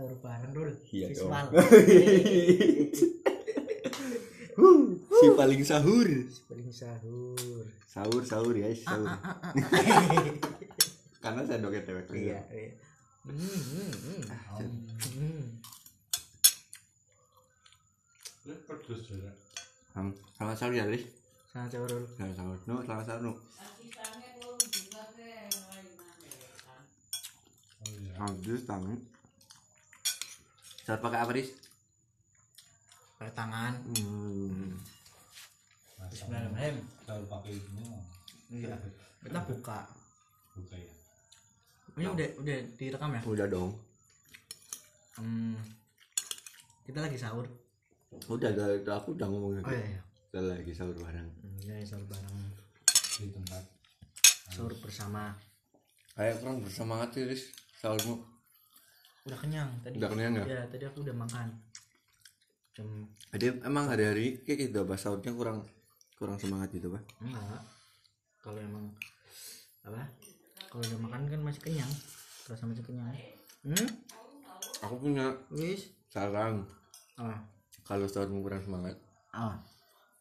sahur 0.00 0.16
bareng 0.24 0.52
dulu 0.56 0.72
Iya 0.96 1.12
dong. 1.12 1.28
visual 1.28 1.44
si 5.20 5.26
paling 5.36 5.60
sahur. 5.60 6.08
Paling 6.48 6.72
sahur. 6.72 7.64
Sahur 7.84 8.22
sahur 8.24 8.56
ya 8.56 8.72
sahur. 8.72 9.04
Ah, 9.04 9.20
ah, 9.20 9.36
ah, 9.44 9.52
ah. 9.52 10.32
karena 11.24 11.44
saya 11.44 11.60
doket 11.60 11.84
dewek 11.84 12.08
iya 12.16 12.40
iya. 12.48 12.72
Hmm, 13.28 13.36
hmm, 13.36 13.92
hmm. 13.92 14.24
Hmm. 15.20 15.44
pedes 18.64 19.04
ya? 19.12 19.32
Hmm, 19.92 20.16
selamat 20.40 20.56
sahur 20.56 20.72
ya 20.80 20.88
Riz. 20.88 21.04
Selamat 21.52 21.76
sahur 21.76 22.08
selamat 22.16 22.36
sahur. 22.40 22.56
No 22.64 22.80
selamat 22.88 23.04
sahur 23.04 23.20
no 23.20 23.32
oh 27.80 27.88
iya 28.00 28.12
Habis 28.16 28.64
tangan 28.64 28.96
sahur 30.90 31.06
pakai 31.06 31.22
apa 31.22 31.32
Riz? 31.38 31.54
Pakai 33.14 33.34
tangan. 33.38 33.78
Hmm. 33.94 34.74
Bismillahirrahmanirrahim. 36.10 36.82
Kalau 37.06 37.22
pakai 37.30 37.54
ini 37.54 37.82
mah 37.86 38.02
iya. 38.50 38.74
Kita 39.22 39.40
buka. 39.46 39.86
Buka 40.58 40.74
ya 40.74 40.90
ini 42.00 42.06
udah 42.06 42.28
udah 42.40 42.58
direkam 42.80 43.10
ya? 43.12 43.20
Udah 43.22 43.46
dong. 43.46 43.70
Hmm. 45.20 45.58
kita 46.88 47.06
lagi 47.06 47.18
sahur. 47.20 47.46
Udah 48.26 48.50
dari 48.50 48.82
itu 48.82 48.90
aku 48.90 49.14
udah 49.14 49.26
ngomong 49.28 49.62
oh 49.62 49.70
iya 49.70 49.84
iya. 49.94 50.02
Udah 50.32 50.42
lagi 50.56 50.72
sahur 50.72 50.96
bareng. 50.96 51.28
Hmm, 51.28 51.58
iya 51.60 51.86
sahur 51.86 52.06
bareng. 52.08 52.34
Di 53.20 53.30
tempat. 53.30 53.62
Sahur 54.48 54.74
bersama. 54.80 55.36
Kayak 56.16 56.42
kurang 56.42 56.64
bersemangat 56.64 57.14
sih 57.14 57.28
Riz. 57.28 57.42
Sahurmu 57.78 58.29
udah 59.28 59.38
kenyang 59.38 59.70
tadi. 59.84 59.96
Udah 60.00 60.10
kenyang 60.12 60.32
ya? 60.40 60.64
Tadi 60.68 60.84
aku 60.86 60.98
udah 61.04 61.16
makan. 61.16 61.48
Jam 62.76 62.88
jadi 63.34 63.46
emang 63.66 63.90
hari-hari 63.90 64.42
kayak 64.46 64.70
gitu 64.70 64.82
apa 64.86 64.94
sahurnya 64.94 65.32
kurang 65.34 65.66
kurang 66.14 66.38
semangat 66.38 66.70
gitu 66.70 66.90
pak? 66.90 67.02
Enggak. 67.22 67.62
Kalau 68.40 68.58
emang 68.62 68.86
apa? 69.84 70.02
Kalau 70.70 70.82
udah 70.86 71.00
makan 71.02 71.20
kan 71.28 71.40
masih 71.42 71.62
kenyang. 71.62 71.92
Terasa 72.46 72.64
masih 72.66 72.84
kenyang. 72.86 73.10
Hmm? 73.66 73.88
Aku 74.86 74.96
punya 74.98 75.34
wis. 75.52 75.92
saran. 76.10 76.66
Ah 77.14 77.38
kalau 77.90 78.06
sahurmu 78.06 78.46
kurang 78.46 78.62
semangat 78.62 78.94
ah 79.34 79.58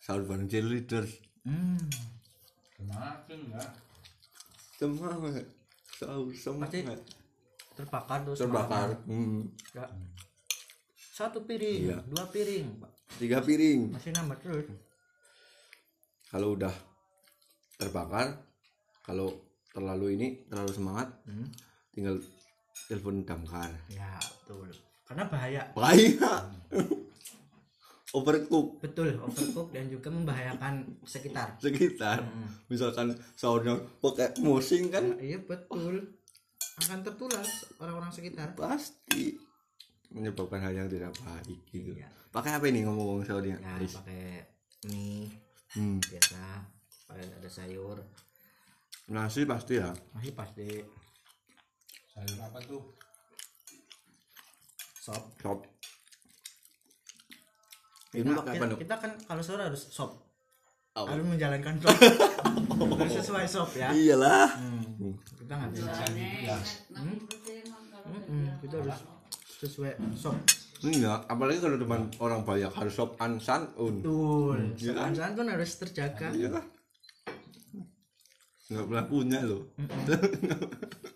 sahur 0.01 0.25
bareng 0.25 0.49
cheerleaders 0.49 1.21
hmm. 1.45 1.77
Semakin 2.73 3.39
enggak 3.45 3.71
semangat. 4.73 5.45
Sahur 5.93 6.33
semangat 6.33 6.97
terbakar 7.79 8.27
tuh 8.27 8.35
terbakar 8.35 8.99
hmm. 9.07 9.47
Ya. 9.71 9.87
satu 11.15 11.47
piring 11.47 11.95
Iya. 11.95 11.97
dua 12.11 12.27
piring 12.27 12.67
tiga 13.17 13.41
piring. 13.41 13.89
Masih 13.89 14.13
nambah 14.13 14.37
terus. 14.43 14.67
Kalau 16.29 16.53
udah 16.53 16.73
terbakar 17.79 18.37
kalau 19.01 19.33
terlalu 19.73 20.19
ini 20.19 20.27
terlalu 20.45 20.71
semangat 20.75 21.09
hmm. 21.25 21.47
tinggal 21.95 22.15
telepon 22.85 23.25
damkar. 23.25 23.71
Ya 23.89 24.13
betul. 24.21 24.69
Karena 25.09 25.23
bahaya. 25.25 25.61
Bahaya. 25.73 26.33
Overcook. 28.09 28.81
Betul 28.81 29.21
overcook 29.21 29.69
dan 29.69 29.85
juga 29.85 30.09
membahayakan 30.09 30.97
sekitar. 31.05 31.61
Sekitar. 31.61 32.25
Hmm. 32.25 32.49
misalkan 32.65 33.13
sahurnya 33.37 33.77
pakai 34.01 34.33
musing 34.41 34.89
kan? 34.89 35.13
Ya, 35.21 35.37
iya 35.37 35.39
betul 35.45 36.17
akan 36.79 36.99
tertular 37.03 37.45
orang-orang 37.83 38.11
sekitar. 38.13 38.55
Pasti. 38.55 39.35
Menyebabkan 40.09 40.63
hal 40.63 40.73
yang 40.73 40.89
tidak 40.89 41.13
baik 41.21 41.59
gitu. 41.69 41.93
Iya. 41.93 42.09
pakai 42.29 42.61
apa 42.61 42.69
ini 42.69 42.85
ngomong-ngomong 42.85 43.25
sahurnya 43.25 43.57
ya 43.57 43.73
Aris? 43.73 43.97
pakai 43.97 44.45
mie 44.85 45.25
hmm. 45.73 45.97
biasa. 45.97 46.41
Pakai 47.09 47.25
ada 47.25 47.49
sayur. 47.49 47.97
Nasi 49.09 49.49
pasti 49.49 49.81
ya? 49.81 49.89
Masih 50.13 50.33
pasti. 50.37 50.69
Sayur 52.13 52.37
apa 52.37 52.61
tuh? 52.61 52.83
Sop. 55.01 55.33
Sop. 55.41 55.65
Ini 58.13 58.25
Nah, 58.29 58.41
pakai 58.41 58.61
apa 58.61 58.65
kita, 58.73 58.77
kita 58.77 58.95
kan 59.01 59.11
kalau 59.25 59.41
sahur 59.41 59.61
harus 59.65 59.89
sop 59.89 60.28
Oh. 60.99 61.07
harus 61.07 61.25
menjalankan 61.25 61.75
sop 61.79 61.95
harus 62.99 63.13
sesuai 63.23 63.45
sop 63.47 63.69
ya. 63.75 63.89
Iyalah. 63.91 64.49
Hmm. 64.59 65.15
kita 65.39 65.53
nggak 65.55 65.71
bisa 65.71 66.03
ya. 66.15 66.57
Mm-mm, 68.09 68.43
kita 68.59 68.75
harus 68.83 68.99
sesuai 69.59 69.93
sop 70.15 70.35
enggak 70.79 71.27
apalagi 71.27 71.59
kalau 71.59 71.75
teman 71.75 72.07
orang 72.23 72.41
banyak 72.43 72.71
harus 72.71 72.93
sop 72.95 73.15
ansan 73.19 73.67
un. 73.75 73.99
Betul. 73.99 74.59
Iya. 74.79 74.91
kan? 74.95 75.11
sopan 75.11 75.31
pun 75.35 75.47
harus 75.51 75.71
terjaga. 75.75 76.27
Iyalah. 76.31 76.65
Nggak 78.69 78.85
pernah 78.85 79.05
punya 79.07 79.39
loh. 79.43 79.63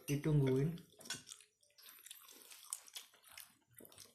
Ditungguin. 0.10 0.70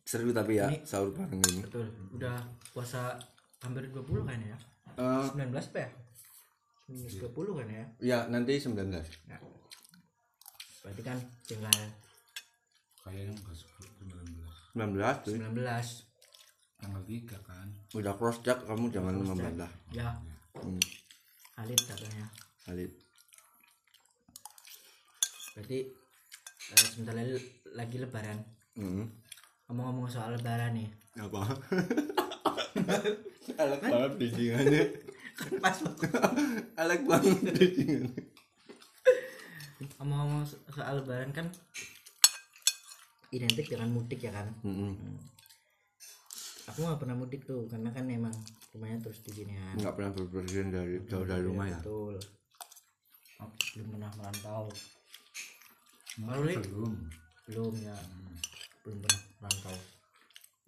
Seru 0.08 0.32
tapi 0.32 0.56
ya 0.56 0.72
Ini- 0.72 0.84
sahur 0.88 1.12
bareng 1.12 1.40
ini. 1.52 1.60
Betul. 1.64 1.86
Udah 2.16 2.36
puasa 2.72 3.20
hampir 3.60 3.88
20 3.92 4.24
kan 4.24 4.40
ya 4.40 4.56
Eh, 4.98 5.26
19 5.30 5.54
apa 5.54 5.78
ya? 5.86 5.90
19 6.90 7.30
20 7.30 7.58
kan 7.62 7.68
ya? 7.70 7.84
Ya 8.02 8.18
nanti 8.26 8.58
19 8.58 8.74
Nah, 9.30 9.40
berarti 10.82 11.02
kan 11.06 11.18
tinggal 11.46 11.70
kayaknya 13.06 13.30
enggak 13.30 13.54
sebut 13.54 13.88
19 14.02 14.42
19 14.74 15.24
tuh 15.24 15.34
19 15.38 15.54
tanggal 16.82 17.02
3 17.06 17.46
kan? 17.46 17.66
Udah 17.94 18.12
cross 18.18 18.42
check 18.42 18.58
kamu 18.66 18.90
jangan 18.90 19.14
membantah 19.22 19.70
ya. 19.94 20.18
Hmm. 20.58 20.82
Khalid 21.54 21.80
katanya. 21.86 22.26
Khalid 22.66 22.90
berarti 25.54 25.78
eh, 26.74 26.86
sebentar 26.90 27.14
lagi, 27.14 27.34
lagi 27.74 27.96
lebaran. 28.02 28.38
Hmm. 28.78 29.06
ngomong-ngomong 29.68 30.08
soal 30.10 30.34
lebaran 30.34 30.74
nih. 30.74 30.90
Apa 31.18 31.44
elek 33.62 33.80
banget 33.80 34.12
bridgingannya. 34.18 34.84
Pas 35.62 35.78
elek 36.78 37.00
banget. 37.06 37.36
Bridgingannya 37.56 38.22
ngomong-ngomong 39.98 40.42
so- 40.46 40.62
soal 40.74 41.02
lebaran 41.02 41.30
kan 41.30 41.46
identik 43.30 43.70
dengan 43.70 43.90
mudik 43.92 44.24
ya 44.24 44.32
kan? 44.34 44.48
Hmm. 44.64 44.94
aku 46.68 46.84
nggak 46.84 47.00
pernah 47.00 47.16
mudik 47.16 47.48
tuh 47.48 47.64
karena 47.64 47.88
kan 47.88 48.04
emang 48.12 48.34
rumahnya 48.76 49.00
terus 49.00 49.24
di 49.24 49.40
sini 49.40 49.56
kan. 49.56 49.74
Nggak 49.80 49.94
pernah 49.96 50.12
berpergian 50.12 50.68
dari 50.68 51.00
jauh 51.08 51.24
dari 51.24 51.40
rumah 51.40 51.64
ya? 51.64 51.80
betul. 51.80 52.16
Aku 53.40 53.54
belum 53.72 53.88
pernah 53.96 54.10
merantau. 54.20 54.64
Belum. 56.20 56.92
Belum 57.48 57.74
ya. 57.80 57.96
Belum 58.84 58.98
pernah 59.00 59.20
merantau 59.40 59.76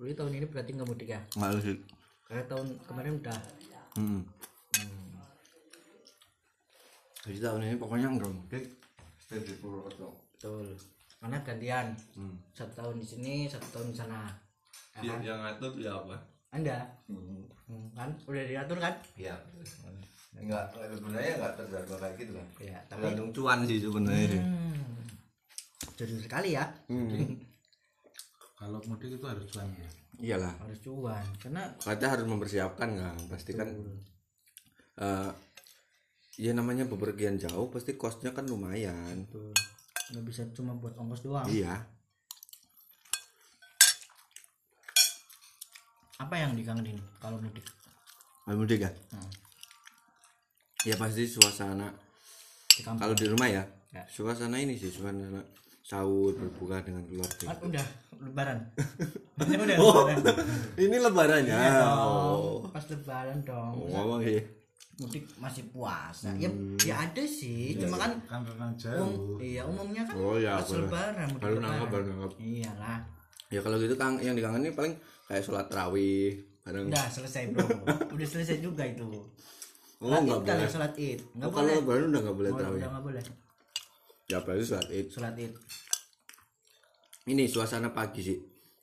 Luli 0.00 0.16
tahun 0.16 0.32
ini 0.32 0.46
berarti 0.48 0.72
nggak 0.72 0.88
mudik 0.88 1.12
ya? 1.12 1.20
Nggak 1.36 1.60
sih 1.60 1.76
karena 2.30 2.46
tahun 2.46 2.66
kemarin 2.86 3.18
udah. 3.18 3.38
Hmm. 3.98 4.22
hmm, 4.78 5.18
jadi 7.26 7.38
tahun 7.42 7.66
ini 7.66 7.74
pokoknya 7.74 8.06
nggak 8.06 8.30
mudik 8.30 8.64
stay 9.18 9.42
di 9.42 9.58
Purwokerto 9.58 10.14
betul. 10.38 10.70
Karena 11.18 11.42
gantian. 11.42 11.86
Hmm. 12.14 12.38
satu 12.54 12.72
tahun 12.78 13.02
di 13.02 13.06
sini 13.10 13.34
satu 13.50 13.66
tahun 13.74 13.90
di 13.90 13.96
sana. 13.98 14.30
Ya 14.94 15.10
yang, 15.10 15.18
kan? 15.18 15.26
yang 15.26 15.38
ngatur 15.42 15.72
ya 15.82 15.92
apa? 15.98 16.16
Anda? 16.54 16.78
Hmm. 17.10 17.50
Hmm, 17.66 17.86
kan? 17.98 18.10
Udah 18.30 18.44
diatur 18.46 18.78
kan? 18.78 18.94
Ya 19.18 19.34
nggak 20.30 20.72
sebenarnya 20.72 21.36
nggak 21.36 21.54
terjaga 21.58 21.94
kayak 22.00 22.14
gitu 22.16 22.32
kan 22.32 22.46
ya 22.62 22.78
tapi 22.88 23.02
tergantung 23.02 23.28
cuan 23.34 23.58
sih 23.66 23.82
sebenarnya 23.82 24.26
sih. 24.30 24.40
Hmm, 24.40 25.02
jujur 25.98 26.18
sekali 26.22 26.54
ya. 26.54 26.64
Hmm. 26.86 27.10
kalau 28.62 28.78
mudik 28.86 29.18
itu 29.18 29.26
harus 29.26 29.44
cuan 29.50 29.68
ya 29.76 29.99
iyalah. 30.20 30.54
Harus 30.60 30.80
cuan 30.84 31.24
karena 31.40 31.62
kita 31.80 32.06
harus 32.06 32.26
mempersiapkan 32.28 32.88
kan 32.96 33.18
pasti 33.32 33.52
kan 33.56 33.68
eh, 35.00 35.30
ya 36.40 36.52
namanya 36.52 36.84
bepergian 36.86 37.40
jauh 37.40 37.72
pasti 37.72 37.96
kosnya 37.96 38.30
kan 38.36 38.46
lumayan. 38.46 39.26
Tuh 39.32 39.52
nggak 40.12 40.24
bisa 40.28 40.42
cuma 40.52 40.76
buat 40.76 40.94
ongkos 41.00 41.24
doang. 41.24 41.46
Iya. 41.48 41.80
Apa 46.20 46.34
yang 46.36 46.52
dikangenin 46.52 47.00
kalau 47.16 47.40
mudik? 47.40 47.64
Mau 48.44 48.56
mudik 48.56 48.84
kan 48.84 48.94
Hmm. 49.16 49.30
ya 50.84 50.94
pasti 50.96 51.24
suasana. 51.24 51.88
Di 52.70 52.80
kalau 52.84 53.12
di 53.16 53.26
rumah 53.28 53.48
ya? 53.48 53.64
Ya. 53.90 54.06
suasana 54.06 54.54
ini 54.62 54.78
sih 54.78 54.86
suasana 54.86 55.42
sahur 55.90 56.30
berbuka 56.38 56.78
dengan 56.86 57.02
kan 57.02 57.10
keluarga 57.10 57.46
udah 57.66 57.86
lebaran. 58.20 58.58
Maksudnya 59.36 59.58
udah 59.64 59.76
Oh. 59.76 60.04
lebaran. 60.06 60.46
ini 60.76 60.96
lebarannya 60.96 61.56
Iya 61.56 61.70
dong. 61.76 61.96
oh. 61.96 62.56
Pas 62.68 62.84
lebaran 62.86 63.38
dong. 63.42 63.72
Oh 63.90 64.20
sih 64.20 64.40
mudik 65.00 65.24
masih 65.40 65.64
puasa. 65.72 66.28
Ya 66.36 66.52
Hmm. 66.52 66.76
ya 66.76 66.94
ada 67.00 67.24
sih 67.24 67.72
cuma 67.80 67.96
kan 67.96 68.12
kan 68.28 68.44
um, 68.44 68.68
jauh. 68.76 69.40
iya 69.40 69.64
umumnya 69.64 70.04
kan 70.04 70.12
oh 70.12 70.36
ya 70.36 70.60
pas 70.60 70.68
bener. 70.68 70.84
lebaran 70.84 71.26
mudik 71.26 71.40
baru 71.40 71.56
nangkap 71.56 71.72
lebaran. 71.80 71.90
baru 71.90 72.04
nangkap 72.04 72.32
iyalah. 72.36 72.98
Ya 73.48 73.60
kalau 73.64 73.76
gitu 73.80 73.94
kang 73.96 74.14
yang 74.20 74.36
dikangenin 74.36 74.76
paling 74.76 74.92
kayak 75.24 75.40
sholat 75.40 75.66
tarawih 75.66 76.36
bareng. 76.60 76.92
Udah 76.92 77.08
selesai 77.08 77.42
bro. 77.48 77.64
Udah 78.14 78.28
selesai 78.28 78.60
juga 78.60 78.84
itu. 78.84 79.08
Oh 79.98 80.04
sholat 80.06 80.20
nggak 80.20 80.36
id 80.36 80.44
kali 80.44 80.60
boleh. 80.60 80.68
sholat 80.68 80.92
id. 80.94 81.18
Nggak 81.32 81.48
oh, 81.48 81.52
kalau 81.52 81.64
boleh. 81.64 81.80
lebaran 81.80 82.04
udah 82.06 82.20
nggak 82.20 82.36
boleh 82.36 82.50
Oh, 82.52 82.56
tarawih 82.60 82.76
udah 82.78 82.90
nggak 82.92 83.04
boleh. 83.08 83.22
Ya 84.28 84.38
berarti 84.38 84.64
sholat 84.68 84.88
id. 84.92 85.06
Sholat 85.08 85.34
id 85.34 85.52
ini 87.28 87.44
suasana 87.44 87.92
pagi 87.92 88.24
sih. 88.24 88.38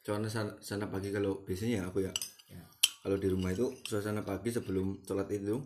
Suasana 0.05 0.29
suasana 0.29 0.85
pagi 0.85 1.09
kalau 1.09 1.41
biasanya 1.41 1.89
aku 1.89 2.05
ya. 2.05 2.13
Ya. 2.53 2.61
kalau 3.01 3.17
di 3.17 3.27
rumah 3.33 3.49
itu 3.49 3.73
suasana 3.81 4.21
pagi 4.21 4.53
sebelum 4.53 5.01
sholat 5.01 5.31
itu 5.33 5.57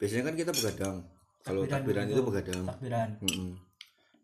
biasanya 0.00 0.32
kan 0.32 0.34
kita 0.38 0.52
begadang. 0.56 0.96
Kalau 1.44 1.68
takbiran 1.68 2.08
itu. 2.08 2.22
begadang. 2.24 2.64
Takbiran. 2.64 3.08
Mm-mm. 3.20 3.52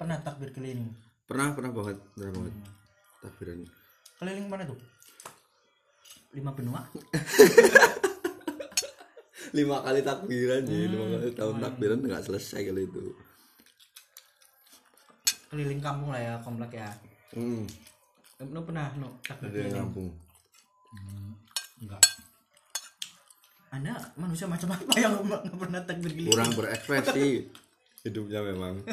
pernah 0.00 0.18
takbir 0.24 0.50
keliling? 0.50 0.90
Pernah 1.28 1.54
pernah 1.54 1.70
banget 1.70 1.98
pernah 2.16 2.32
banget. 2.32 2.54
Takbiran. 3.22 3.58
Keliling 4.18 4.46
mana 4.48 4.64
tuh? 4.64 4.78
Lima 6.32 6.50
benua? 6.56 6.80
Lima 9.52 9.84
kali 9.84 10.00
takbiran 10.00 10.64
sih 10.64 10.88
lima 10.88 11.04
kali 11.12 11.28
tahun 11.36 11.60
takbiran 11.60 12.00
nggak 12.00 12.24
selesai 12.24 12.72
kalau 12.72 12.80
itu. 12.80 13.12
Keliling 15.52 15.76
kampung 15.84 16.08
lah 16.08 16.24
ya 16.24 16.34
komplek 16.40 16.80
ya 16.80 16.88
hmm. 17.32 17.64
Ibnu 18.38 18.58
pernah 18.62 18.90
no 18.96 19.08
yang 19.22 19.38
keliling 19.38 19.74
kampung 19.74 20.08
Hmm, 20.92 21.32
enggak. 21.80 22.04
Anda 23.72 23.96
manusia 24.12 24.44
macam 24.44 24.76
apa 24.76 24.92
yang 25.00 25.24
nggak 25.24 25.56
pernah 25.56 25.80
takbir 25.88 26.12
keliling 26.12 26.28
kurang 26.28 26.52
berekspresi 26.52 27.48
hidupnya 28.04 28.44
memang. 28.44 28.84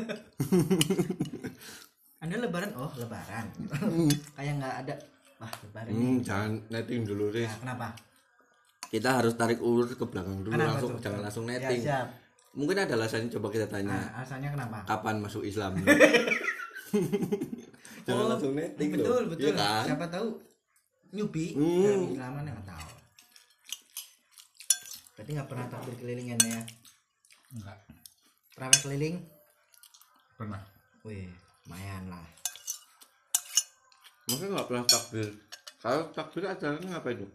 Anda 2.23 2.35
lebaran? 2.39 2.71
Oh 2.79 2.87
lebaran. 2.95 3.51
Kayak 4.39 4.53
nggak 4.63 4.75
ada. 4.87 4.95
Wah 5.39 5.51
lebaran 5.67 5.91
nih 5.91 6.07
hmm, 6.07 6.19
jangan 6.23 6.51
netting 6.71 7.03
dulu 7.03 7.27
Riz. 7.31 7.51
Nah, 7.51 7.59
kenapa? 7.67 7.87
Kita 8.87 9.09
harus 9.19 9.35
tarik 9.35 9.59
ulur 9.59 9.91
ke 9.91 10.05
belakang 10.07 10.39
dulu 10.39 10.55
Kenapa 10.55 10.79
langsung 10.79 10.95
tuh? 10.95 11.03
jangan 11.03 11.21
langsung 11.27 11.43
ya 11.47 11.59
netting. 11.59 11.81
siap. 11.83 12.07
Mungkin 12.55 12.77
ada 12.79 12.93
alasannya 12.95 13.29
coba 13.35 13.47
kita 13.51 13.67
tanya. 13.67 13.91
Nah, 13.99 14.23
alasannya 14.23 14.49
kenapa? 14.55 14.77
Kapan 14.87 15.15
masuk 15.19 15.43
Islam 15.43 15.75
jangan 18.09 18.25
Oh, 18.25 18.29
langsung 18.33 18.53
netting 18.57 18.89
betul 18.91 19.19
loh 19.21 19.29
betul. 19.29 19.45
Iya 19.45 19.51
kan? 19.53 19.83
Siapa 19.85 20.05
tahu 20.09 20.27
nyubi. 21.13 21.45
Hmm. 21.53 21.83
dalam 21.85 22.01
Islam 22.09 22.33
Anda 22.35 22.49
nggak 22.57 22.67
tahu. 22.67 22.89
Berarti 25.13 25.31
nggak 25.35 25.49
pernah 25.49 25.65
takbir 25.69 25.95
keliling 25.99 26.27
ya? 26.31 26.37
Enggak 27.53 27.77
terawih 28.53 28.79
keliling? 28.83 29.15
Pernah. 30.35 30.61
Wih 31.05 31.29
lumayan 31.63 32.03
lah. 32.09 32.25
Maka 34.27 34.45
nggak 34.45 34.67
pernah 34.67 34.85
takbir 34.85 35.27
kalau 35.79 36.03
takbir 36.11 36.43
acaranya 36.43 36.87
ngapain 36.91 37.23
tuh 37.23 37.31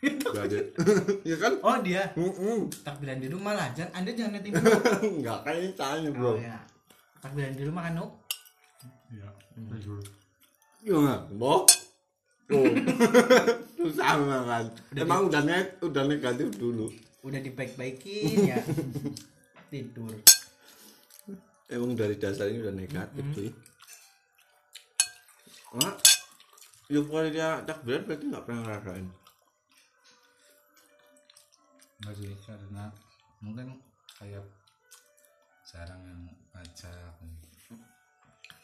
ya 1.28 1.36
kan? 1.36 1.52
Oh 1.60 1.76
dia? 1.82 2.08
Mm-mm. 2.16 2.70
takbiran 2.80 3.20
di 3.20 3.28
rumah 3.28 3.52
lah 3.52 3.68
jangan 3.76 3.92
anda 3.98 4.10
jangan 4.14 4.38
netting 4.40 4.54
dulu. 4.56 4.70
Nggak 5.20 5.38
kan 5.44 5.54
ini 5.58 5.70
tanya 5.76 6.08
oh, 6.08 6.14
bro. 6.16 6.32
ya. 6.38 6.56
takbiran 7.20 7.52
di 7.52 7.62
rumah 7.68 7.82
kan 7.84 7.94
Nuk? 8.00 8.10
Tidur 9.54 10.00
ya 10.80 10.96
nggak 10.96 11.22
boh 11.36 11.64
tuh 12.48 12.66
Tuh 13.80 13.88
sama 13.96 14.44
kan 14.44 14.68
emang 14.92 15.32
udah 15.32 15.40
net 15.40 15.80
udah 15.80 16.04
negatif 16.04 16.52
dulu. 16.60 16.92
Udah 17.24 17.40
dibaik-baikin 17.40 18.44
ya. 18.52 18.60
Tidur. 19.72 20.12
Emang 21.64 21.96
dari 21.96 22.20
dasar 22.20 22.52
ini 22.52 22.60
udah 22.60 22.76
negatif 22.76 23.24
cuy. 23.32 23.48
Mak, 25.80 25.96
ya 26.92 27.00
kalau 27.00 27.30
dia 27.32 27.48
takbiran 27.64 28.04
berarti 28.04 28.24
nggak 28.28 28.44
pernah 28.44 28.60
ngerasain. 28.68 29.08
Enggak 32.04 32.14
sih 32.20 32.36
karena 32.44 32.84
mungkin 33.40 33.80
kayak 34.20 34.44
jarang 35.64 36.04
yang 36.04 36.20
ngajak 36.52 37.16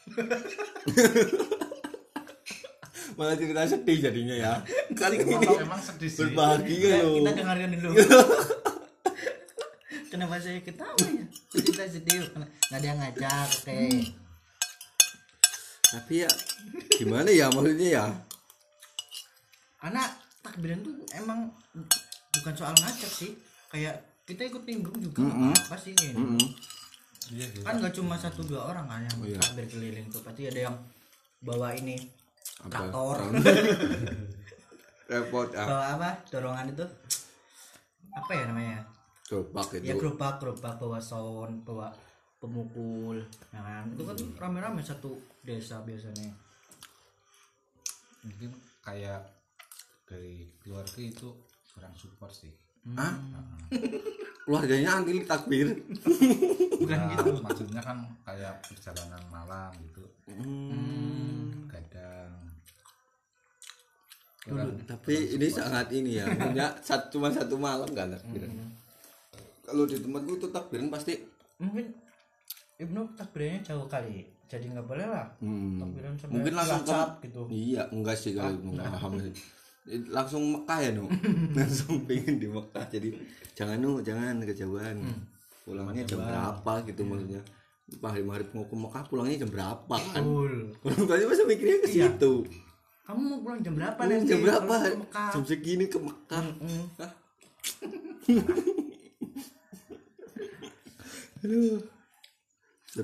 malah 3.17 3.33
cerita 3.33 3.65
sedih 3.65 3.97
jadinya 3.99 4.35
ya. 4.35 4.53
Kali 4.93 5.17
emang, 5.17 5.41
ini 5.41 5.55
emang 5.57 5.81
sedih 5.81 6.05
sih. 6.05 6.21
berbahagia 6.21 6.77
kita, 6.77 6.97
loh. 7.01 7.15
kita 7.17 7.31
dengarkan 7.33 7.69
dulu. 7.73 7.97
Kenapa 10.11 10.39
saya 10.39 10.61
ketawa 10.61 10.97
ya? 11.03 11.25
Kita 11.51 11.83
sedih 11.85 12.29
Kena- 12.29 12.47
nggak 12.47 12.79
ada 12.79 12.87
yang 12.87 12.99
ngajak 13.01 13.47
oke. 13.49 13.79
Tapi 15.87 16.13
ya 16.19 16.29
gimana 16.93 17.29
ya 17.31 17.45
maksudnya 17.49 17.89
ya? 17.89 18.05
Karena 19.77 20.03
takbiran 20.41 20.79
tuh 20.81 20.93
emang 21.13 21.51
bukan 22.33 22.53
soal 22.55 22.73
ngajak 22.75 23.09
sih. 23.09 23.31
Kayak 23.67 23.99
kita 24.23 24.45
ikut 24.45 24.63
nimbrung 24.63 24.99
juga 24.99 25.23
Mm-mm. 25.23 25.51
apa 25.55 25.75
sih 25.75 25.95
ini 25.95 26.11
Mm-mm. 26.11 26.39
Iya 27.29 27.45
kan 27.59 27.75
nggak 27.77 27.93
cuma 27.93 28.15
satu 28.15 28.41
dua 28.41 28.61
orang 28.67 28.85
kan 28.85 29.01
yang 29.03 29.17
Oh, 29.17 29.25
iya. 29.25 29.37
takbir 29.37 29.65
keliling 29.67 30.07
tuh. 30.07 30.21
Pasti 30.21 30.45
ada 30.45 30.59
yang 30.67 30.75
bawa 31.39 31.73
ini 31.73 31.95
Apa? 32.59 32.69
traktor 32.87 33.17
repot 35.11 35.49
ah. 35.53 35.67
Bawa 35.67 35.85
apa? 35.93 36.09
Dorongan 36.27 36.67
itu? 36.71 36.85
Apa 38.11 38.31
ya 38.31 38.43
namanya? 38.47 38.79
Gerobak 39.23 39.67
ya 39.75 39.79
itu 39.85 39.97
gerobak 39.97 40.39
gerobak 40.39 40.75
bawa 40.77 40.99
sound 40.99 41.63
bawa 41.63 41.91
pemukul 42.37 43.19
ya 43.51 43.59
kan? 43.59 43.83
Itu 43.91 44.03
kan 44.03 44.15
rame-rame 44.39 44.79
satu 44.79 45.15
desa 45.41 45.83
biasanya. 45.83 46.31
Mungkin 48.23 48.51
kayak 48.81 49.21
dari 50.03 50.47
keluarga 50.57 50.97
itu 50.97 51.29
kurang 51.69 51.91
support 51.93 52.31
sih. 52.31 52.51
Ah 52.95 53.15
keluarganya 54.47 55.03
anti 55.03 55.27
takbir. 55.27 55.67
Bukan 56.79 56.95
Nah, 56.95 57.11
gitu. 57.11 57.31
Maksudnya 57.43 57.83
kan 57.83 57.99
kayak 58.23 58.63
perjalanan 58.63 59.19
malam 59.27 59.75
gitu. 59.83 60.07
Hmm. 60.31 61.67
kadang. 61.67 62.31
Dulu, 64.47 64.55
kurang 64.55 64.87
tapi 64.87 65.15
ini 65.35 65.47
sangat 65.51 65.91
ini 65.91 66.23
ya 66.23 66.25
punya 66.31 66.71
satu 66.87 67.19
cuma 67.19 67.27
satu 67.27 67.59
malam 67.59 67.91
kan 67.91 68.15
takbiran 68.15 68.71
kalau 69.67 69.83
di 69.83 69.99
tempatku 69.99 70.39
itu 70.39 70.47
takbiran 70.47 70.87
pasti. 70.87 71.19
Mungkin 71.59 71.91
Ibnu 72.79 73.19
takbirannya 73.19 73.59
jauh 73.67 73.83
kali 73.91 74.23
jadi 74.47 74.63
nggak 74.71 74.87
boleh 74.87 75.05
lah 75.11 75.27
hmm, 75.43 75.75
takbiran 75.75 76.13
sampai 76.15 76.33
mungkin 76.39 76.53
langsung 76.55 76.83
WhatsApp 76.87 77.11
gitu. 77.19 77.41
Iya 77.51 77.83
enggak 77.91 78.15
sih 78.15 78.31
kalau 78.31 78.55
itu 78.55 78.63
enggak. 78.71 78.87
paham 78.95 79.13
sih 79.19 79.33
langsung 80.07 80.43
Mekah 80.51 80.79
ya 80.79 80.91
nu? 80.91 81.07
Langsung 81.57 82.03
pengen 82.03 82.37
di 82.37 82.47
Mekah. 82.47 82.85
Jadi 82.87 83.15
jangan 83.53 83.77
nu 83.77 83.99
jangan 83.99 84.43
kejauhan. 84.43 84.99
Pulangnya 85.63 86.03
jam 86.03 86.19
berapa 86.19 86.73
gitu 86.83 87.01
maksudnya? 87.03 87.41
Pak 87.87 88.09
hari 88.09 88.23
maghrib 88.23 88.51
mau 88.51 88.63
ke 88.63 88.75
Mekah 88.75 89.03
pulangnya 89.05 89.37
jam 89.39 89.49
berapa? 89.49 89.95
Kan. 90.11 90.23
Orang 90.83 91.01
tuanya 91.05 91.25
masa 91.25 91.43
mikirnya 91.43 91.79
ke 91.79 91.87
Iya. 91.89 92.11
situ. 92.11 92.33
Kamu 93.03 93.21
mau 93.21 93.39
pulang 93.39 93.63
jam 93.63 93.71
berapa 93.73 93.95
Hmm, 93.97 94.11
nanti 94.13 94.27
jam 94.27 94.39
berapa? 94.43 94.67
Kalau 94.67 94.91
ke 94.91 94.99
Mekah? 95.01 95.29
jam 95.31 95.43
segini 95.43 95.85
ke 95.87 95.97
Mekah. 95.97 96.43
Mm. 96.59 96.85
Hah? 96.99 97.11
aduh 101.37 101.79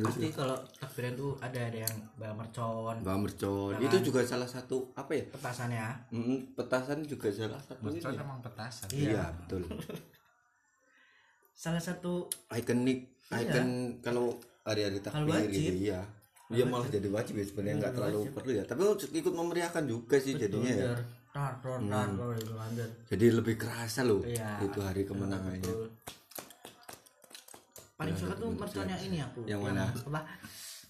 pasti 0.02 0.28
kalau 0.32 0.58
takbiran 0.74 1.14
tuh 1.14 1.32
ada 1.38 1.60
ada 1.60 1.78
yang 1.86 1.96
bawa 2.16 2.34
mercon. 2.40 2.96
Mbak 3.04 3.18
Mercon. 3.22 3.74
Itu 3.78 3.98
juga 4.02 4.20
salah 4.24 4.48
satu 4.48 4.90
apa 4.94 5.12
ya? 5.14 5.24
petasannya. 5.30 5.86
Mm, 6.10 6.38
petasan 6.56 7.00
juga 7.04 7.28
salah 7.30 7.62
satu 7.62 7.82
mercon 7.84 8.14
ya. 8.16 8.22
emang 8.22 8.40
petasan. 8.42 8.88
Iya. 8.90 9.10
iya 9.12 9.24
betul. 9.38 9.62
Salah 11.54 11.80
satu 11.80 12.28
ikonik 12.50 13.24
ikon 13.30 14.02
kalau 14.04 14.36
hari-hari 14.64 15.00
Kalau 15.00 15.24
takbir 15.24 15.48
wajib. 15.48 15.54
gitu 15.54 15.74
iya. 15.86 16.02
Iya 16.52 16.66
malah 16.68 16.86
jadi 16.86 17.08
wajib 17.10 17.40
ya 17.40 17.46
sebenarnya 17.48 17.76
nggak 17.82 17.94
terlalu 17.98 18.22
perlu 18.30 18.52
ya. 18.52 18.64
Tapi 18.68 18.82
ikut 19.16 19.34
memeriahkan 19.34 19.84
juga 19.88 20.16
sih 20.20 20.36
jadinya 20.36 20.70
ya. 20.70 20.92
Betul, 20.94 21.02
tar 21.34 21.54
tar 21.66 21.80
tar 21.82 22.30
anjir. 22.62 22.90
jadi 23.10 23.26
lebih 23.34 23.56
kerasa 23.58 24.06
loh 24.06 24.22
Iya. 24.22 24.62
itu 24.62 24.80
hari 24.84 25.02
kemenangannya. 25.02 25.66
Betul. 25.66 25.90
Paling 28.04 28.16
suka 28.16 28.34
tuh 28.36 28.50
merconnya 28.52 28.98
ini 29.00 29.18
aku. 29.18 29.40
Yang 29.44 29.60
mana? 29.62 29.84
apa? 29.88 30.22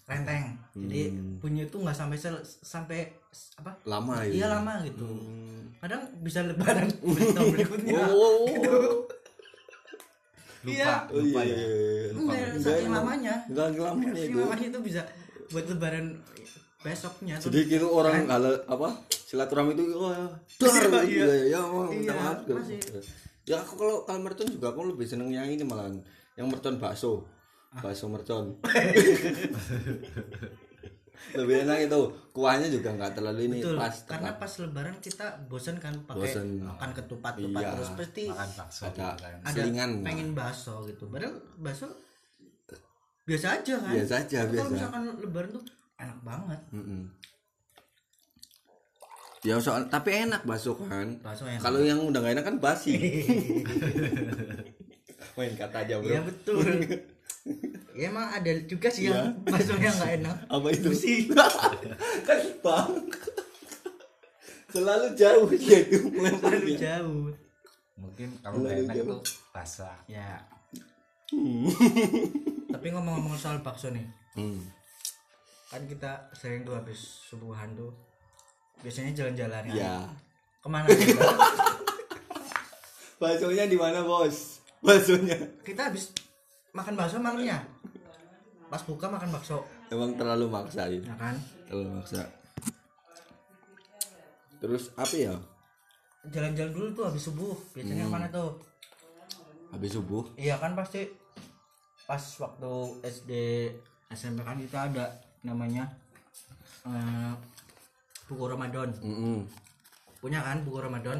Renteng. 0.04 0.44
Jadi 0.76 1.00
bunyi 1.38 1.64
itu 1.64 1.76
nggak 1.76 1.94
sampai 1.94 2.18
sel- 2.18 2.42
sampai 2.44 3.08
apa? 3.56 3.72
Lama 3.84 4.20
ya 4.20 4.28
iya 4.28 4.46
lama 4.48 4.82
gitu. 4.82 5.06
Hmm. 5.06 5.62
kadang 5.78 6.00
bisa 6.20 6.40
lebaran 6.40 6.88
tahun 7.36 7.48
berikutnya. 7.50 8.08
Oh, 8.08 8.48
iya. 10.64 11.04
oh 11.06 11.20
iya, 11.20 11.40
iya, 11.44 11.56
iya. 11.60 12.08
enggak 12.10 12.40
Enggak, 12.56 12.72
saking 12.72 12.90
lamanya. 12.90 13.34
Enggak 13.46 13.66
lamanya 13.76 14.12
saking 14.14 14.32
itu. 14.32 14.38
lamanya 14.40 14.66
itu 14.66 14.80
bisa 14.80 15.00
buat 15.52 15.64
lebaran 15.66 16.06
besoknya 16.80 17.34
tuh. 17.36 17.48
Jadi 17.48 17.60
gitu 17.70 17.86
orang 17.86 18.24
kalau 18.24 18.52
apa 18.66 18.88
silaturahmi 19.24 19.72
itu 19.72 19.84
oh 19.94 20.08
ya 20.08 20.24
dar 20.58 20.72
Iya, 20.72 21.00
gitu 21.04 21.24
ya. 21.24 21.36
Ya 21.48 21.60
Iya, 21.92 22.28
gitu. 22.40 22.52
masih. 22.54 22.80
ya 23.44 23.56
aku 23.60 23.72
kalau 23.76 23.96
kalau 24.04 24.20
mercon 24.20 24.48
juga 24.48 24.72
aku 24.72 24.88
lebih 24.88 25.04
seneng 25.04 25.28
yang 25.28 25.44
ini 25.44 25.60
malahan 25.60 26.00
yang 26.34 26.46
mercon 26.46 26.76
bakso. 26.76 27.22
Ah. 27.70 27.82
bakso 27.82 28.06
mercon. 28.06 28.54
Lebih 31.34 31.64
enak 31.64 31.78
itu. 31.86 32.00
Kuahnya 32.30 32.68
juga 32.68 32.90
nggak 32.92 33.14
terlalu 33.14 33.40
ini 33.48 33.58
betul. 33.62 33.78
pas 33.78 33.94
karena 34.04 34.34
tepat. 34.34 34.40
pas 34.42 34.52
lebaran 34.60 34.96
kita 34.98 35.26
bosan 35.46 35.76
kan 35.78 35.94
pakai 36.04 36.20
Bosen. 36.20 36.48
makan 36.60 36.90
ketupat 36.92 37.32
ketupat 37.38 37.62
Iya. 37.62 37.70
terus. 37.72 37.88
Pasti 37.94 38.24
makan 38.26 38.50
bakso 38.52 38.82
ada 38.82 38.90
gitu 38.90 39.22
kan. 39.22 39.36
Ada 39.40 39.54
selingan. 39.54 39.90
pengen 40.02 40.28
bakso 40.34 40.74
gitu. 40.84 41.04
Padahal 41.06 41.34
bakso 41.56 41.86
biasa 43.24 43.46
aja 43.56 43.74
kan. 43.78 43.92
Biasa 43.94 44.14
aja 44.20 44.38
Tapi 44.42 44.50
biasa. 44.50 44.60
kalau 44.60 44.72
misalkan 44.74 45.02
lebaran 45.16 45.50
tuh 45.50 45.64
enak 45.96 46.18
banget. 46.20 46.60
Mm-mm. 46.70 47.02
ya 49.44 49.60
soal 49.60 49.84
tapi 49.86 50.10
enak 50.24 50.42
bakso 50.42 50.72
kan. 50.74 51.08
Bakso 51.20 51.44
yang 51.46 51.60
kalau 51.62 51.80
yang 51.80 52.00
udah 52.00 52.18
nggak 52.18 52.34
enak 52.36 52.44
kan 52.44 52.56
basi 52.58 52.92
main 55.34 55.52
kata 55.52 55.76
aja 55.82 55.94
bro 55.98 56.08
Iya 56.08 56.20
betul. 56.22 56.62
ya 57.98 58.08
emang 58.08 58.26
ada 58.28 58.50
juga 58.64 58.88
sih 58.88 59.06
yang 59.06 59.36
baksonya 59.44 59.90
nggak 59.92 60.12
enak. 60.18 60.36
apa 60.48 60.66
itu 60.70 60.90
sih 60.90 61.18
kan 62.26 62.40
bang 62.58 62.90
selalu 64.66 65.06
jauh 65.14 65.46
dia 65.52 65.78
itu 65.80 66.02
melemparnya 66.08 66.74
jauh. 66.74 67.30
mungkin 67.94 68.28
kalau 68.40 68.56
nggak 68.58 68.76
enak 68.82 68.96
tuh 69.00 69.20
basah 69.50 69.94
Ya. 70.06 70.42
Tapi 72.74 72.86
ngomong-ngomong 72.90 73.34
soal 73.34 73.58
bakso 73.58 73.90
nih, 73.90 74.02
hmm. 74.34 74.60
kan 75.68 75.82
kita 75.84 76.10
sering 76.32 76.62
tuh 76.62 76.74
habis 76.74 76.98
subuhan 77.22 77.70
tuh 77.72 77.90
biasanya 78.80 79.14
jalan-jalan 79.14 79.62
kan. 79.64 79.74
ya 79.74 79.94
Ke 80.58 80.66
mana 80.66 80.86
kita? 80.86 81.22
baksonya 83.16 83.64
di 83.66 83.74
mana 83.74 84.02
bos 84.02 84.62
baksonya 84.84 85.36
kita 85.64 85.88
habis 85.88 86.12
makan 86.70 86.94
bakso 86.94 87.16
malamnya. 87.16 87.64
Pas 88.66 88.82
buka 88.82 89.06
makan 89.06 89.30
bakso, 89.30 89.62
emang 89.88 90.12
terlalu 90.14 90.46
maksa 90.46 90.88
ini 90.88 91.04
ya 91.04 91.14
kan? 91.14 91.36
terlalu 91.64 92.00
maksa 92.00 92.22
terus 94.58 94.90
apa 94.94 95.14
ya 95.14 95.34
Jalan-jalan 96.24 96.72
dulu 96.72 96.86
tuh 96.94 97.04
habis 97.04 97.20
subuh. 97.20 97.52
Biasanya 97.76 98.08
Hmm. 98.08 98.12
ke 98.12 98.16
mana 98.16 98.28
tuh? 98.28 98.50
habis 99.68 99.90
subuh 99.92 100.24
Iya 100.34 100.56
kan 100.56 100.72
pasti 100.72 101.04
pas 102.04 102.20
waktu 102.38 102.72
SD 103.02 103.30
SMP 104.08 104.40
kan 104.40 104.56
kita 104.56 104.86
ada 104.88 105.04
namanya 105.42 105.84
eh, 106.84 107.32
buku 108.24 108.44
Ramadan 108.46 108.88
Mm-mm. 109.00 109.42
punya 110.16 110.40
kan 110.40 110.62
buku 110.62 110.78
Ramadan 110.78 111.18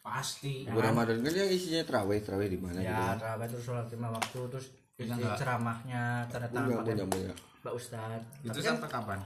pasti 0.00 0.64
Buku 0.64 0.80
Ramadan 0.80 1.20
kan 1.20 1.32
yang 1.34 1.50
isinya 1.50 1.84
terawih 1.84 2.18
terawih 2.18 2.48
di 2.48 2.56
mana 2.56 2.80
gitu 2.80 2.88
ya. 2.88 3.14
terawih 3.14 3.46
terus 3.46 3.64
sholat 3.64 3.86
lima 3.88 4.08
waktu 4.10 4.38
terus 4.48 4.66
isi 4.96 5.08
enggak. 5.10 5.36
ceramahnya 5.36 6.02
tanda 6.26 6.48
tangan 6.48 6.80
punya 6.82 7.04
pakai 7.04 7.36
Mbak 7.60 7.74
Ustad 7.74 8.20
itu 8.40 8.48
Tapi 8.48 8.58
kan- 8.58 8.68
sampai 8.74 8.88
kapan? 8.90 9.20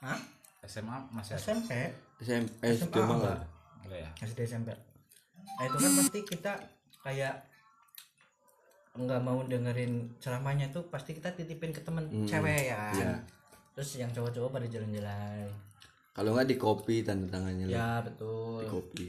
Hah? 0.00 0.18
SMA 0.62 0.96
masih 1.10 1.32
ada? 1.34 1.40
SMP 1.42 1.70
SM, 2.18 2.44
SMA 2.48 2.68
SD 2.78 2.96
malah 2.96 3.12
enggak. 3.14 3.38
Enggak 3.82 3.98
ya. 3.98 4.10
SD 4.24 4.38
SMP 4.46 4.68
nah 5.50 5.64
itu 5.66 5.76
kan 5.76 5.92
pasti 5.94 6.18
kita 6.22 6.52
kayak 7.00 7.34
nggak 8.92 9.20
mau 9.20 9.38
dengerin 9.42 9.92
ceramahnya 10.16 10.68
tuh 10.68 10.88
pasti 10.88 11.12
kita 11.12 11.30
titipin 11.30 11.70
ke 11.70 11.80
temen 11.80 12.08
cewek 12.24 12.60
ya 12.66 12.76
kan? 12.88 12.94
Iya. 12.96 13.12
terus 13.70 13.90
yang 13.94 14.10
cowok-cowok 14.10 14.50
pada 14.50 14.66
jalan-jalan. 14.66 15.46
Kalau 16.10 16.30
nggak 16.32 16.48
di 16.48 16.56
copy 16.56 17.00
tanda 17.00 17.30
tangannya 17.30 17.64
lah. 17.64 17.72
ya 17.72 17.90
betul. 18.02 18.58
Di 18.58 18.66
copy 18.66 19.06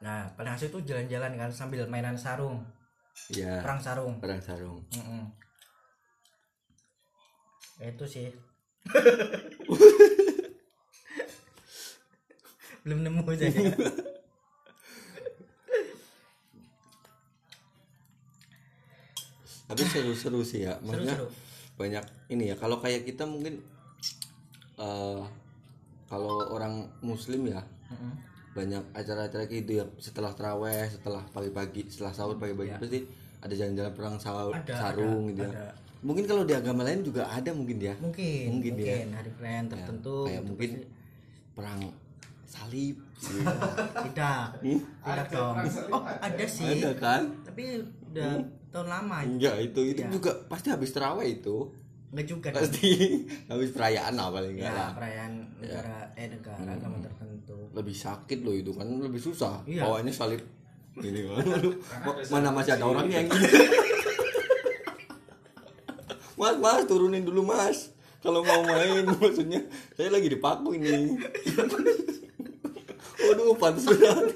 nah 0.00 0.24
paling 0.32 0.56
asik 0.56 0.72
tuh 0.72 0.80
jalan-jalan 0.80 1.36
kan 1.36 1.52
sambil 1.52 1.84
mainan 1.84 2.16
sarung. 2.16 2.64
Ya 3.28 3.60
perang 3.60 3.80
sarung. 3.80 4.20
Perang 4.20 4.40
sarung. 4.40 4.80
Mm-mm. 4.96 5.28
Ya, 7.80 7.86
itu 7.92 8.04
sih. 8.08 8.32
Belum 12.84 13.04
nemu 13.04 13.20
saya 13.36 13.52
tapi 19.70 19.86
seru-seru 19.86 20.42
sih 20.42 20.66
ya. 20.66 20.74
Maksudnya 20.82 21.14
seru-seru 21.14 21.30
banyak 21.78 22.04
ini 22.34 22.50
ya. 22.50 22.58
Kalau 22.58 22.82
kayak 22.82 23.06
kita 23.06 23.22
mungkin 23.22 23.62
eh 24.80 25.22
kalau 26.10 26.50
orang 26.50 26.90
muslim 27.04 27.46
ya 27.46 27.62
Mm-mm. 27.92 28.29
Banyak 28.50 28.82
acara-acara 28.92 29.44
kayak 29.44 29.62
gitu 29.62 29.72
ya. 29.76 29.84
Setelah 29.96 30.32
teraweh 30.32 30.86
setelah 30.86 31.22
pagi-pagi 31.28 31.86
setelah 31.86 32.10
sahur 32.10 32.34
pagi-pagi 32.34 32.72
pasti 32.76 32.98
ada 33.38 33.54
jalan-jalan 33.54 33.92
perang 33.92 34.16
sahur 34.16 34.52
Ada, 34.52 34.74
sarung 34.74 35.24
ada, 35.24 35.30
gitu 35.30 35.42
ya. 35.42 35.50
ada. 35.50 35.66
mungkin 36.00 36.24
kalau 36.24 36.42
di 36.42 36.52
agama 36.52 36.80
lain 36.80 37.00
juga 37.00 37.24
ada 37.26 37.50
mungkin 37.50 37.76
ya? 37.78 37.94
Mungkin 37.96 38.46
Mungkin 38.50 38.72
mungkin, 38.74 39.04
ya. 39.06 39.16
hari 39.16 39.30
perayaan 39.30 39.66
tertentu 39.66 40.14
kayak 40.24 40.36
gitu 40.36 40.48
mungkin 40.48 40.70
pasti. 40.70 40.88
perang 41.52 41.80
salib. 42.44 42.96
Tidak. 44.04 44.44
Tidak 44.60 45.26
dong. 45.30 45.56
oh 45.92 46.02
ada 46.02 46.44
sih. 46.46 46.80
Ada 46.80 46.90
kan? 46.96 47.22
Tapi 47.44 47.62
udah 48.10 48.32
tahun 48.70 48.88
lama 48.88 49.16
enggak 49.24 49.56
itu 49.62 49.80
itu 49.84 50.00
Ya. 50.00 50.08
juga 50.08 50.32
pasti 50.46 50.68
habis 50.68 50.90
teraweh 50.90 51.26
itu 51.32 51.68
nggak 52.10 52.26
juga 52.26 52.48
pasti. 52.50 52.90
Habis 53.50 53.70
perayaan 53.70 54.18
lah 54.18 54.34
paling 54.34 54.58
enggak 54.58 54.74
ya 54.74 54.90
perayaan 54.94 55.32
negara 55.62 56.10
eh 56.18 56.26
negara 56.26 56.58
agama 56.66 56.98
tertentu. 56.98 57.70
Lebih 57.70 57.94
sakit 57.94 58.38
loh 58.42 58.54
itu 58.54 58.74
kan 58.74 58.86
lebih 58.86 59.22
susah. 59.22 59.62
Iya. 59.66 59.86
bawanya 59.86 60.10
salib. 60.10 60.42
Ini 60.98 61.20
kan. 61.30 61.46
Mana 62.34 62.50
masih 62.50 62.74
ada 62.74 62.84
orang 62.90 63.06
yang 63.06 63.30
mas 66.40 66.56
mas 66.58 66.82
turunin 66.90 67.22
dulu 67.22 67.46
mas. 67.46 67.94
Kalau 68.20 68.44
mau 68.44 68.60
main 68.66 69.06
maksudnya. 69.22 69.62
Saya 69.94 70.10
lagi 70.10 70.28
dipaku 70.28 70.76
ini. 70.76 71.14
Waduh 73.20 73.54
pantas 73.54 73.86
berat 73.86 74.34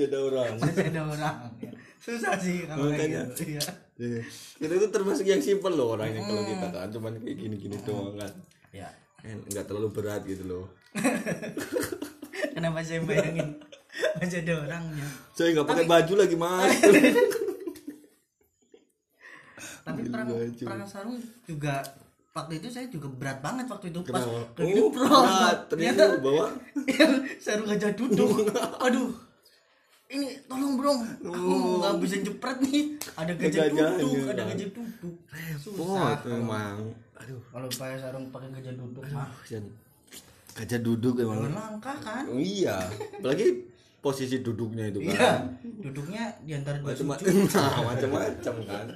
masih 0.00 0.08
ada 0.08 0.18
orang. 0.24 0.52
Masih 0.56 0.84
ada 0.88 1.00
orang 1.04 1.36
ya. 1.60 1.70
susah 2.00 2.32
sih 2.40 2.64
kalau 2.64 2.88
kayak 2.96 3.36
gitu 3.36 3.52
iya 3.52 3.60
Iya. 4.00 4.24
kita 4.56 4.72
itu 4.74 4.88
termasuk 4.88 5.28
yang 5.28 5.44
simpel 5.44 5.76
loh 5.76 5.92
orangnya 5.92 6.24
kalau 6.24 6.40
kita 6.42 6.66
kan. 6.70 6.88
Cuman 6.88 7.12
kayak 7.20 7.36
gini-gini 7.36 7.76
doang 7.84 8.16
kan. 8.16 8.32
Ya 8.72 8.88
Eh, 9.20 9.36
nggak 9.36 9.68
terlalu 9.68 9.92
berat 9.92 10.24
gitu 10.24 10.48
loh. 10.48 10.64
Kenapa 12.56 12.80
saya 12.80 13.04
bayangin. 13.04 13.60
Masih 14.16 14.40
ada 14.40 14.54
orangnya 14.58 15.04
saya 15.30 15.52
nggak 15.52 15.68
pakai 15.68 15.84
baju 15.84 16.14
lagi 16.16 16.36
mas. 16.36 16.72
Tapi 19.80 20.00
perang 20.06 20.28
baju. 20.28 20.64
perang 20.64 20.84
sarung 20.84 21.16
juga 21.44 21.80
waktu 22.30 22.60
itu 22.60 22.68
saya 22.68 22.86
juga 22.86 23.08
berat 23.10 23.40
banget 23.40 23.66
waktu 23.66 23.90
itu 23.90 24.00
pas 24.04 24.20
Kenapa? 24.20 24.40
keliling 24.54 24.92
Oh. 24.94 25.52
Ternyata 25.72 26.02
bawa? 26.20 26.46
sarung 27.36 27.66
gajah 27.66 27.92
duduk. 27.92 28.48
Aduh 28.80 29.10
ini 30.10 30.28
tolong 30.50 30.74
bro. 30.74 30.92
Aku 31.22 31.54
nggak 31.78 31.94
bisa 32.02 32.16
jepret 32.18 32.58
nih. 32.66 32.98
Ada 33.14 33.32
gajah 33.38 33.62
duduk 33.70 34.26
ada 34.26 34.42
kan. 34.42 34.50
gajah 34.50 34.68
duduk 34.74 35.16
susah 35.62 36.18
emang. 36.26 36.78
Aduh. 37.14 37.40
Kalau 37.54 37.68
pakai 37.70 37.96
sarung 38.02 38.26
pakai 38.34 38.48
gajah 38.58 38.74
duduk 38.74 39.04
mah 39.14 39.30
gajah 40.50 40.80
duduk 40.82 41.14
emang. 41.22 41.46
Langkah 41.54 41.94
kan? 42.02 42.26
Oh, 42.26 42.42
iya. 42.42 42.90
Apalagi 43.22 43.70
posisi 44.02 44.42
duduknya 44.42 44.90
itu 44.90 44.98
iya. 45.06 45.14
kan. 45.14 45.40
Duduknya 45.62 46.22
di 46.42 46.52
antara 46.58 46.82
dua 46.82 46.90
macam 46.90 47.24
nah, 47.54 47.94
macam-macam 47.94 48.54
kan. 48.66 48.86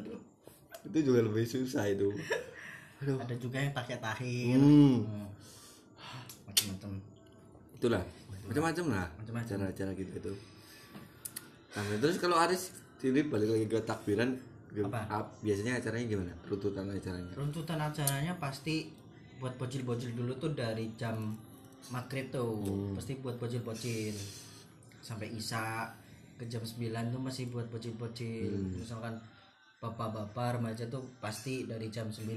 Itu 0.90 0.98
juga 0.98 1.22
lebih 1.22 1.46
susah 1.46 1.86
itu. 1.94 2.10
Aduh. 3.06 3.22
Ada 3.22 3.34
juga 3.38 3.62
yang 3.62 3.70
pakai 3.70 4.02
tahir. 4.02 4.58
Hmm. 4.58 5.06
Hmm. 5.06 5.28
macam-macam 6.50 6.90
itulah. 7.78 8.02
Macam-macam 8.44 8.84
lah 8.92 9.06
Macam-macam. 9.14 9.56
cara-cara 9.56 9.90
gitu 9.94 10.10
itu 10.10 10.34
nah, 11.74 11.98
terus 11.98 12.16
kalau 12.16 12.36
Aris 12.36 12.70
ini 13.02 13.20
balik 13.22 13.50
lagi 13.50 13.66
ke 13.66 13.78
takbiran 13.82 14.32
Apa? 14.74 15.00
ap- 15.06 15.34
biasanya 15.38 15.78
acaranya 15.78 16.06
gimana? 16.08 16.32
Runtutan 16.44 16.88
acaranya? 16.88 17.32
Runtutan 17.36 17.78
acaranya 17.78 18.32
pasti 18.38 18.90
buat 19.36 19.54
bocil-bocil 19.54 20.14
dulu 20.14 20.34
tuh 20.34 20.50
dari 20.50 20.88
jam 20.94 21.36
maghrib 21.90 22.32
tuh. 22.32 22.64
Hmm. 22.64 22.96
pasti 22.96 23.14
buat 23.18 23.36
bocil-bocil. 23.36 24.16
Sampai 24.98 25.30
isa 25.30 25.92
ke 26.34 26.48
jam 26.48 26.64
9 26.64 26.80
tuh 27.12 27.20
masih 27.20 27.52
buat 27.52 27.68
bocil-bocil. 27.68 28.50
Hmm. 28.50 28.74
misalkan 28.74 29.14
bapak-bapak 29.78 30.58
remaja 30.58 30.88
tuh 30.88 31.04
pasti 31.20 31.68
dari 31.68 31.92
jam 31.92 32.08
9 32.08 32.34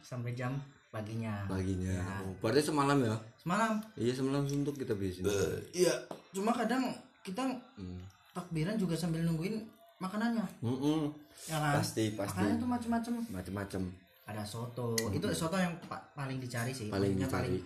sampai 0.00 0.32
jam 0.32 0.56
paginya. 0.88 1.44
Paginya. 1.44 1.92
Ya. 1.92 2.24
oh, 2.24 2.32
berarti 2.40 2.64
semalam 2.64 2.96
ya? 2.98 3.14
Semalam. 3.36 3.78
Iya 3.94 4.12
semalam 4.16 4.42
suntuk 4.48 4.74
kita 4.74 4.96
biasanya. 4.96 5.28
Iya. 5.70 5.92
Cuma 6.32 6.50
kadang 6.50 6.88
kita 7.20 7.44
Hmm. 7.76 8.00
Takbiran 8.36 8.76
juga 8.76 8.92
sambil 8.92 9.24
nungguin 9.24 9.64
makanannya. 9.96 10.44
Mm-mm. 10.60 11.08
ya 11.48 11.56
kan? 11.56 11.80
Pasti, 11.80 12.12
pasti. 12.12 12.36
makanannya 12.36 12.56
tuh 12.56 12.68
macam-macam 12.68 13.12
macam-macam 13.32 13.82
ada 14.26 14.42
soto. 14.44 14.92
Itu 15.08 15.24
soto 15.32 15.56
yang 15.56 15.72
pa- 15.82 16.04
paling 16.12 16.36
dicari 16.36 16.70
sih. 16.70 16.92
Paling 16.92 17.16
Maksudnya 17.16 17.28
dicari. 17.32 17.58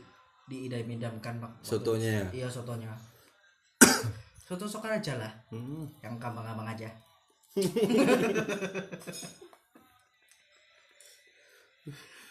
diidam-idamkan 0.46 1.34
pak 1.38 1.50
Sotonya 1.60 2.10
ya? 2.22 2.26
iya 2.32 2.48
sotonya. 2.48 2.90
Soto 4.46 4.66
sokar 4.66 4.94
aja 4.94 5.14
lah. 5.16 5.32
Hmm. 5.50 5.86
yang 6.00 6.14
gampang-gampang 6.16 6.66
aja. 6.68 6.90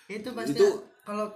Itu 0.08 0.30
pasti 0.34 0.56
Itu- 0.56 0.84
kalau 1.02 1.28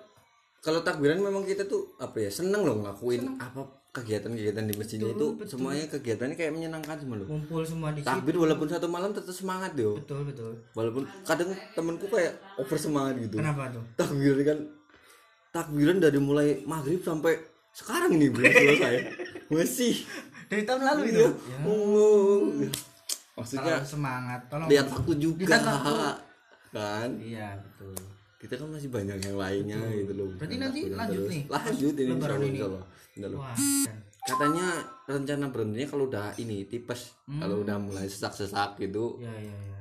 kalau 0.59 0.79
takbiran 0.79 1.19
memang 1.19 1.43
kita 1.43 1.65
tuh 1.65 1.91
apa 1.97 2.15
ya 2.17 2.31
seneng 2.31 2.63
loh 2.63 2.79
ngelakuin 2.79 3.35
apa 3.35 3.67
kegiatan-kegiatan 3.93 4.65
di 4.65 4.73
masjidnya 4.73 5.13
itu 5.13 5.27
semuanya 5.45 5.85
kegiatannya 5.85 6.33
kayak 6.33 6.49
menyenangkan 6.49 6.97
semua 6.97 7.21
loh. 7.21 7.27
Ngumpul 7.29 7.61
semua 7.61 7.93
di 7.93 8.01
takbir 8.01 8.33
walaupun 8.41 8.65
satu 8.65 8.89
malam 8.89 9.13
tetap 9.13 9.29
semangat 9.29 9.77
yo. 9.77 9.93
Betul 10.01 10.25
betul. 10.25 10.57
Walaupun 10.73 11.05
kadang 11.21 11.53
temenku 11.77 12.09
kayak 12.09 12.41
over 12.57 12.77
semangat 12.81 13.21
gitu. 13.21 13.37
Kenapa 13.37 13.69
tuh? 13.69 13.85
Takbir 13.93 14.33
kan 14.41 14.57
takbiran 15.53 16.01
dari 16.01 16.17
mulai 16.17 16.65
maghrib 16.65 17.05
sampai 17.05 17.37
sekarang 17.69 18.17
ini 18.17 18.33
belum 18.33 18.49
selesai. 18.49 18.95
Masih. 19.53 19.93
Dari 20.49 20.65
tahun 20.65 20.81
lalu 20.81 21.01
itu? 21.13 21.25
Ya. 21.29 21.57
Oh, 21.69 22.49
maksudnya 23.37 23.77
terlalu 23.77 23.89
semangat 23.89 24.41
tolong. 24.49 24.67
lihat 24.73 24.89
waktu 24.89 25.13
juga. 25.21 25.45
Waktu. 25.53 25.93
kan? 26.73 27.09
Iya 27.21 27.61
betul. 27.61 27.93
Kita 28.41 28.59
kan 28.59 28.75
masih 28.75 28.91
banyak 28.91 29.23
yang 29.23 29.37
lainnya 29.39 29.79
gitu 29.93 30.13
loh. 30.19 30.29
Berarti 30.35 30.55
nanti 30.59 30.79
lanjut 30.91 31.15
terus. 31.15 31.31
nih. 31.31 31.41
lanjut 31.47 31.93
ini 31.95 32.11
Lebaran 32.11 32.41
ini. 33.17 33.23
Allah. 33.29 33.39
wah. 33.41 33.55
Katanya 34.23 34.67
rencana 35.03 35.51
berhentinya 35.51 35.87
kalau 35.91 36.07
udah 36.07 36.31
ini 36.39 36.63
tipes. 36.63 37.11
Hmm. 37.27 37.43
kalau 37.43 37.61
udah 37.61 37.75
mulai 37.79 38.07
sesak-sesak 38.07 38.79
gitu. 38.79 39.19
Ya 39.19 39.31
ya 39.35 39.51
ya. 39.51 39.79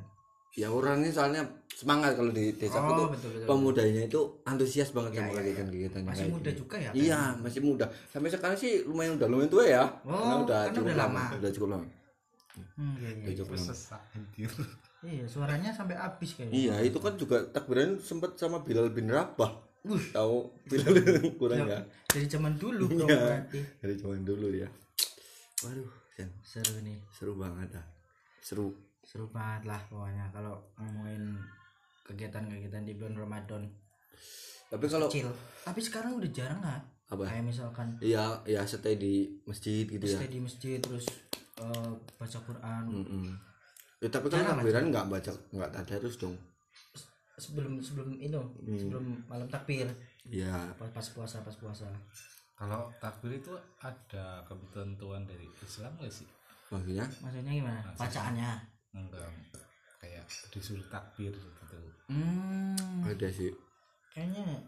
Ya 0.52 0.68
orangnya 0.68 1.08
soalnya 1.08 1.40
semangat 1.72 2.12
kalau 2.12 2.28
di 2.28 2.52
desa 2.52 2.76
Oh, 2.76 2.92
itu 2.92 3.04
betul, 3.16 3.30
betul, 3.32 3.48
pemudanya 3.48 4.02
itu 4.04 4.20
antusias 4.44 4.92
banget 4.92 5.16
sama 5.16 5.32
kegiatan 5.40 5.66
kegiatan 5.72 6.00
masih 6.04 6.28
muda 6.28 6.50
juga 6.52 6.76
ya 6.76 6.90
iya 6.92 7.20
masih 7.40 7.60
muda. 7.64 7.88
Sampai 8.12 8.28
sekarang 8.28 8.58
sih 8.60 8.84
lumayan 8.84 9.16
udah 9.16 9.28
lumayan 9.32 9.48
tua 9.48 9.64
ya. 9.64 9.84
Oh, 10.04 10.12
karena 10.12 10.36
udah 10.44 10.60
karena 10.68 10.74
cukup 10.76 10.86
udah 10.92 10.98
lama. 11.00 11.16
lama. 11.16 11.38
udah 11.40 11.50
cukup 11.56 11.68
lama. 11.72 11.86
Hmm, 12.76 12.94
iya, 13.00 13.10
iya. 13.16 13.24
udah 13.24 13.34
cukup 13.40 13.54
sesak 13.56 14.02
anjir. 14.12 14.52
Iya 15.02 15.24
suaranya 15.26 15.70
sampai 15.72 15.96
habis 15.96 16.30
kayaknya. 16.36 16.52
Iya 16.52 16.74
itu 16.84 16.98
kan 17.00 17.16
juga 17.16 17.42
takbiran 17.48 17.96
sempat 17.98 18.36
sama 18.36 18.60
Bilal 18.60 18.92
bin 18.92 19.08
Rabah 19.08 19.71
tahu. 20.14 20.46
Bilal 20.70 20.94
kurang 21.40 21.66
ya. 21.66 21.78
dari 22.06 22.26
zaman 22.30 22.54
dulu 22.54 22.86
Iya. 22.86 23.06
berarti. 23.06 23.60
dari 23.82 23.94
zaman 23.98 24.20
dulu 24.22 24.46
ya. 24.54 24.68
Waduh 25.66 25.90
seru 26.46 26.78
nih. 26.84 26.98
Seru 27.10 27.34
banget 27.34 27.74
ah 27.74 27.86
seru. 28.38 28.70
Seru 29.02 29.26
banget 29.32 29.66
lah 29.66 29.80
pokoknya 29.90 30.30
kalau 30.30 30.54
ngomongin 30.78 31.34
kegiatan-kegiatan 32.06 32.84
di 32.86 32.94
bulan 32.94 33.16
Ramadan. 33.18 33.62
Tapi 34.70 34.84
kalau 34.86 35.08
kecil. 35.10 35.28
Tapi 35.66 35.80
sekarang 35.82 36.18
udah 36.18 36.30
jarang 36.30 36.60
lah 36.62 36.78
apa? 37.10 37.26
Kayak 37.28 37.44
misalkan 37.44 37.98
iya 37.98 38.38
ya 38.46 38.62
stay 38.64 38.96
di 38.96 39.28
masjid 39.44 39.84
gitu 39.88 40.04
ya. 40.04 40.18
Stay 40.18 40.30
di 40.30 40.40
masjid 40.40 40.78
terus 40.78 41.06
eh, 41.58 41.90
baca 42.16 42.38
Quran. 42.38 42.84
Mm-mm. 42.88 43.26
Ya, 44.02 44.10
tapi 44.10 44.26
kan 44.30 44.42
takbiran 44.42 44.90
nggak 44.90 45.06
baca 45.10 45.30
nggak 45.54 45.70
tadarus 45.78 46.18
dong 46.18 46.34
sebelum 47.34 47.78
sebelum 47.78 48.12
itu 48.14 48.36
Hmm. 48.36 48.76
sebelum 48.76 49.04
malam 49.24 49.48
takbir. 49.48 49.88
Ya 50.24 50.70
pas, 50.74 50.88
pas 50.88 51.06
puasa 51.08 51.40
pas 51.40 51.56
puasa. 51.56 51.88
Kalau 52.54 52.86
takbir 52.96 53.34
itu 53.34 53.50
ada 53.78 54.44
ketentuan 54.44 55.26
dari 55.26 55.50
Islam 55.58 55.90
gak 55.96 56.12
sih? 56.12 56.28
Maksudnya? 56.70 57.02
Maksudnya 57.20 57.52
gimana? 57.52 57.80
Bacaannya? 57.92 58.52
Enggak 58.92 59.28
kayak 59.98 60.24
disuruh 60.50 60.84
takbir 60.86 61.30
gitu. 61.30 61.78
Hmm. 62.06 63.02
Ada 63.02 63.28
sih. 63.28 63.50
Kayaknya 64.12 64.60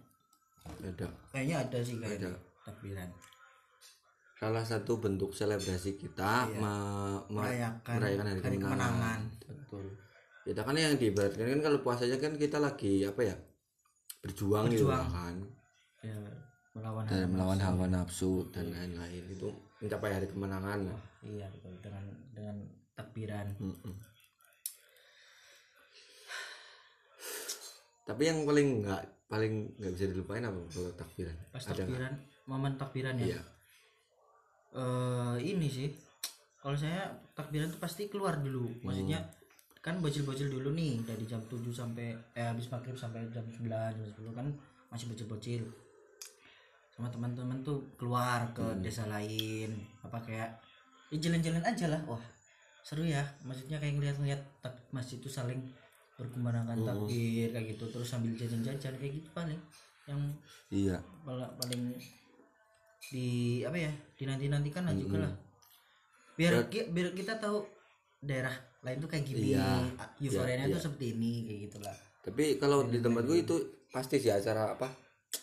ada. 0.65 1.07
Kayaknya 1.31 1.57
ada 1.61 1.79
sih 1.81 1.97
kayaknya 2.01 2.31
Ada. 2.31 2.41
takbiran. 2.65 3.11
Salah 4.35 4.65
satu 4.65 4.99
bentuk 4.99 5.31
selebrasi 5.31 5.95
kita 5.95 6.51
Iya. 6.51 6.59
merayakan, 7.31 7.97
merayakan 7.97 8.27
hari, 8.27 8.41
hari 8.43 8.59
kemenangan. 8.59 9.21
kemenangan. 9.21 9.21
Betul 9.47 9.87
kita 10.45 10.61
kan 10.61 10.77
yang 10.77 11.01
diibaratkan 11.01 11.49
kan 11.49 11.61
kalau 11.65 11.79
puasanya 11.81 12.21
kan 12.21 12.37
kita 12.37 12.61
lagi 12.61 13.01
apa 13.09 13.21
ya 13.25 13.37
berjuang, 14.21 14.69
gitu 14.73 14.89
Berjuang. 14.89 15.09
kan. 15.09 15.37
Ya, 16.05 16.21
melawan 16.77 17.05
dan 17.09 17.17
hawa 17.25 17.33
melawan 17.33 17.57
nafsu. 17.57 17.69
hawa 17.69 17.87
nafsu 17.89 18.33
dan 18.53 18.67
lain-lain. 18.73 19.25
Itu 19.33 19.49
mencapai 19.81 20.11
hari 20.13 20.27
kemenangan 20.29 20.79
lah. 20.89 21.01
Iya 21.25 21.47
betul. 21.49 21.73
Dengan 21.81 22.05
dengan 22.33 22.57
takbiran. 22.97 23.47
Mm-mm. 23.61 23.95
tapi 28.05 28.29
yang 28.29 28.45
paling 28.45 28.85
nggak 28.85 29.03
paling 29.33 29.81
nggak 29.81 29.93
bisa 29.97 30.13
dilupain 30.13 30.45
apa 30.45 30.61
kalau 30.69 30.93
takbiran? 30.93 31.37
Pas 31.49 31.65
ada 31.65 31.73
takbiran 31.73 32.13
momen 32.45 32.77
takbiran 32.77 33.17
ya? 33.17 33.27
Iya. 33.33 33.41
Eh 34.77 35.37
ini 35.57 35.69
sih 35.73 35.89
kalau 36.61 36.77
saya 36.77 37.09
takbiran 37.33 37.73
tuh 37.73 37.81
pasti 37.81 38.13
keluar 38.13 38.37
dulu. 38.45 38.69
Maksudnya 38.85 39.25
kan 39.85 40.01
bocil-bocil 40.01 40.49
dulu 40.49 40.73
nih 40.73 41.05
dari 41.05 41.29
jam 41.29 41.45
7 41.45 41.61
sampai 41.69 42.17
eh 42.33 42.49
habis 42.49 42.73
maghrib 42.73 42.97
sampai 42.97 43.29
jam 43.29 43.45
9 43.45 43.69
jam 43.69 44.01
10 44.01 44.33
kan 44.33 44.49
masih 44.89 45.13
bocil-bocil. 45.13 45.61
Sama 46.97 47.13
teman-teman 47.13 47.61
tuh 47.61 47.85
keluar 48.01 48.49
ke 48.57 48.65
desa 48.81 49.05
lain 49.05 49.77
apa 50.01 50.17
kayak 50.25 50.57
ya 51.13 51.17
jalan-jalan 51.21 51.61
aja 51.61 51.93
lah. 51.93 52.01
Wah 52.09 52.25
seru 52.81 53.05
ya. 53.05 53.21
Maksudnya 53.45 53.77
kayak 53.77 54.01
ngeliat-ngeliat 54.01 54.41
masjid 54.89 55.21
itu 55.21 55.29
saling 55.29 55.61
berkumandangkan 56.17 56.81
takbir 56.81 57.53
kayak 57.53 57.77
gitu. 57.77 57.85
Terus 57.93 58.09
sambil 58.09 58.33
jajan-jajan 58.41 58.97
kayak 58.97 59.13
gitu 59.21 59.29
paling. 59.37 59.61
Yang 60.09 60.21
iya. 60.73 60.97
paling 61.61 61.93
di 63.05 63.61
apa 63.69 63.77
ya 63.77 63.93
dinanti 64.17 64.49
nantikan 64.49 64.89
lah 64.89 64.97
juga 64.97 65.29
lah. 65.29 65.33
Biar 66.41 66.73
ki- 66.73 66.89
biar 66.89 67.13
kita 67.13 67.37
tahu 67.37 67.69
daerah 68.25 68.73
lain 68.85 68.97
tuh 68.99 69.09
kayak 69.09 69.25
gini 69.25 69.53
Iya. 69.53 69.69
euforianya 70.21 70.67
tuh 70.71 70.83
seperti 70.83 71.07
ini 71.13 71.33
kayak 71.43 71.61
gitulah. 71.67 71.97
Tapi 72.21 72.45
kalau 72.57 72.85
di 72.85 72.99
tempatku 72.99 73.35
itu 73.35 73.57
pasti 73.89 74.17
sih 74.17 74.29
acara 74.29 74.73
apa 74.73 74.89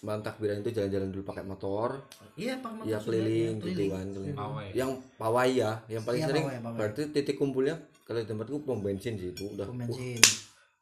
malam 0.02 0.22
takbiran 0.22 0.60
itu 0.60 0.72
jalan-jalan 0.72 1.10
dulu 1.10 1.24
pakai 1.24 1.44
motor. 1.44 1.90
Iya 2.34 2.58
pak 2.58 2.72
Mak, 2.72 2.84
ya 2.86 2.98
keliling 2.98 3.54
ya, 3.56 3.66
gitu 3.66 3.84
kan 3.88 4.06
keliling. 4.08 4.38
pawai. 4.38 4.68
Yang 4.72 4.92
pawai 5.18 5.50
ya 5.52 5.72
yang 5.88 6.04
paling 6.04 6.22
Iya, 6.22 6.28
sering 6.28 6.44
pawai, 6.44 6.60
pawai. 6.60 6.78
berarti 6.78 7.02
titik 7.12 7.36
kumpulnya 7.36 7.76
kalau 8.02 8.18
di 8.18 8.28
tempatku 8.28 8.58
pom 8.62 8.80
bensin 8.80 9.14
sih 9.16 9.30
itu 9.30 9.46
udah 9.50 9.66
pom 9.66 9.76
uh, 9.76 9.80
bensin. 9.84 10.22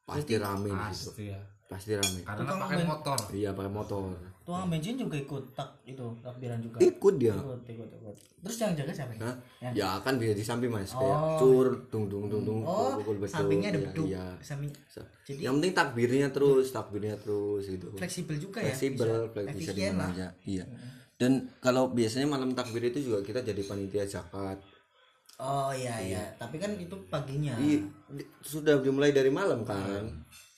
pasti 0.03 0.33
rame 0.35 0.71
pasti 0.71 1.23
ya 1.29 1.39
pasti 1.69 1.93
rame. 1.93 2.21
Karena 2.21 2.41
Tukang 2.41 2.59
pakai 2.59 2.75
ben- 2.75 2.89
motor. 2.89 3.19
Iya 3.29 3.49
pakai 3.53 3.69
motor. 3.71 4.03
Tukang 4.41 4.65
bensin 4.67 4.97
juga 4.97 5.15
ikut 5.15 5.43
tak 5.53 5.69
itu 5.85 6.01
takbiran 6.19 6.57
juga. 6.57 6.77
Ikut 6.81 7.13
dia. 7.15 7.31
Ikut 7.31 7.61
ikut 7.63 7.89
ikut. 7.93 8.15
Terus 8.39 8.57
yang 8.57 8.73
jaga 8.73 8.91
siapa 8.91 9.13
ya? 9.13 9.21
Yang- 9.61 9.73
ya 9.77 9.89
kan 10.01 10.13
bisa 10.15 10.33
di 10.33 10.41
samping 10.41 10.67
mas. 10.67 10.89
Kayak 10.89 11.13
Oh. 11.15 11.37
cur 11.37 11.67
dung 11.87 12.09
dung 12.09 12.25
dung 12.25 12.41
dung 12.41 12.59
oh 12.63 12.97
pukul 12.97 13.21
betul. 13.21 13.37
sampingnya 13.37 13.69
ada 13.69 13.77
Iya, 13.77 13.85
beduk. 13.85 14.05
iya. 14.07 14.25
samping 14.39 14.71
Jadi- 15.23 15.39
yang 15.39 15.53
penting 15.55 15.73
takbirnya 15.73 16.27
terus 16.29 16.67
takbirnya 16.69 17.15
terus 17.15 17.63
gitu. 17.63 17.93
Fleksibel 17.93 18.35
juga 18.35 18.59
ya? 18.59 18.73
Fleksibel 18.73 19.05
bisa 19.05 19.29
fle- 19.29 19.47
bisa 19.51 19.71
di 19.71 19.77
efisien 19.77 19.93
mana 19.93 20.01
lah. 20.01 20.09
aja. 20.11 20.27
Iya. 20.43 20.65
Dan 21.15 21.31
kalau 21.59 21.91
biasanya 21.91 22.25
malam 22.25 22.51
takbir 22.51 22.81
itu 22.81 22.99
juga 23.03 23.21
kita 23.21 23.43
jadi 23.43 23.61
panitia 23.61 24.03
zakat. 24.03 24.57
Oh 25.37 25.69
iya 25.69 25.93
iya. 26.01 26.23
Tapi 26.35 26.57
kan 26.57 26.73
itu 26.73 26.95
paginya. 27.05 27.53
Iya, 27.55 27.85
di- 28.09 28.27
sudah 28.41 28.79
dimulai 28.79 29.11
dari 29.11 29.29
malam 29.29 29.61
kan 29.61 30.09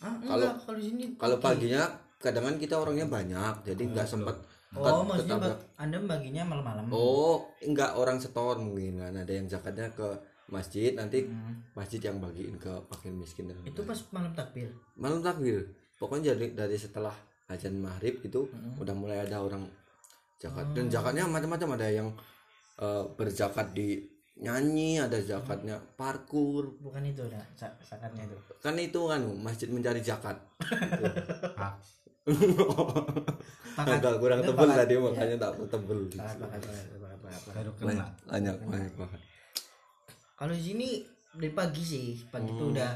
ah, 0.02 0.16
kalau- 0.20 0.54
kalau 0.60 0.78
di 0.78 0.86
sini 0.86 1.04
kalau 1.16 1.38
paginya 1.38 1.84
kadang 2.18 2.44
kan 2.44 2.56
kita 2.56 2.76
orangnya 2.76 3.08
banyak 3.08 3.54
jadi 3.64 3.82
nggak 3.88 4.08
sempat 4.08 4.36
oh 4.72 5.04
maksudnya 5.04 5.36
bag- 5.38 5.64
anda 5.76 5.98
baginya 6.02 6.44
malam-malam? 6.48 6.86
Oh 6.90 7.44
nggak 7.60 7.92
orang 7.94 8.18
setor 8.18 8.56
mungkin 8.56 8.98
kan. 8.98 9.12
Ada 9.14 9.32
yang 9.34 9.46
zakatnya 9.46 9.92
ke 9.92 10.08
masjid 10.48 10.92
nanti 10.94 11.24
Hmm. 11.24 11.60
masjid 11.74 12.00
yang 12.02 12.18
bagiin 12.18 12.56
ke 12.56 12.72
fakir 12.88 13.12
miskin 13.12 13.48
dan 13.48 13.60
itu 13.62 13.82
pas 13.82 14.00
malam 14.12 14.32
takbir? 14.32 14.72
Malam 14.96 15.20
takbir. 15.20 15.68
Pokoknya 15.98 16.32
dari 16.32 16.52
dari 16.52 16.78
setelah 16.78 17.12
azan 17.46 17.78
maghrib 17.78 18.20
itu 18.22 18.48
Hmm. 18.48 18.80
udah 18.80 18.96
mulai 18.96 19.20
ada 19.20 19.40
orang 19.40 19.68
zakat. 20.38 20.64
Oh. 20.64 20.74
dan 20.74 20.88
zakatnya 20.88 21.24
macam-macam. 21.26 21.70
Ada 21.76 21.88
yang 21.92 22.10
eh, 22.78 23.04
berzakat 23.12 23.76
di 23.76 24.02
nyanyi 24.42 24.98
ada 24.98 25.22
zakatnya 25.22 25.78
parkur 25.94 26.74
bukan 26.82 27.06
itu 27.06 27.22
dah 27.30 27.46
zakatnya 27.86 28.26
itu. 28.26 28.38
Kan 28.58 28.74
itu 28.82 29.02
kan 29.06 29.22
masjid 29.40 29.70
mencari 29.70 30.02
zakat. 30.02 30.38
Agak 33.78 34.18
kurang 34.22 34.42
tebel 34.42 34.70
tadi 34.70 34.94
makanya 34.98 35.38
tak 35.38 35.54
tebel. 35.70 36.00
Banyak 37.82 38.10
banyak 38.28 38.56
banyak 38.66 38.94
banget 38.98 39.22
kalau 40.42 40.58
di 40.58 40.74
sini 40.74 41.06
dari 41.38 41.54
pagi 41.54 41.86
sih 41.86 42.18
pagi 42.34 42.50
itu 42.50 42.66
Hmm. 42.66 42.74
udah 42.74 42.92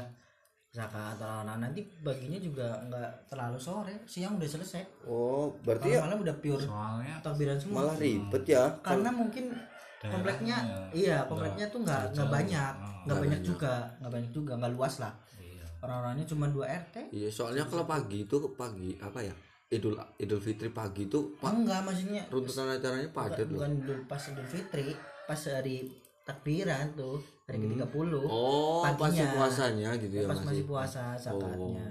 zakat 0.74 1.14
atau 1.14 1.46
nah, 1.46 1.54
nanti 1.62 1.78
baginya 2.02 2.42
juga 2.42 2.74
nggak 2.90 3.30
terlalu 3.30 3.54
sore 3.54 4.02
siang 4.02 4.34
udah 4.34 4.50
selesai. 4.50 4.82
Oh 5.06 5.54
berarti 5.62 5.94
ya 5.94 6.02
malam 6.02 6.26
udah 6.26 6.34
pure 6.42 6.58
soalnya 6.58 7.22
takbiran 7.22 7.54
semua. 7.54 7.86
malah 7.86 7.96
ribet 8.02 8.42
ya. 8.50 8.66
Karena 8.82 9.14
mungkin 9.14 9.54
kompleknya 10.02 10.56
iya 10.92 11.24
kompleknya 11.24 11.66
tuh 11.72 11.80
nggak 11.82 12.02
nggak 12.12 12.28
banyak 12.28 12.72
nggak 13.08 13.18
banyak 13.22 13.40
juga 13.40 13.72
nggak 14.02 14.12
banyak 14.12 14.30
juga 14.34 14.52
nggak 14.60 14.72
luas 14.76 14.94
lah. 15.00 15.12
Iya. 15.40 15.64
Orang-orangnya 15.80 16.26
cuma 16.28 16.46
dua 16.52 16.66
rt 16.68 16.96
iya 17.14 17.28
soalnya 17.32 17.64
kalau 17.64 17.84
pagi 17.88 18.28
itu 18.28 18.36
pagi 18.54 18.96
apa 19.00 19.20
ya 19.24 19.34
idul 19.66 19.98
idul 20.22 20.38
fitri 20.38 20.70
pagi 20.70 21.10
itu 21.10 21.18
oh, 21.42 21.50
enggak 21.50 21.82
maksudnya 21.82 22.22
runtutan 22.30 22.70
acaranya 22.70 23.10
padat 23.10 23.50
loh. 23.50 23.58
bukan 23.58 23.72
dulu 23.82 24.02
pas 24.06 24.22
idul 24.30 24.46
fitri 24.46 24.94
pas 25.26 25.40
hari 25.42 25.90
takbiran 26.22 26.86
tuh 26.94 27.18
hari 27.50 27.58
ke 27.58 27.66
30 27.74 27.86
oh 28.30 28.82
paginya. 28.86 28.94
pasti 28.94 29.24
puasanya 29.34 29.90
gitu 29.98 30.14
ya 30.22 30.26
pas 30.30 30.38
masih 30.38 30.46
masih 30.46 30.64
puasa 30.70 31.02
zakatnya 31.18 31.86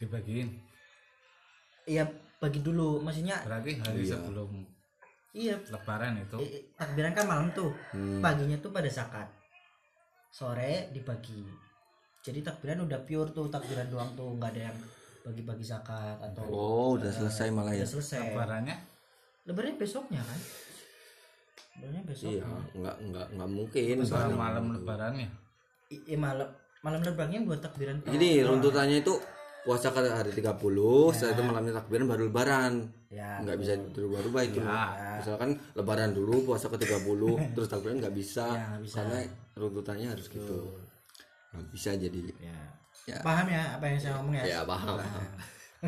dibagiin? 0.00 0.48
Iya 1.86 2.04
bagi 2.42 2.58
dulu 2.58 2.98
maksudnya 3.04 3.38
berarti 3.46 3.78
hari 3.78 4.02
Iya. 4.02 4.18
sebelum 4.18 4.50
iya. 5.32 5.56
Lebaran 5.68 6.20
itu. 6.20 6.38
Takbiran 6.76 7.12
kan 7.12 7.24
malam 7.28 7.46
tuh. 7.52 7.72
Hmm. 7.92 8.20
paginya 8.20 8.56
tuh 8.60 8.70
pada 8.72 8.88
zakat. 8.88 9.28
Sore 10.32 10.88
dibagi. 10.92 11.44
Jadi 12.22 12.40
takbiran 12.40 12.86
udah 12.86 13.02
pure 13.02 13.34
tuh 13.34 13.50
takbiran 13.50 13.88
doang 13.90 14.10
tuh. 14.16 14.36
Nggak 14.38 14.50
ada 14.56 14.62
yang 14.72 14.78
bagi-bagi 15.22 15.62
zakat 15.62 16.18
atau 16.18 16.42
oh 16.50 16.98
udah 16.98 17.10
selesai 17.14 17.54
malah 17.54 17.72
ya? 17.74 17.82
udah 17.86 17.90
selesai. 17.90 18.34
Lebarannya? 18.34 18.76
Lebarannya 19.46 19.76
besoknya 19.78 20.22
kan? 20.22 20.38
Lebarannya 21.78 22.02
besok 22.04 22.30
iya 22.30 22.44
nggak 22.74 22.96
nggak 23.10 23.26
nggak 23.38 23.50
mungkin. 23.50 23.96
Bareng. 24.02 24.36
malam. 24.38 24.64
lebarannya 24.82 25.28
I- 25.92 26.04
i- 26.16 26.20
malam 26.20 26.48
malam 26.82 27.00
lebarannya 27.06 27.46
buat 27.46 27.62
takbiran. 27.62 28.02
Gini 28.02 28.42
runtutannya 28.42 29.06
itu 29.06 29.14
puasa 29.62 29.88
ke 29.88 30.00
hari 30.02 30.30
30, 30.30 30.58
setelah 31.10 31.32
itu 31.32 31.42
malamnya 31.44 31.72
takbiran 31.74 32.06
baru 32.06 32.22
lebaran. 32.26 32.72
ya 33.08 33.38
Nggak 33.38 33.58
bisa 33.58 33.72
dirubah-rubah 33.90 34.42
itu. 34.42 34.58
Misalkan 35.16 35.50
lebaran 35.72 36.10
dulu 36.10 36.42
puasa 36.44 36.66
ke 36.66 36.78
30, 36.78 36.98
terus 37.54 37.68
takbiran 37.68 37.96
nggak 37.98 38.12
bisa. 38.12 38.46
Ya, 38.48 38.66
bisa. 38.76 38.96
Karena 38.98 39.18
runtutannya 39.54 40.08
harus 40.08 40.26
gitu. 40.26 40.74
Nggak 41.50 41.66
bisa 41.70 41.90
jadi. 41.94 42.20
ya 42.38 42.58
Ya. 43.02 43.18
paham 43.18 43.50
ya 43.50 43.74
apa 43.74 43.84
yang 43.84 43.98
saya 43.98 44.14
ngomong 44.14 44.34
ya 44.36 44.44
Ya 44.46 44.60
paham. 44.62 44.94
paham. 44.94 45.24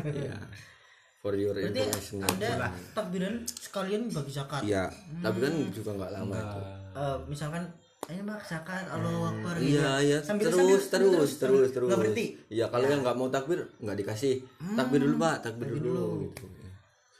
Iya. 0.03 0.35
For 1.23 1.33
your 1.33 1.55
berarti 1.55 1.79
information. 1.79 2.21
anda 2.21 2.69
takbiran 2.91 3.35
sekalian 3.47 4.01
bagi 4.11 4.29
zakat 4.29 4.61
Iya, 4.61 4.91
tapi 5.19 5.37
kan 5.41 5.53
juga 5.71 5.89
nggak 5.95 6.11
lama 6.13 6.35
itu. 6.35 6.59
Eh, 6.93 7.17
misalkan 7.25 7.63
ini 8.05 8.21
mbak 8.21 8.37
zakat 8.39 8.85
Allah 8.85 9.13
akbar 9.27 9.57
gitu 9.57 9.75
Iya, 9.75 9.91
iya, 9.99 10.17
Sambil- 10.19 10.45
terus, 10.47 10.57
sambil- 10.57 10.77
terus, 11.17 11.31
terus, 11.35 11.69
terus, 11.71 11.87
nggak 11.87 11.99
berhenti 11.99 12.25
Iya, 12.47 12.65
kalau 12.67 12.85
yang 12.85 13.01
nggak 13.01 13.15
mau 13.15 13.27
takbir 13.27 13.59
nggak 13.77 13.97
dikasih. 13.97 14.33
Takbir 14.71 14.99
dulu 15.01 15.15
pak, 15.17 15.35
takbir 15.41 15.67
dulu. 15.71 16.01
Gitu. 16.23 16.45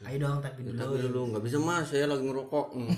ayo 0.06 0.18
dong 0.22 0.38
takbir 0.38 0.64
dulu 0.64 0.78
Takbir 0.78 1.02
dulu, 1.04 1.22
nggak 1.28 1.44
bisa 1.44 1.58
mas, 1.58 1.86
saya 1.88 2.06
lagi 2.06 2.22
ngerokok. 2.22 2.68
Hmm. 2.70 2.90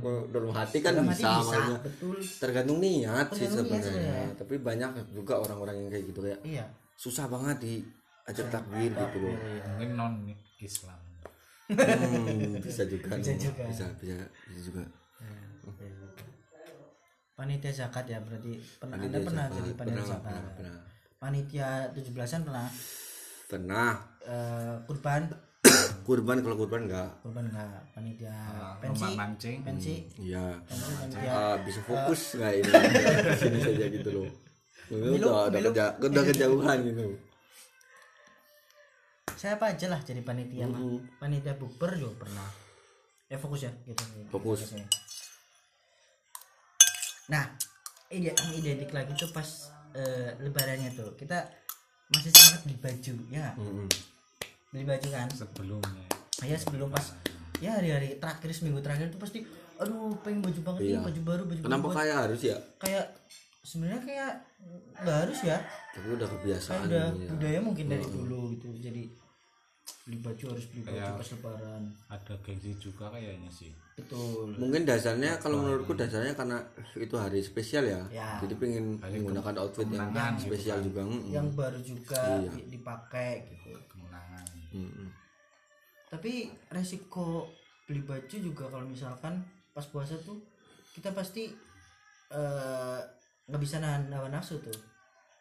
Dalam 0.32 0.50
hati 0.50 0.78
kan 0.78 0.92
Dalam 0.94 1.06
bisa, 1.06 1.28
hati 1.28 1.40
bisa, 1.42 1.60
betul 1.78 2.16
Tergantung 2.40 2.78
niat 2.78 3.26
sih 3.28 3.44
niat 3.44 3.52
sebenarnya. 3.52 3.84
sebenarnya. 3.84 4.26
Tapi 4.38 4.54
banyak 4.58 4.90
juga 5.12 5.34
orang-orang 5.36 5.74
yang 5.76 5.88
kayak 5.90 6.04
gitu 6.06 6.20
kayak 6.22 6.40
iya 6.42 6.64
susah 6.94 7.26
banget 7.26 7.56
diajak 7.60 8.48
takbir 8.48 8.88
gitu 8.88 9.16
loh. 9.20 9.36
mungkin 9.68 9.90
non 9.94 10.12
Islam 10.58 10.96
Hmm, 11.68 12.56
bisa 12.58 12.88
juga, 12.88 13.12
Bisa 13.20 13.36
juga. 13.36 13.62
bisa, 13.62 13.84
bisa, 13.94 14.16
bisa 14.48 14.60
juga. 14.64 14.82
Panitia 17.38 17.70
zakat 17.70 18.04
ya 18.10 18.18
berarti 18.18 18.58
pernah 18.82 18.98
anda 18.98 19.06
Panitia 19.06 19.22
pernah 19.22 19.46
zakat, 19.46 19.56
jadi 19.56 19.70
panitia 19.78 19.94
pernah, 19.94 20.10
zakat? 20.10 20.26
pernah, 20.34 20.52
pernah. 20.58 20.78
panitia 21.22 21.68
17-an 21.94 22.40
pernah? 22.42 22.68
Pernah. 23.48 23.90
Eh, 24.26 24.74
kurban? 24.84 25.22
Kurban 26.02 26.36
kalau 26.40 26.56
kurban 26.56 26.80
enggak. 26.88 27.10
kurban 27.22 27.44
enggak 27.46 27.78
panitia 27.94 28.34
lomba 28.34 28.80
pensi? 28.82 29.08
mancing. 29.14 29.56
Pensi? 29.62 29.94
Iya. 30.18 30.58
pensi 30.66 30.90
panitia? 30.98 31.30
Ah, 31.30 31.56
bisa 31.62 31.80
fokus 31.86 32.20
nggak 32.36 32.52
ini? 32.58 32.70
Sini 33.38 33.58
saja 33.62 33.84
gitu 33.86 34.08
loh. 34.10 34.26
Udah 34.88 35.08
Milu, 35.14 35.26
udah 35.28 35.46
milu. 35.52 35.68
kerja 35.70 35.84
udah 36.00 36.22
kejauhan 36.26 36.78
gitu. 36.82 37.04
Saya 39.38 39.54
apa 39.54 39.70
aja 39.70 39.86
lah 39.86 40.00
jadi 40.02 40.18
panitia 40.26 40.66
mah 40.66 40.80
panitia 41.22 41.54
bukber 41.54 41.94
juga 41.94 42.26
pernah. 42.26 42.48
Ya 43.28 43.36
fokus 43.38 43.62
ya 43.62 43.72
gitu. 43.86 44.02
Fokus. 44.32 44.66
Fokusnya. 44.66 44.88
Nah 47.28 47.44
ide 48.08 48.32
yang 48.32 48.52
identik 48.52 48.90
lagi 48.90 49.12
tuh 49.12 49.28
pas 49.28 49.48
eh, 49.92 50.32
lebarannya 50.38 50.90
tuh 50.92 51.12
kita 51.14 51.44
masih 52.08 52.30
semangat 52.30 52.60
beli 52.64 52.76
baju 52.78 53.14
ya 53.26 53.40
nggak? 53.42 53.54
Mm-mm. 53.56 53.88
beli 54.68 54.84
baju 54.84 55.08
kan 55.08 55.28
sebelumnya 55.28 56.06
ya 56.40 56.56
sebelum 56.56 56.88
pas 56.88 57.04
ya 57.58 57.74
hari-hari 57.74 58.16
terakhir 58.16 58.48
seminggu 58.50 58.80
terakhir 58.80 59.10
tuh 59.10 59.18
pasti 59.18 59.44
aduh 59.76 60.16
pengen 60.20 60.40
baju 60.40 60.60
banget 60.64 60.80
nih 60.80 60.90
Iya. 60.90 61.00
baju 61.02 61.20
baru 61.22 61.42
baju 61.44 61.60
kenapa 61.60 61.84
baru 61.84 61.96
kayak 61.96 62.16
harus 62.18 62.40
ya 62.42 62.56
kayak 62.78 63.04
sebenarnya 63.60 64.00
kayak 64.00 64.30
nggak 64.98 65.16
harus 65.20 65.38
ya 65.42 65.56
tapi 65.92 66.06
udah 66.10 66.26
kayak 66.26 66.40
kebiasaan 66.40 66.80
udah 66.86 67.04
ini 67.08 67.20
ya. 67.20 67.30
budaya 67.30 67.58
mungkin 67.60 67.84
dari 67.86 68.06
dulu 68.06 68.40
gitu 68.54 68.68
jadi 68.74 69.02
beli 70.02 70.18
baju 70.18 70.44
harus 70.48 70.64
beli 70.66 70.80
baju 70.82 70.96
Kayak- 70.96 71.16
pas 71.16 71.28
lebaran. 71.30 71.82
ada 72.08 72.34
gengsi 72.40 72.70
juga 72.76 73.04
kayaknya 73.08 73.50
sih. 73.50 73.70
Betul. 73.94 74.54
Mungkin 74.56 74.82
dasarnya 74.82 75.36
kalau 75.36 75.58
menurutku 75.58 75.92
dasarnya 75.92 76.32
karena 76.32 76.62
itu 76.94 77.12
hari 77.12 77.40
spesial 77.40 77.84
ya, 77.84 78.00
Ya. 78.08 78.38
jadi 78.38 78.54
pengen 78.54 78.96
menggunakan 78.96 79.54
outfit 79.58 79.84
yang 79.86 80.08
gitu 80.08 80.48
spesial 80.48 80.78
juga. 80.80 81.02
Mm-mm. 81.02 81.28
yang 81.28 81.48
baru 81.52 81.76
juga 81.78 82.16
Iya. 82.40 82.50
di- 82.52 82.68
dipakai 82.72 83.32
gitu. 83.50 83.76
Kemenangan. 83.86 84.44
Mm-mm. 84.72 85.08
tapi 86.08 86.48
resiko 86.68 87.52
beli 87.84 88.00
baju 88.00 88.32
juga 88.32 88.64
kalau 88.66 88.88
misalkan 88.88 89.44
pas 89.70 89.84
puasa 89.84 90.16
tuh 90.18 90.40
kita 90.90 91.12
pasti 91.12 91.52
eh, 92.28 93.00
nggak 93.44 93.56
bisa 93.58 93.76
nahan 93.78 94.08
hawa 94.08 94.28
nafsu 94.28 94.56
tuh. 94.58 94.72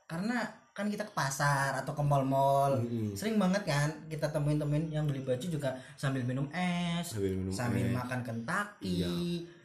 Karena 0.04 0.44
kan 0.78 0.86
kita 0.86 1.02
ke 1.02 1.10
pasar 1.12 1.74
atau 1.74 1.90
ke 1.90 2.04
mall-mall. 2.06 2.78
Sering 3.18 3.42
banget 3.42 3.66
kan 3.66 3.90
kita 4.06 4.30
temuin-temuin 4.30 4.94
yang 4.94 5.10
beli 5.10 5.26
baju 5.26 5.42
juga 5.42 5.74
sambil 5.98 6.22
minum 6.22 6.46
es 6.54 7.02
Sambil 7.10 7.34
minum 7.34 7.50
sambil 7.50 7.90
es. 7.90 7.98
makan 7.98 8.22
kentaki 8.22 9.02
Iya, 9.02 9.10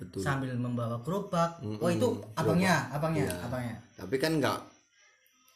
betul. 0.01 0.25
sambil 0.25 0.57
membawa 0.57 0.97
gerobak. 1.05 1.61
Mm-mm, 1.61 1.77
oh 1.79 1.91
itu 1.93 2.09
abangnya 2.33 2.89
abangnya 2.89 3.29
Iya. 3.29 3.45
abangnya. 3.45 3.77
Tapi 3.93 4.17
kan 4.17 4.33
nggak 4.41 4.59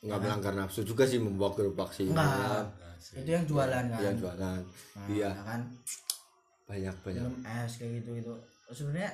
nggak 0.04 0.18
melanggar 0.20 0.52
nafsu 0.54 0.84
juga 0.84 1.08
sih 1.08 1.16
membawa 1.16 1.50
gerobak 1.50 1.88
sih. 1.90 2.04
Enggak 2.04 2.68
Ya, 3.06 3.22
itu 3.24 3.30
yang 3.32 3.44
jualan 3.48 3.84
kan? 3.88 4.00
yang 4.02 4.16
jualan. 4.20 4.60
Nah, 4.92 5.06
iya. 5.08 5.30
kan? 5.40 5.60
Banyak 6.66 6.94
banyak. 7.00 7.22
Minum 7.22 7.36
es 7.40 7.72
kayak 7.74 7.92
gitu 7.96 8.10
itu 8.14 8.32
sebenarnya 8.68 9.12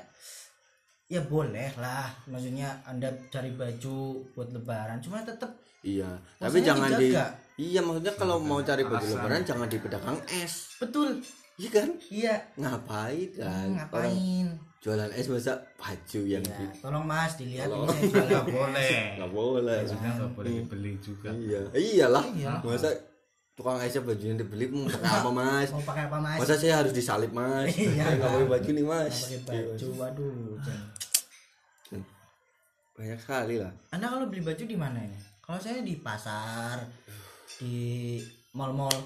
ya 1.07 1.23
boleh 1.23 1.71
lah. 1.79 2.11
Maksudnya 2.27 2.83
anda 2.83 3.07
cari 3.29 3.55
baju 3.55 3.97
buat 4.33 4.51
lebaran. 4.51 4.99
Cuma 4.99 5.23
tetap 5.23 5.55
Iya, 5.83 6.11
tapi 6.37 6.41
Maksudnya 6.41 6.67
jangan 6.69 6.91
di 6.93 7.07
dijaga. 7.09 7.27
Iya, 7.55 7.81
maksudnya 7.81 8.13
kalau 8.15 8.37
mau 8.39 8.61
cari 8.61 8.83
baju 8.83 9.03
lebaran 9.05 9.43
jangan 9.43 9.67
di 9.67 9.79
pedagang 9.79 10.19
es. 10.33 10.79
betul 10.79 11.09
Iya 11.55 11.69
kan? 11.71 11.89
iya 12.09 12.35
Ngapain 12.57 13.29
kan? 13.35 13.69
Hmm, 13.69 13.77
Orang 13.93 14.09
ngapain 14.09 14.47
jualan 14.79 15.11
es 15.13 15.27
masa 15.29 15.53
baju 15.77 16.21
yang 16.25 16.43
ya, 16.43 16.55
di 16.57 16.65
tolong 16.81 17.05
mas 17.05 17.33
dilihat 17.37 17.69
Tolong. 17.69 17.87
ini 17.93 18.09
saya 18.09 18.25
jualan 18.25 18.47
boleh 18.57 18.91
nggak 19.15 19.31
boleh. 19.31 19.79
maksudnya 19.79 20.11
nggak 20.13 20.31
boleh 20.33 20.51
dibeli 20.57 20.93
juga 20.99 21.29
Iya, 21.31 21.61
iyalah. 21.73 22.25
Iya. 22.33 22.53
Masa 22.59 22.89
tukang 23.53 23.79
esnya 23.79 24.01
bajunya 24.01 24.35
dibeli 24.35 24.65
mau 24.69 24.89
pakai 24.89 25.13
apa 25.13 25.31
mas? 25.39 25.69
mau 25.71 25.85
pakai 25.85 26.03
apa 26.07 26.19
mas 26.19 26.39
Masa 26.41 26.55
saya 26.57 26.75
harus 26.79 26.91
disalip 26.91 27.31
mas? 27.31 27.69
Iya. 27.77 28.05
Nggak 28.17 28.31
pakai 28.33 28.47
baju 28.49 28.71
nih 28.73 28.87
mas. 28.89 29.15
Pakai 29.21 29.39
baju 29.45 29.87
waduh 29.95 30.35
Ceng. 31.85 32.03
Banyak 32.93 33.19
sekali 33.19 33.57
lah. 33.59 33.73
anda 33.89 34.07
kalau 34.09 34.27
beli 34.27 34.41
baju 34.41 34.63
di 34.63 34.75
mana 34.75 34.99
ini 35.01 35.19
kalau 35.53 35.61
saya 35.61 35.85
di 35.85 36.01
pasar 36.01 36.81
di 37.61 38.17
mall-mall 38.57 38.97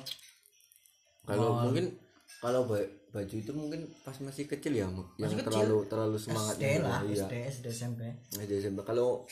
Kalau 1.27 1.59
mungkin 1.61 1.91
kalau 2.39 2.63
ba- 2.63 2.87
baju 3.11 3.35
itu 3.35 3.51
mungkin 3.51 3.83
pas 3.99 4.15
masih 4.17 4.47
kecil 4.47 4.71
ya, 4.73 4.87
yang 4.87 4.95
Masih 5.19 5.43
kecil. 5.43 5.51
terlalu 5.51 5.79
terlalu 5.91 6.15
semangat 6.15 6.55
SD 6.55 6.63
gitu. 6.71 6.87
lah 6.87 7.01
Iya. 7.03 7.19
SD 7.19 7.35
SD 7.51 7.67
SMP 7.75 8.01
SD 8.31 8.53
SMP 8.63 8.79
kalau 8.81 9.27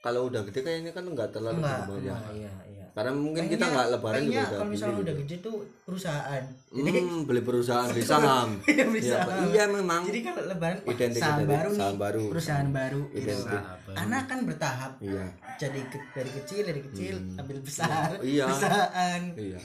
kalau 0.00 0.32
udah 0.32 0.40
gede 0.42 0.64
kayaknya 0.64 0.96
kan 0.96 1.04
nggak 1.04 1.36
terlalu 1.36 1.60
enggak 1.60 1.76
ya. 1.76 2.16
enggak, 2.16 2.22
iya 2.32 2.52
iya 2.64 2.86
Karena 2.88 3.12
mungkin 3.12 3.44
kita 3.44 3.60
Pengennya- 3.60 3.74
nggak 3.76 3.88
lebaran 3.92 4.20
juga 4.22 4.32
udah 4.32 4.48
kalau 4.48 4.70
misalnya 4.72 4.96
udah 4.96 5.14
gitu. 5.14 5.22
gede 5.22 5.36
tuh 5.38 5.56
perusahaan 5.84 6.44
Hmm, 6.70 7.20
beli 7.26 7.40
perusahaan 7.44 7.88
beli 7.92 8.04
saham. 8.08 8.48
Iya, 8.64 8.84
beli 8.88 9.00
Iya, 9.04 9.12
saham. 9.20 9.44
Iya 9.52 9.64
memang. 9.68 10.02
jadi 10.02 10.20
kalau 10.24 10.42
lebaran 10.48 10.78
Identik, 10.82 11.20
saham 11.20 11.36
identik. 11.36 11.52
baru 11.52 11.68
nih 11.68 11.76
Saham 11.76 11.96
baru. 12.00 12.24
perusahaan 12.32 12.70
baru 12.72 13.02
gitu. 13.12 13.44
Anak 13.90 14.22
kan 14.26 14.38
bertahap 14.42 14.92
Iya. 14.98 15.24
jadi 15.56 15.80
ke- 15.84 16.08
dari 16.12 16.30
kecil 16.34 16.60
dari 16.62 16.80
kecil 16.82 17.14
ambil 17.34 17.58
besar 17.58 18.18
Iya. 18.20 18.44
perusahaan 18.46 19.22
Iya. 19.32 19.60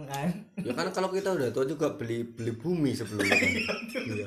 kan 0.00 0.28
Ya 0.56 0.72
kan 0.72 0.86
kalau 0.90 1.08
kita 1.08 1.30
udah 1.32 1.50
tua 1.50 1.64
juga 1.64 1.90
beli 1.92 2.22
beli 2.24 2.52
bumi 2.52 2.90
sebelumnya. 2.92 3.34
kan. 3.34 3.50
Iya. 3.92 4.26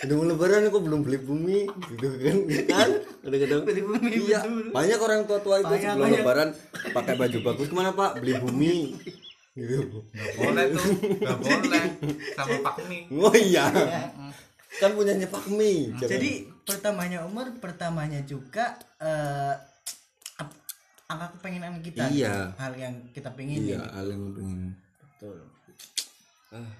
Udah 0.00 0.14
mau 0.14 0.24
lebaran 0.24 0.66
kok 0.66 0.80
belum 0.80 1.00
beli 1.00 1.18
bumi 1.18 1.58
gitu 1.90 2.06
kan? 2.16 2.36
kan? 2.66 2.88
Udah 3.22 3.38
kadang 3.38 3.62
Beli 3.62 3.82
bumi, 3.82 4.08
Iya. 4.24 4.38
Banyak 4.70 4.98
orang 4.98 5.20
tua-tua 5.24 5.56
itu 5.58 5.68
Banyak, 5.68 5.82
sebelum 5.84 6.04
banyak. 6.04 6.20
lebaran 6.20 6.48
pakai 6.90 7.14
baju 7.16 7.38
bagus 7.44 7.66
ke 7.66 7.74
mana 7.74 7.90
Pak? 7.92 8.10
Beli 8.18 8.34
bumi. 8.36 8.74
Gitu. 9.52 9.98
nggak 10.08 10.30
boleh 10.38 10.64
tuh 10.72 10.84
nggak 11.18 11.38
boleh 11.38 11.84
sama 12.32 12.56
Pak 12.62 12.76
Mi 12.86 12.98
Oh 13.12 13.34
iya. 13.36 13.66
Kan 14.72 14.90
punyanya 14.92 15.26
Pak 15.26 15.44
Mi. 15.50 15.90
Jadi 16.00 16.48
pertamanya 16.62 17.22
umur 17.22 17.50
pertamanya 17.56 18.20
juga 18.22 18.72
eh 18.96 19.54
ap- 20.36 20.60
angka 21.06 21.26
kepengenan 21.34 21.80
kita? 21.80 22.06
Iya. 22.06 22.52
hal 22.54 22.72
yang 22.74 22.94
kita 23.10 23.30
pengen 23.32 23.60
Iya, 23.60 23.80
Alan 23.90 24.32
pengen 24.32 24.60
betul. 24.96 25.36
Ah, 26.50 26.70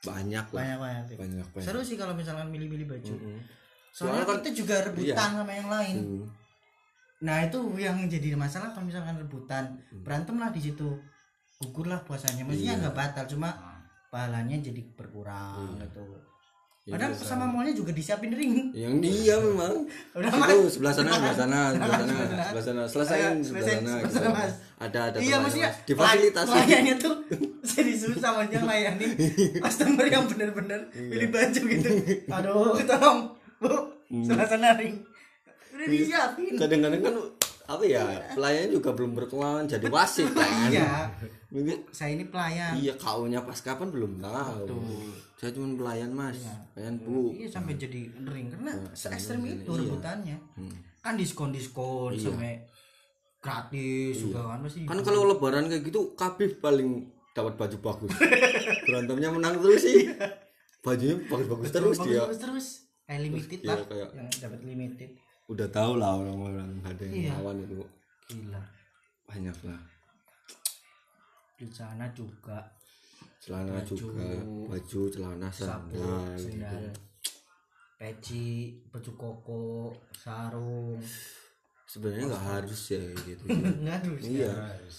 banyak 0.00 0.46
lah. 0.46 0.54
banyak 0.54 0.78
banyak 0.78 1.16
Banyak 1.16 1.46
banyak. 1.50 1.64
seru 1.64 1.80
sih 1.80 1.94
kalau 1.94 2.12
misalkan 2.12 2.48
milih-milih 2.48 2.86
baju. 2.86 3.12
Mm. 3.12 3.40
soalnya 3.90 4.22
Soalnya 4.22 4.24
kan- 4.24 4.38
kita 4.38 4.50
juga 4.54 4.74
rebutan 4.82 5.04
iya. 5.26 5.36
sama 5.36 5.52
yang 5.52 5.68
lain. 5.68 5.96
Hmm. 5.98 6.24
nah 7.20 7.36
itu 7.38 7.58
yang 7.76 8.00
jadi 8.06 8.32
masalah 8.34 8.70
kalau 8.70 8.86
misalkan 8.86 9.12
rebutan. 9.14 9.64
Berantem 9.98 10.36
lah 10.36 10.48
di 10.48 10.62
situ. 10.62 10.88
Gugur 11.58 11.84
lah 11.86 12.00
puasanya. 12.00 12.42
Maksudnya 12.42 12.80
nggak 12.80 12.94
batal 12.94 13.24
cuma 13.26 13.52
pahalanya 14.08 14.56
jadi 14.58 14.80
berkurang 14.90 15.76
gitu 15.76 16.00
padahal 16.82 17.12
sama 17.12 17.44
maunya 17.44 17.70
juga 17.70 17.92
disiapin 17.92 18.32
ring. 18.32 18.72
Yang 18.72 18.94
dia 19.00 19.36
memang. 19.36 19.84
Udah, 20.16 20.32
itu 20.32 20.64
sebelah 20.74 20.90
sana 20.90 21.12
sebelah 21.12 21.36
sana 21.36 21.60
sebelah 21.70 21.92
sana 21.92 22.14
sebelah 22.40 22.64
sana. 22.64 22.82
selesaiin 22.88 23.36
sebelah 23.44 23.66
sana 23.66 23.92
gitu. 24.00 24.14
sana, 24.16 24.28
Mas. 24.32 24.52
ada 24.80 25.00
ada 25.06 25.16
iya 25.20 25.36
maksudnya 25.38 25.68
Mas. 25.68 25.84
difasilitasi. 25.84 26.50
pelayannya 26.50 26.94
tuh 26.96 27.14
jadi 27.62 27.92
susah 27.94 28.30
maksudnya 28.32 28.60
layani. 28.64 29.06
Customer 29.64 30.06
yang 30.06 30.24
bener-bener 30.26 30.80
Iya. 30.90 31.08
pilih 31.10 31.28
baju 31.30 31.60
gitu. 31.68 31.88
Aduh 32.26 32.80
tolong 32.82 33.18
bu. 33.58 33.72
Hmm. 34.08 34.24
sebelah 34.24 34.48
sana 34.48 34.68
ring. 34.74 34.96
Udah 35.70 35.86
disiapin. 35.86 36.52
Kadang-kadang 36.56 37.00
kan 37.02 37.14
apa 37.70 37.84
ya 37.86 38.02
pelayan 38.34 38.66
juga 38.66 38.90
belum 38.90 39.14
berkembang 39.14 39.68
jadi 39.68 39.86
wasit 39.86 40.26
kan? 40.32 40.50
iya. 40.66 41.06
Saya 41.92 42.16
ini 42.16 42.24
pelayan. 42.24 42.74
Iya 42.74 42.96
kaunya 42.96 43.44
pas 43.44 43.60
kapan 43.60 43.92
belum 43.92 44.18
tahu 44.18 44.80
saya 45.40 45.56
cuma 45.56 45.72
pelayan 45.72 46.12
mas. 46.12 46.36
Pelayan 46.76 47.00
bu. 47.00 47.32
iya 47.32 47.48
sampai 47.48 47.80
jadi 47.80 48.12
ring. 48.28 48.52
Karena 48.52 48.76
se 48.92 49.08
ekstrim 49.08 49.40
itu 49.42 49.72
iya. 49.72 49.80
rebutannya. 49.80 50.36
Hmm. 50.60 50.76
kan 51.00 51.16
diskon 51.16 51.48
diskon 51.48 52.12
sampai 52.12 52.60
gratis 53.40 54.20
juga 54.20 54.52
kan 54.52 54.60
pasti 54.60 54.84
kan 54.84 55.00
kalau 55.00 55.24
lebaran 55.24 55.64
kayak 55.64 55.88
gitu 55.88 56.12
kabif 56.12 56.60
paling 56.60 57.08
dapat 57.32 57.56
baju 57.56 57.76
bagus. 57.80 58.12
Berantemnya 58.84 59.32
menang 59.32 59.56
terus 59.64 59.80
sih. 59.80 60.12
Bajunya 60.84 61.16
bagus-bagus 61.24 61.72
terus 61.72 61.96
dia. 62.04 62.20
bagus 62.20 62.36
terus. 62.36 62.66
Kayak 63.08 63.20
limited 63.26 63.60
Iya, 63.64 63.68
lah. 63.72 63.76
kayak- 63.88 64.12
yang 64.12 64.28
dapat 64.28 64.60
limited. 64.60 65.10
udah 65.48 65.68
tahu 65.72 65.92
lah 65.96 66.14
orang-orang 66.14 66.68
ada 66.84 67.02
yang 67.08 67.16
Iya. 67.16 67.32
lawan 67.40 67.56
itu. 67.64 67.74
Gila. 68.28 68.62
Banyak 69.24 69.56
lah. 69.64 69.80
Di 71.56 71.66
sana 71.72 72.06
juga 72.12 72.60
celana 73.40 73.80
juga. 73.82 74.28
Baju 74.68 75.00
celana 75.08 75.48
sandal 75.48 76.36
sendal 76.36 76.92
peci 78.00 78.80
baju 78.88 79.12
koko 79.12 79.92
sarung. 80.16 80.96
Sebenarnya 81.84 82.32
nggak 82.32 82.46
harus 82.48 82.80
ya 82.96 83.02
gitu 83.28 83.44
nggak 83.84 83.96
harus 84.00 84.24
iya. 84.24 84.48
harus. 84.48 84.96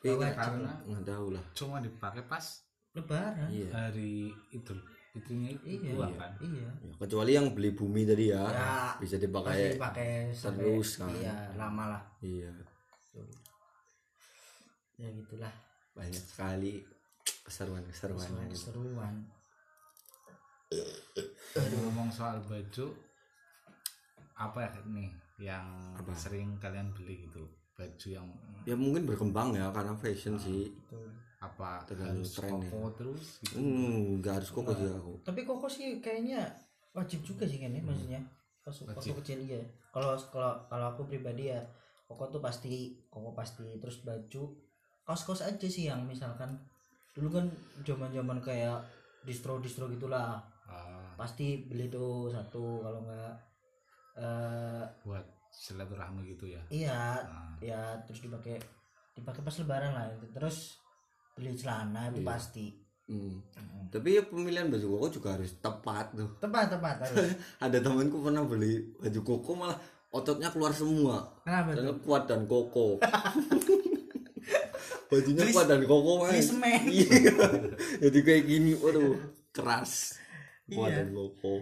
Tapi 0.00 0.16
kan 0.16 0.32
karena 0.32 0.72
nggak 0.88 1.04
tahu 1.04 1.26
lah. 1.36 1.44
Cuma 1.52 1.76
dipakai 1.84 2.24
pas 2.24 2.44
lebaran. 2.96 3.52
Iya. 3.52 3.68
hari 3.68 4.32
itu 4.48 4.72
itunya 5.12 5.52
iya. 5.60 5.92
itu 5.92 6.00
kan? 6.16 6.32
Iya. 6.40 6.68
Ya, 6.72 6.92
kecuali 6.96 7.30
yang 7.36 7.52
beli 7.52 7.70
bumi 7.76 8.08
tadi 8.08 8.32
ya, 8.32 8.48
Ya, 8.48 8.96
bisa 8.96 9.20
dipakai 9.20 9.76
pakai 9.76 10.32
sampai- 10.32 10.64
terus 10.72 10.90
kan. 10.96 11.12
iya 11.12 11.52
lama 11.52 11.84
lah. 11.92 12.02
Iya. 12.24 12.48
Ya 14.96 15.08
gitulah. 15.12 15.52
Banyak 15.92 16.22
sekali 16.22 16.80
keseruan 17.46 17.84
keseruan 17.88 18.28
gitu. 18.52 18.70
seruan 18.70 19.14
ngomong 21.56 22.12
soal 22.12 22.36
baju 22.44 22.86
apa 24.38 24.58
ya 24.62 24.70
nih 24.86 25.10
yang 25.38 25.66
sering 26.14 26.58
kalian 26.62 26.90
beli 26.94 27.26
gitu? 27.26 27.42
Baju 27.78 28.06
yang 28.10 28.26
ya 28.66 28.74
mungkin 28.74 29.06
berkembang 29.06 29.54
ya 29.54 29.70
karena 29.70 29.94
fashion 29.96 30.38
sih. 30.38 30.70
apa 31.38 31.86
Tergantung 31.86 32.26
tren 32.26 32.50
ya. 32.58 32.70
koko 32.74 32.90
terus 32.98 33.38
gitu? 33.46 33.62
Hmm 33.62 34.18
nggak 34.18 34.42
harus 34.42 34.50
koko 34.50 34.74
sih 34.74 34.90
aku. 34.90 35.14
Tapi 35.22 35.40
koko 35.46 35.66
sih 35.70 36.02
kayaknya 36.02 36.42
wajib 36.90 37.22
juga 37.22 37.46
sih 37.46 37.62
kan 37.62 37.70
ya 37.70 37.78
maksudnya. 37.78 38.20
Pas 38.66 38.74
waktu 38.74 39.14
kecil 39.22 39.38
ya 39.46 39.62
kalau 39.94 40.18
kalau 40.34 40.58
kalau 40.66 40.86
aku 40.90 41.06
pribadi 41.06 41.54
ya 41.54 41.62
koko 42.10 42.26
tuh 42.26 42.42
pasti 42.42 42.98
koko 43.06 43.38
pasti. 43.38 43.78
Terus 43.78 44.02
baju 44.02 44.42
kaos 45.06 45.22
kaos 45.22 45.46
aja 45.46 45.68
sih 45.70 45.86
yang 45.86 46.02
misalkan 46.10 46.58
dulu 47.18 47.42
kan 47.42 47.46
zaman 47.82 48.14
zaman 48.14 48.38
kayak 48.38 48.78
distro 49.26 49.58
distro 49.58 49.90
gitulah. 49.90 50.38
Ah, 50.70 51.10
pasti 51.18 51.66
beli 51.66 51.90
tuh 51.90 52.30
satu 52.30 52.78
kalau 52.86 53.02
nggak 53.02 53.32
eh 54.22 54.84
buat 55.02 55.26
silaturahmi 55.50 56.22
gitu 56.30 56.46
ya? 56.46 56.62
Iya 56.70 57.02
Nah, 57.26 57.58
ya 57.58 57.80
terus 58.06 58.22
dipakai 58.22 58.54
dipakai 59.18 59.42
pas 59.42 59.56
lebaran 59.58 59.90
lah 59.98 60.06
terus 60.30 60.78
beli 61.34 61.58
celana 61.58 62.14
itu 62.14 62.22
pasti. 62.22 62.66
Hmm. 63.08 63.40
tapi 63.88 64.20
ya 64.20 64.22
pemilihan 64.28 64.68
baju 64.68 65.00
koko 65.00 65.06
juga 65.08 65.28
harus 65.32 65.56
tepat 65.64 66.12
tuh. 66.12 66.28
Tepat 66.44 66.76
tepat 66.76 67.08
harus. 67.08 67.32
Ada 67.64 67.80
temanku 67.80 68.20
pernah 68.20 68.44
beli 68.44 68.84
baju 69.00 69.20
koko 69.24 69.50
malah 69.56 69.78
ototnya 70.12 70.52
keluar 70.52 70.76
semua. 70.76 71.24
Kenapa 71.40 71.72
karena 71.72 71.96
kuat 72.04 72.28
dan 72.28 72.44
koko 72.44 73.00
bajunya 75.08 75.44
kuat 75.48 75.66
dan 75.66 75.80
koko 75.82 76.10
beli 76.22 76.36
mas 76.36 76.46
semen. 76.46 76.80
Iya. 76.84 77.32
Jadi 78.04 78.18
kayak 78.20 78.42
gini 78.44 78.72
waduh 78.74 79.16
keras. 79.50 80.16
Kuat 80.66 80.88
Iya. 80.88 80.96
dan 80.98 81.08
koko. 81.10 81.54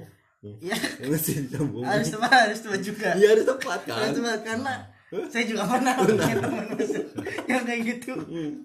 Iya. 0.43 0.77
mesti 1.03 1.31
disambung 1.43 1.83
harus 1.83 2.09
tepat 2.09 2.31
harus 2.45 2.61
tepat 2.61 2.81
juga. 2.81 3.09
Iya 3.15 3.29
harus 3.33 3.45
tepat 3.47 3.81
kan? 3.83 3.97
Harus 3.99 4.15
tepat 4.15 4.41
karena 4.43 4.75
saya 5.31 5.45
juga 5.47 5.63
pernah 5.65 5.95
punya 5.97 6.35
teman 6.37 6.65
yang 7.51 7.63
kayak 7.63 7.83
gitu. 7.89 8.13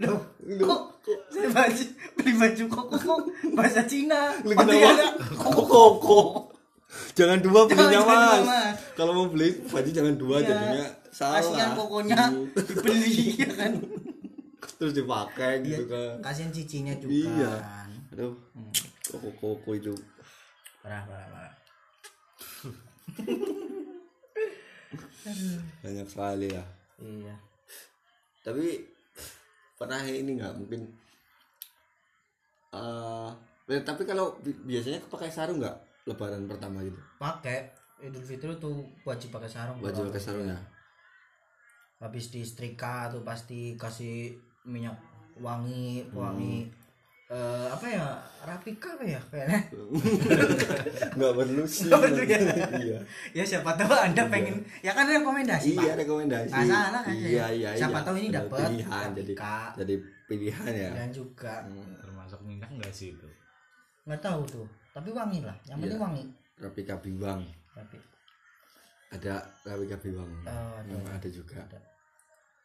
Loh 0.02 0.20
kok 0.60 0.82
saya 1.30 1.50
baju 1.50 1.84
beli 2.17 2.32
baju 2.36 2.63
kok 2.67 2.86
kok? 2.88 3.00
Kok 3.00 3.20
bahasa 3.54 3.82
Cina. 3.86 4.34
Pasti 4.36 4.78
ada. 4.78 5.06
Koko 5.32 5.62
koko. 5.63 6.20
Jangan 7.13 7.39
dua 7.39 7.65
belinya 7.65 8.02
mas. 8.04 8.44
Kalau 8.94 9.13
mau 9.13 9.28
beli 9.28 9.54
baju 9.63 9.89
jangan 9.89 10.15
dua 10.15 10.38
Iya. 10.38 10.48
jadinya 10.50 10.86
salah. 11.10 11.39
Kasihan 11.39 11.72
kokonya 11.74 12.20
Hmm. 12.28 12.46
dibeli 12.52 13.38
ya 13.38 13.50
kan 13.52 13.72
terus 14.82 14.98
dipakai 14.98 15.62
gitu 15.62 15.86
kan. 15.86 16.17
kasihan 16.26 16.50
cicinya 16.50 16.98
juga. 16.98 17.13
Iya. 17.13 17.54
aduh 18.10 18.34
koko 19.06 19.30
koko 19.38 19.78
itu. 19.78 19.94
Parah 20.82 21.06
parah 21.06 21.30
parah. 21.30 21.54
Banyak 25.86 26.08
sekali 26.10 26.50
ya. 26.50 26.65
Iya. 26.98 27.38
Tapi 28.41 28.82
pernah 29.78 30.02
ini 30.02 30.41
nggak? 30.41 30.58
Mungkin 30.58 30.82
eh 32.74 33.30
tapi 33.86 34.02
kalau 34.10 34.34
bi- 34.41 34.65
biasanya 34.65 34.98
pakai 35.06 35.30
sarung 35.30 35.62
nggak? 35.62 35.78
Lebaran 36.10 36.50
pertama 36.50 36.82
gitu? 36.82 36.98
Pakai. 37.22 37.70
Idul 38.02 38.26
Fitri 38.26 38.58
tuh 38.58 38.82
wajib 39.06 39.30
pakai 39.30 39.46
sarung. 39.46 39.78
Wajib 39.78 40.10
pakai 40.10 40.26
sarung 40.26 40.50
ya? 40.50 40.58
habis 42.02 42.34
disetrika 42.34 43.13
tuh 43.13 43.22
pasti 43.22 43.78
kasih 43.78 44.34
minyak 44.63 44.93
wangi 45.38 46.06
wangi 46.12 46.69
eh, 47.32 47.67
apa 47.71 47.86
ya 47.88 48.06
rapika 48.43 48.91
apa 49.00 49.04
ya 49.08 49.21
kayaknya. 49.32 49.60
Nggak 51.17 51.34
perlu 51.34 51.63
sih. 51.63 51.88
Nggak 51.88 52.02
perlu 52.04 52.24
ya? 52.28 52.38
iya. 52.76 53.00
Ya 53.32 53.43
siapa 53.47 53.71
tahu 53.80 53.93
anda 53.95 54.28
pengen 54.28 54.60
ya 54.84 54.91
kan 54.91 55.08
rekomendasi 55.08 55.74
iya 55.74 55.95
pak? 55.95 56.04
rekomendasi. 56.04 56.52
Nggak 56.52 56.67
salah 56.67 57.02
kan, 57.02 57.13
iya 57.15 57.30
ya? 57.32 57.45
iya 57.56 57.69
Siapa 57.80 58.00
iya. 58.00 58.06
tahu 58.06 58.15
ini 58.19 58.28
Ada 58.28 58.38
dapet 58.43 58.60
pilihan 58.67 59.08
jadi 59.15 59.34
jadi 59.80 59.95
pilihan 60.28 60.65
ya. 60.76 60.91
Dan 60.91 61.10
juga. 61.10 61.54
Termasuk 62.04 62.39
minyak 62.43 62.69
enggak 62.69 62.91
sih 62.91 63.15
itu? 63.15 63.30
Nggak 64.04 64.19
tahu 64.19 64.41
tuh. 64.43 64.67
Tapi 64.91 65.10
wangi 65.15 65.39
lah. 65.39 65.56
Yang 65.63 65.78
penting 65.88 66.00
Iya. 66.00 66.06
wangi. 66.06 66.24
Rapika 66.62 66.95
Bimbang 67.02 67.41
tapi 67.71 67.97
ada 69.10 69.41
Rapika 69.65 69.97
Bimbang 69.97 70.30
Oh, 70.45 70.78
ada. 70.78 70.93
Hmm, 70.93 71.08
ada 71.10 71.30
juga 71.32 71.58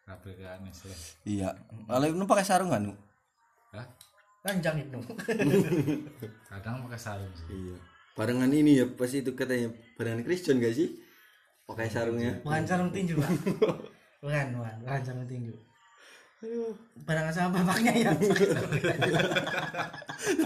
Nestle 0.07 0.95
iya. 1.27 1.51
Kalau 1.91 2.07
nu 2.15 2.31
pakai 2.31 2.47
sarung 2.47 2.71
Hah? 2.71 3.87
panjang 4.47 4.79
itu 4.79 5.03
kadang 6.51 6.87
pakai 6.87 7.01
sarung 7.03 7.35
sih. 7.35 7.51
Iya. 7.51 7.75
Barengan 8.15 8.55
ini 8.55 8.79
ya 8.79 8.87
pas 8.87 9.11
itu 9.11 9.35
katanya 9.35 9.75
barengan 9.99 10.23
Kristen 10.23 10.63
gak 10.63 10.79
sih? 10.79 11.03
Pakai 11.67 11.91
sarungnya. 11.91 12.39
Bukan 12.47 12.63
sarung 12.63 12.95
tinju 12.95 13.19
pak. 13.19 13.27
Bukan 14.23 14.47
bukan. 14.55 14.75
Bukan 14.87 15.03
sarung 15.03 15.27
tinju. 15.27 15.51
Barengan 17.03 17.35
sama 17.35 17.59
bapaknya 17.59 18.07
ya. 18.07 18.11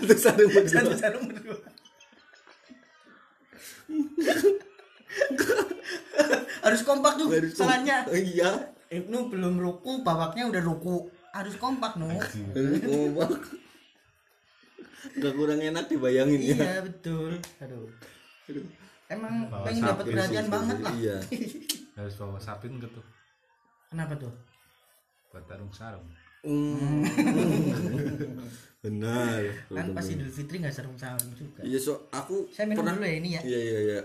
Satu 0.01 0.17
sarung 0.17 0.49
berdua. 0.49 0.73
satu 0.73 0.97
sarung 0.97 1.25
berdua. 1.29 1.61
Harus 6.65 6.81
kompak 6.85 7.17
tuh 7.21 7.29
Harus 7.29 7.53
salahnya 7.53 8.09
kompak. 8.09 8.17
iya 8.17 8.80
Ibnu 8.91 9.31
belum 9.31 9.55
ruku 9.63 10.03
bapaknya 10.03 10.51
udah 10.51 10.63
ruku. 10.67 11.07
Harus 11.31 11.55
kompak 11.57 11.95
nu. 11.95 12.11
Kompak. 12.87 13.31
Nggak 15.15 15.35
kurang 15.39 15.61
enak 15.63 15.87
dibayangin 15.87 16.43
ya. 16.43 16.57
Iya 16.59 16.79
betul. 16.83 17.39
Aduh. 17.63 17.87
Aduh. 18.51 18.67
emang 19.11 19.51
Bawa 19.51 19.67
pengen 19.67 19.83
dapat 19.83 20.05
perhatian 20.07 20.47
banget 20.47 20.79
lah. 20.83 20.95
Iya. 20.95 21.19
Harus 21.99 22.15
bawa 22.15 22.39
sapin 22.39 22.79
gitu 22.79 23.03
kenapa 23.91 24.15
tuh? 24.17 24.33
Buat 25.35 25.45
tarung 25.51 25.73
sarung. 25.75 26.07
Hmm. 26.41 27.05
benar. 28.85 29.43
Kan 29.69 29.93
pas 29.93 30.07
Idul 30.09 30.31
Fitri 30.33 30.63
nggak 30.63 30.73
sarung 30.73 30.97
sarung 30.97 31.31
juga. 31.37 31.61
Iya 31.61 31.79
so 31.83 32.09
aku 32.15 32.49
saya 32.49 32.71
minum 32.71 32.87
pernah 32.87 32.97
dulu 32.97 33.07
ya 33.07 33.15
ini 33.19 33.29
ya. 33.37 33.43
Iya 33.45 33.59
iya 33.61 33.79
iya. 33.85 34.01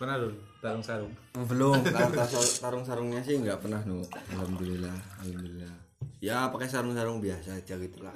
Pernah 0.00 0.16
dulu 0.22 0.38
tarung 0.66 0.82
sarung 0.82 1.14
belum 1.46 1.78
tarung 2.62 2.82
sarungnya 2.82 3.22
sih 3.22 3.38
nggak 3.38 3.62
pernah 3.62 3.78
nu. 3.86 4.02
Alhamdulillah 4.34 4.98
alhamdulillah. 5.22 5.74
Ya 6.18 6.50
pakai 6.50 6.66
sarung 6.66 6.90
sarung 6.90 7.22
biasa 7.22 7.62
aja 7.62 7.78
gitu 7.78 8.02
lah. 8.02 8.10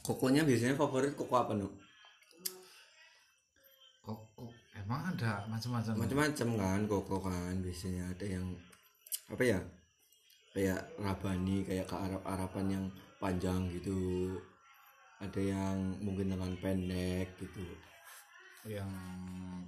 Kokonya 0.00 0.48
biasanya 0.48 0.80
favorit 0.80 1.12
koko 1.12 1.34
apa 1.36 1.52
nu? 1.52 1.68
Kok, 4.00 4.16
kok 4.32 4.48
emang 4.72 5.12
ada 5.12 5.44
macam-macam? 5.44 5.92
Macam-macam 6.00 6.48
kan 6.56 6.80
koko 6.88 7.16
kan 7.20 7.54
biasanya 7.60 8.08
ada 8.08 8.24
yang 8.24 8.46
apa 9.28 9.44
ya 9.44 9.60
kayak 10.56 10.80
rabani 10.96 11.68
kayak 11.68 11.84
ke 11.84 11.92
Arab 11.92 12.24
Araban 12.24 12.66
yang 12.72 12.84
panjang 13.20 13.68
gitu. 13.76 14.32
Ada 15.20 15.42
yang 15.42 15.76
mungkin 16.00 16.32
lengan 16.32 16.56
pendek 16.62 17.36
gitu 17.36 17.66
yang 18.66 18.90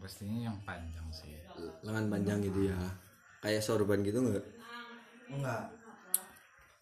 pastinya 0.03 0.51
yang 0.51 0.57
panjang 0.67 1.07
sih. 1.15 1.39
Lengan 1.87 2.11
panjang 2.11 2.39
gitu 2.43 2.67
ya. 2.73 2.79
Kayak 3.39 3.63
sorban 3.63 4.03
gitu 4.03 4.19
nggak? 4.19 4.45
Enggak. 5.31 5.65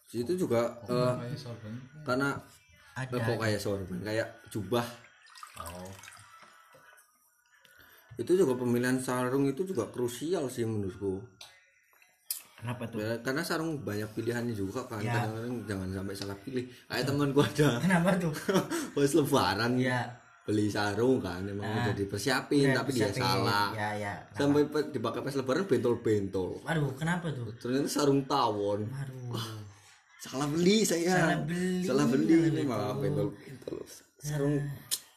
Itu 0.09 0.33
juga 0.33 0.73
kayak 0.89 1.37
sorban. 1.37 1.73
karena 2.01 2.29
ada 2.97 3.15
eh, 3.15 3.21
kok 3.21 3.37
kayak 3.37 3.61
sorban? 3.61 3.99
Kayak 4.01 4.27
jubah. 4.49 4.85
Oh. 5.61 5.91
Itu 8.17 8.35
juga 8.35 8.57
pemilihan 8.57 8.97
sarung 8.99 9.47
itu 9.47 9.63
juga 9.63 9.87
krusial 9.87 10.49
sih 10.49 10.65
menurutku. 10.65 11.21
Kenapa 12.59 12.83
tuh? 12.91 12.99
Ya, 12.99 13.15
karena 13.23 13.39
sarung 13.39 13.79
banyak 13.79 14.11
pilihannya 14.11 14.51
juga 14.51 14.83
kan. 14.83 14.99
Ya. 14.99 15.15
kadang-kadang 15.15 15.63
jangan 15.63 15.87
sampai 15.95 16.15
salah 16.17 16.37
pilih. 16.43 16.67
Kayak 16.91 17.07
temanku 17.07 17.39
ada. 17.39 17.79
Kenapa 17.79 18.19
tuh? 18.19 18.35
Pas 18.97 19.11
lebaran. 19.15 19.79
Ya 19.79 20.18
beli 20.49 20.65
sarung 20.65 21.21
kan 21.21 21.45
emang 21.45 21.61
udah 21.61 21.93
dipersiapin 21.93 22.73
udah 22.73 22.81
tapi 22.81 22.89
dia 22.97 23.13
salah. 23.13 23.69
Ya 23.77 23.89
ya. 23.93 24.13
Sampai 24.33 24.65
dipakai 24.89 25.21
pas 25.21 25.37
lebaran 25.37 25.69
bentol-bentol. 25.69 26.57
Aduh 26.65 26.89
kenapa 26.97 27.29
tuh? 27.29 27.53
Ternyata 27.61 27.85
sarung 27.85 28.25
tawon. 28.25 28.89
Aduh 28.89 29.37
salah 30.17 30.49
beli 30.49 30.81
saya. 30.81 31.21
Salah 31.21 31.39
beli, 31.45 31.85
salah 31.85 32.05
beli 32.09 32.37
ini 32.49 32.61
malah 32.65 32.97
bentol-bentol. 32.97 33.77
Sarung 34.17 34.57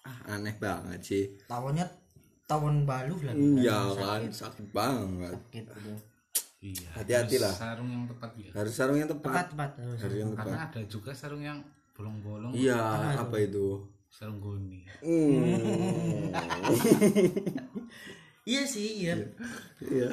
ah, 0.05 0.37
aneh 0.37 0.53
banget 0.61 1.01
sih. 1.01 1.25
Tawonnya 1.49 1.89
tawon 2.45 2.85
balu 2.85 3.17
lah 3.25 3.33
iya 3.33 3.79
kan 3.97 4.29
sakit. 4.29 4.69
banget. 4.77 5.33
Sakit 5.33 5.65
iya 6.61 6.89
Hati-hati 6.93 7.41
lah. 7.41 7.57
sarung 7.57 7.89
yang 7.89 8.05
tepat 8.05 8.31
ya. 8.37 8.51
Harus 8.53 8.73
sarung 8.77 9.01
yang 9.01 9.09
tepat. 9.09 9.49
Tepat 9.49 9.49
tepat. 9.49 9.71
Harus 9.81 9.99
harus 10.05 10.17
yang 10.21 10.31
tepat. 10.37 10.45
karena 10.45 10.59
ada 10.69 10.81
juga 10.85 11.11
sarung 11.17 11.41
yang 11.41 11.59
bolong-bolong. 11.97 12.53
Iya 12.53 13.17
apa 13.17 13.37
itu 13.41 13.81
sarung 14.13 14.39
goni 14.39 14.85
Hmm. 15.01 16.29
iya 18.45 18.63
sih 18.63 19.03
iya. 19.03 19.15
Iya. 19.81 20.11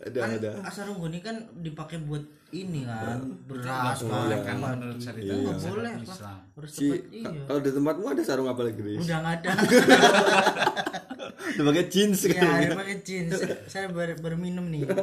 Ada 0.00 0.16
kan 0.16 0.30
ada. 0.34 0.50
asar 0.64 0.88
ini 0.88 1.20
kan 1.20 1.36
dipakai 1.60 2.00
buat 2.00 2.24
ini 2.50 2.82
kan 2.82 3.20
beras 3.44 4.00
boleh. 4.00 4.40
kan 4.42 4.56
kan 4.58 4.80
menurut 4.80 4.96
cerita 4.96 5.28
nggak 5.30 5.56
masyarakat 5.60 5.70
boleh 5.76 5.92
Islam 6.02 6.38
harus 6.56 6.70
Si, 6.72 6.88
tepat 6.88 7.00
iya. 7.12 7.30
kalau 7.46 7.60
di 7.60 7.70
tempatmu 7.70 8.06
ada 8.08 8.22
sarung 8.24 8.48
apa 8.48 8.62
lagi 8.64 8.80
udah 8.80 9.18
nggak 9.20 9.34
ada. 9.44 9.50
Pakai 11.60 11.84
jeans 11.92 12.20
ya 12.24 12.32
kan? 12.40 12.62
ada 12.64 12.76
pakai 12.78 12.96
jeans. 13.04 13.36
Saya 13.68 13.92
ber, 13.92 14.16
berminum 14.16 14.70
nih. 14.72 14.86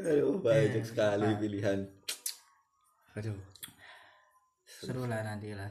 Aduh, 0.00 0.40
Iya, 0.40 0.40
banyak 0.40 0.84
sekali 0.84 1.28
pilihan. 1.36 1.78
Aduh. 3.14 3.36
Seru 4.80 5.04
lah 5.04 5.20
nanti 5.20 5.52
lah. 5.52 5.68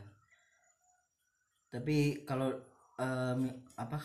Tapi 1.69 1.98
kalau 2.24 2.50
em, 2.95 3.41
apa 3.76 3.98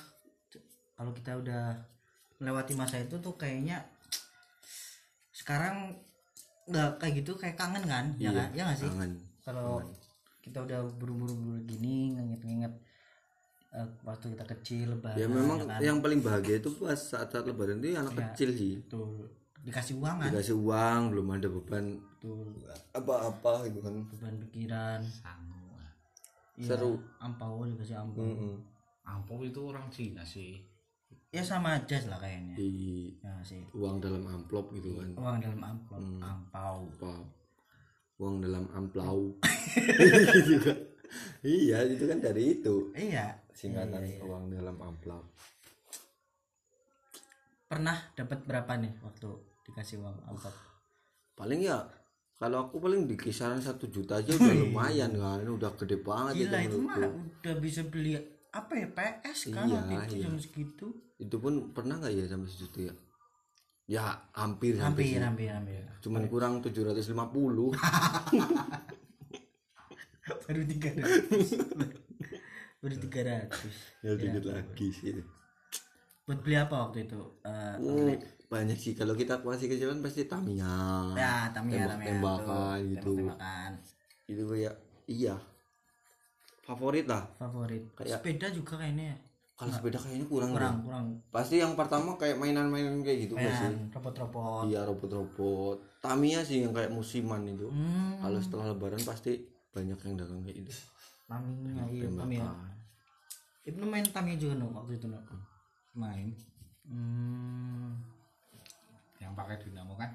kalau 0.95 1.13
kita 1.13 1.37
udah 1.37 1.77
melewati 2.39 2.73
masa 2.73 2.99
itu 2.99 3.17
tuh 3.19 3.35
kayaknya 3.35 3.85
sekarang 5.31 5.93
nggak 6.65 6.97
kayak 6.97 7.15
gitu 7.21 7.37
kayak 7.37 7.57
kangen 7.57 7.85
kan? 7.85 8.07
Ya 8.17 8.33
kan 8.33 8.49
ya 8.53 8.63
nggak 8.65 8.81
sih? 8.81 8.91
kalau 9.45 9.85
kita 10.41 10.61
udah 10.61 10.81
buru-buru 10.91 11.37
gini 11.65 12.17
nginget-nginget 12.17 12.73
eh, 13.73 13.89
waktu 14.01 14.33
kita 14.33 14.45
kecil 14.47 14.97
lebaran 14.97 15.21
Ya 15.21 15.29
memang 15.29 15.69
kan? 15.69 15.81
yang 15.81 16.01
paling 16.01 16.21
bahagia 16.21 16.61
itu 16.61 16.73
pas 16.77 16.97
saat-saat 16.97 17.45
lebaran 17.45 17.81
itu 17.81 17.93
anak 17.93 18.13
Iya. 18.13 18.21
kecil 18.33 18.51
sih. 18.53 18.73
tuh 18.89 19.29
dikasih 19.65 19.97
uang 19.97 20.17
kan 20.19 20.29
Dikasih 20.29 20.57
uang, 20.57 21.01
belum 21.11 21.29
ada 21.33 21.49
beban 21.49 21.87
apa-apa 22.93 23.65
gitu 23.67 23.81
kan. 23.81 23.97
beban 24.07 24.35
pikiran 24.39 25.01
sangu 25.03 25.53
Iya, 26.55 26.71
Seru. 26.71 26.95
ampau 27.19 27.67
dikasih 27.67 27.99
ampau 27.99 28.23
Mm-mm. 28.23 28.55
ampau 29.03 29.43
itu 29.43 29.59
orang 29.65 29.91
Cina 29.91 30.23
sih 30.23 30.63
ya 31.29 31.43
sama 31.43 31.75
aja 31.75 31.99
lah 32.07 32.15
kayaknya 32.17 32.55
Di 32.55 33.11
ya 33.19 33.35
sih 33.43 33.59
uang 33.73 33.99
dalam 33.99 34.23
amplop 34.23 34.71
gitu 34.71 34.95
kan. 34.95 35.11
uang 35.17 35.37
dalam 35.41 35.61
amplop 35.61 35.99
Hmm. 35.99 36.23
ampau 36.23 36.87
Apa? 36.95 37.13
Uang 38.15 38.39
dalam 38.39 38.71
amplau. 38.71 39.35
gitu 40.39 40.63
kan. 40.63 40.79
Iya, 41.43 41.83
itu 41.85 42.07
kan 42.07 42.23
dari 42.23 42.55
itu. 42.55 42.95
iya 42.95 43.35
Singkatan 43.51 44.07
uang 44.23 44.47
dalam 44.49 44.79
amplop. 44.79 45.27
pernah 47.67 47.99
dapat 48.15 48.47
berapa 48.47 48.79
nih 48.79 48.95
waktu 49.03 49.27
dikasih 49.65 49.99
uang 49.99 50.17
amplop 50.25 50.55
Paling 51.35 51.61
ya 51.61 51.83
kalau 52.35 52.67
aku 52.67 52.79
paling 52.79 53.07
di 53.07 53.15
kisaran 53.15 53.59
satu 53.59 53.89
juta 53.89 54.19
aja 54.19 54.31
udah 54.31 54.55
lumayan 54.61 55.11
kan 55.15 55.43
udah 55.43 55.71
gede 55.75 55.99
banget 55.99 56.47
gila 56.47 56.59
itu 56.61 56.69
itu 56.69 56.79
mah 56.79 56.97
udah 57.01 57.55
bisa 57.59 57.81
beli 57.85 58.15
apa 58.51 58.73
ya 58.75 58.87
PS 58.89 59.51
kan 59.51 59.67
Iya, 59.67 59.75
waktu 59.81 59.95
itu 59.99 60.15
iya. 60.15 60.23
jam 60.25 60.35
segitu. 60.39 60.87
Itu 61.17 61.37
pun 61.39 61.75
pernah 61.75 61.99
nggak 61.99 62.13
ya 62.13 62.25
sampai 62.27 62.47
sejuta 62.47 62.79
ya? 62.87 62.95
Ya 63.85 64.05
hampir 64.33 64.79
hampir 64.79 65.11
sih. 65.11 65.19
hampir 65.19 65.51
hampir. 65.51 65.83
Cuman 65.99 66.31
kurang 66.31 66.63
750 66.63 67.03
baru 70.47 70.63
tiga 70.65 70.91
ratus. 70.95 71.49
Baru 72.79 72.95
tiga 73.01 73.21
ratus. 73.25 73.75
Ya 74.01 74.13
dikit 74.15 74.45
lagi 74.47 74.89
sih. 74.93 75.13
Buat 76.25 76.41
beli 76.41 76.57
apa 76.57 76.75
waktu 76.89 77.05
itu? 77.05 77.21
Eh, 77.45 77.75
Hmm, 77.77 78.17
banyak 78.55 78.79
sih. 78.79 78.95
Kalau 78.95 79.19
kita 79.19 79.43
masih 79.43 79.67
kecil 79.67 79.91
kan 79.91 79.99
pasti 79.99 80.31
Tamiya 80.31 80.75
ya 81.19 81.51
Tamiya 81.51 81.91
Tamiya 81.91 81.91
tembak-tembakan 81.91 82.79
tuh, 82.79 82.91
gitu. 82.95 83.13
tembak-tembakan 83.19 83.71
itu 84.31 84.43
kayak 84.47 84.75
iya. 85.11 85.37
Favorit 86.65 87.05
lah. 87.05 87.23
Favorit. 87.37 87.83
Kayak- 87.93 88.23
sepeda 88.23 88.47
juga 88.55 88.81
kayaknya. 88.81 89.13
Ya? 89.13 89.19
kalau 89.55 89.71
sepeda 89.71 89.99
kayaknya 90.03 90.27
kurang 90.27 90.51
kurang 90.51 90.75
deh. 90.83 90.85
kurang. 90.91 91.07
Pasti 91.31 91.63
yang 91.63 91.79
pertama 91.79 92.19
kayak 92.19 92.43
mainan-mainan 92.43 93.07
kayak 93.07 93.31
gitu 93.31 93.39
nggak 93.39 93.55
sih? 93.55 93.71
mainan 93.71 93.87
robot-robot. 93.95 94.63
Iya 94.67 94.81
robot-robot. 94.83 95.77
Tamiya 96.03 96.43
sih 96.43 96.67
yang 96.67 96.75
kayak 96.75 96.91
musiman 96.91 97.47
itu. 97.47 97.71
Hmm. 97.71 98.19
Kalau 98.19 98.39
setelah 98.43 98.75
lebaran 98.75 98.99
pasti 99.07 99.47
banyak 99.71 99.95
yang 99.95 100.15
dagang 100.19 100.43
kayak 100.43 100.59
gitu. 100.59 100.73
Tamiya 101.31 101.87
iya 101.87 102.09
Tamiya. 102.11 102.51
Ibnu 103.65 103.85
main 103.87 104.07
Tamiya 104.11 104.37
juga 104.43 104.55
no 104.59 104.75
waktu 104.75 104.99
itu 104.99 105.07
no 105.07 105.23
main. 105.95 106.35
Hmm 106.91 108.14
pakai 109.35 109.57
dinamo 109.61 109.95
kan? 109.99 110.11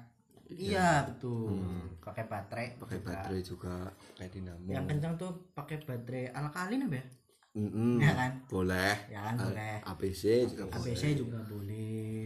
Iya 0.50 1.06
betul. 1.06 1.62
Pakai 2.02 2.26
baterai 2.26 2.66
pakai 2.74 2.98
juga. 2.98 3.06
baterai 3.14 3.40
juga 3.40 3.74
kayak 4.18 4.32
dinamo. 4.34 4.70
Yang 4.74 4.86
kencang 4.90 5.14
tuh 5.14 5.32
pakai 5.54 5.76
baterai 5.86 6.34
alkalin 6.34 6.90
apa 6.90 6.98
ya 6.98 7.06
Mm-mm. 7.50 7.98
ya 7.98 8.12
kan? 8.14 8.32
Boleh. 8.46 8.94
Ya 9.10 9.20
kan? 9.30 9.34
Boleh. 9.38 9.76
APC 9.82 10.22
juga 10.50 10.64
boleh. 10.70 10.78
ABC 10.90 11.02
juga 11.18 11.38
boleh. 11.46 12.22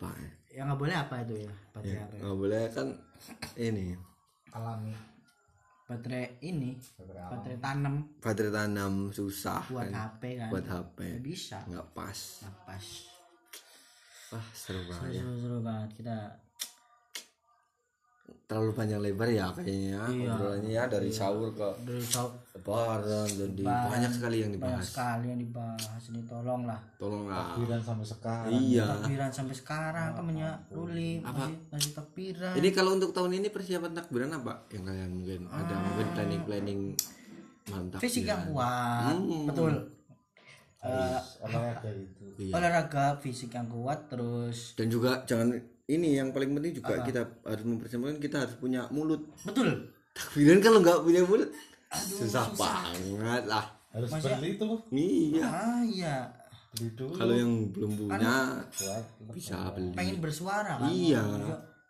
Pak. 0.00 0.16
yang 0.50 0.66
nggak 0.66 0.80
boleh 0.82 0.96
apa 0.98 1.14
itu 1.22 1.34
ya? 1.46 1.52
Baterai 1.70 1.94
ya, 1.94 2.02
apa 2.02 2.14
ya? 2.14 2.20
nggak 2.26 2.38
boleh 2.38 2.62
kan 2.74 2.88
ini. 3.58 3.86
Alami. 4.50 4.94
Baterai 5.86 6.24
ini 6.46 6.78
baterai 7.30 7.58
tanam. 7.58 7.94
Baterai 8.22 8.52
tanam 8.54 8.94
susah 9.14 9.62
buat 9.70 9.90
kan. 9.90 10.14
HP 10.14 10.22
kan? 10.38 10.50
Buat 10.50 10.66
HP 10.66 10.98
Nggak 11.06 11.24
bisa. 11.26 11.58
Nggak 11.66 11.86
pas. 11.94 12.18
Nggak 12.42 12.58
pas 12.66 12.86
wah 14.30 14.46
seru 14.52 14.80
banget 14.84 15.10
ya. 15.10 15.20
seru 15.20 15.34
seru 15.36 15.58
banget. 15.60 15.90
Kita 15.96 16.16
terlalu 18.46 18.74
panjang 18.74 18.98
lebar 18.98 19.30
ya 19.30 19.46
kayaknya 19.52 20.10
Iya. 20.10 20.26
obrolannya 20.28 20.70
ya 20.72 20.84
dari 20.86 21.06
sahur 21.08 21.50
ke 21.52 21.68
dari 21.80 22.02
sau- 22.02 22.34
lebaran 22.50 23.26
jadi 23.26 23.62
banyak 23.62 24.10
sekali 24.10 24.36
yang 24.36 24.50
banyak 24.52 24.58
dibahas. 24.74 24.84
sekali 24.84 25.26
yang 25.28 25.40
dibahas. 25.40 26.02
Ini 26.04 26.22
tolong 26.26 26.62
lah 26.66 26.80
tolonglah. 26.96 27.46
Takbiran 27.48 27.80
sampai 27.80 28.06
sekarang. 28.08 28.50
Iya. 28.52 28.84
Takbiran 28.92 29.30
sampai 29.30 29.54
sekarang 29.54 30.08
temennya 30.12 30.50
Ruli 30.68 31.10
masih 31.20 31.54
masih 31.70 31.90
takbiran. 31.92 32.52
Ini 32.52 32.68
kalau 32.70 32.90
untuk 32.92 33.10
tahun 33.10 33.32
ini 33.32 33.48
persiapan 33.48 33.92
takbiran 33.92 34.30
apa? 34.34 34.52
Yang 34.68 34.82
kalian 34.84 35.10
mungkin 35.12 35.40
ada 35.46 35.74
mungkin 35.80 36.06
planning 36.12 36.42
planning 36.44 36.80
malam 37.66 37.86
takbiran 37.88 38.02
fisik 38.02 38.24
yang 38.26 38.42
kuat. 38.46 39.14
Betul 39.46 39.72
Eh, 40.80 41.20
olahraga 41.44 41.92
itu. 41.92 42.24
Iya. 42.40 42.56
olahraga 42.56 43.04
fisik 43.20 43.52
yang 43.52 43.68
kuat 43.68 44.08
terus 44.08 44.72
dan 44.80 44.88
juga 44.88 45.20
jangan 45.28 45.52
ini 45.84 46.16
yang 46.16 46.32
paling 46.32 46.56
penting 46.56 46.72
juga 46.72 47.04
kita 47.04 47.20
harus 47.44 47.64
mempersiapkan 47.68 48.16
kita 48.16 48.48
harus 48.48 48.56
punya 48.56 48.88
mulut. 48.88 49.20
Betul. 49.44 49.92
Takbiran 50.16 50.58
kalau 50.64 50.78
nggak 50.80 50.98
punya 51.04 51.20
mulut 51.28 51.50
susah, 51.92 52.48
banget 52.56 53.44
lah. 53.44 53.66
Harus 53.92 54.08
Masa- 54.08 54.40
beli 54.40 54.56
tuh 54.56 54.80
iya. 54.88 55.44
Ah 55.44 55.82
iya. 55.84 56.16
Kalau 56.96 57.34
yang 57.36 57.68
belum 57.74 57.90
punya 58.00 58.64
buat 58.72 59.04
bisa 59.36 59.74
beli. 59.76 59.92
Pengen 59.92 60.16
bersuara 60.24 60.80
kan? 60.80 60.88
Iya. 60.88 61.20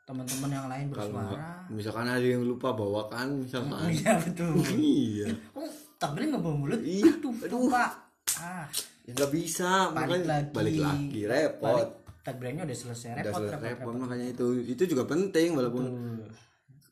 Teman-teman 0.03 0.51
yang 0.51 0.66
lain 0.66 0.86
bersuara 0.91 1.30
nggak- 1.30 1.70
misalkan 1.70 2.07
ada 2.11 2.26
yang 2.26 2.43
lupa 2.43 2.74
bawakan 2.74 3.47
misalkan. 3.47 3.86
Iya 4.03 4.18
betul. 4.18 4.59
Iya. 4.74 5.26
Oh 5.55 5.68
takbirnya 5.95 6.34
nggak 6.34 6.43
bawa 6.43 6.57
mulut? 6.59 6.80
Iya. 6.82 7.07
aduh 7.22 7.70
lupa 7.70 8.10
ah. 8.39 8.66
Ya 9.03 9.11
nggak 9.16 9.33
bisa 9.33 9.91
balik 9.91 10.22
makanya 10.22 10.26
lagi. 10.28 10.51
balik 10.55 10.76
lagi 10.78 11.20
repot. 11.26 11.66
Balik, 11.66 11.91
takbirnya 12.20 12.62
udah 12.62 12.78
selesai 12.78 13.09
udah 13.11 13.24
repot 13.24 13.41
selesai 13.41 13.57
repot, 13.57 13.66
repot 13.66 13.91
repot. 13.91 14.03
makanya 14.07 14.26
itu. 14.31 14.47
Itu 14.62 14.83
juga 14.87 15.03
penting 15.05 15.49
walaupun 15.59 15.85
Betul. 15.89 16.31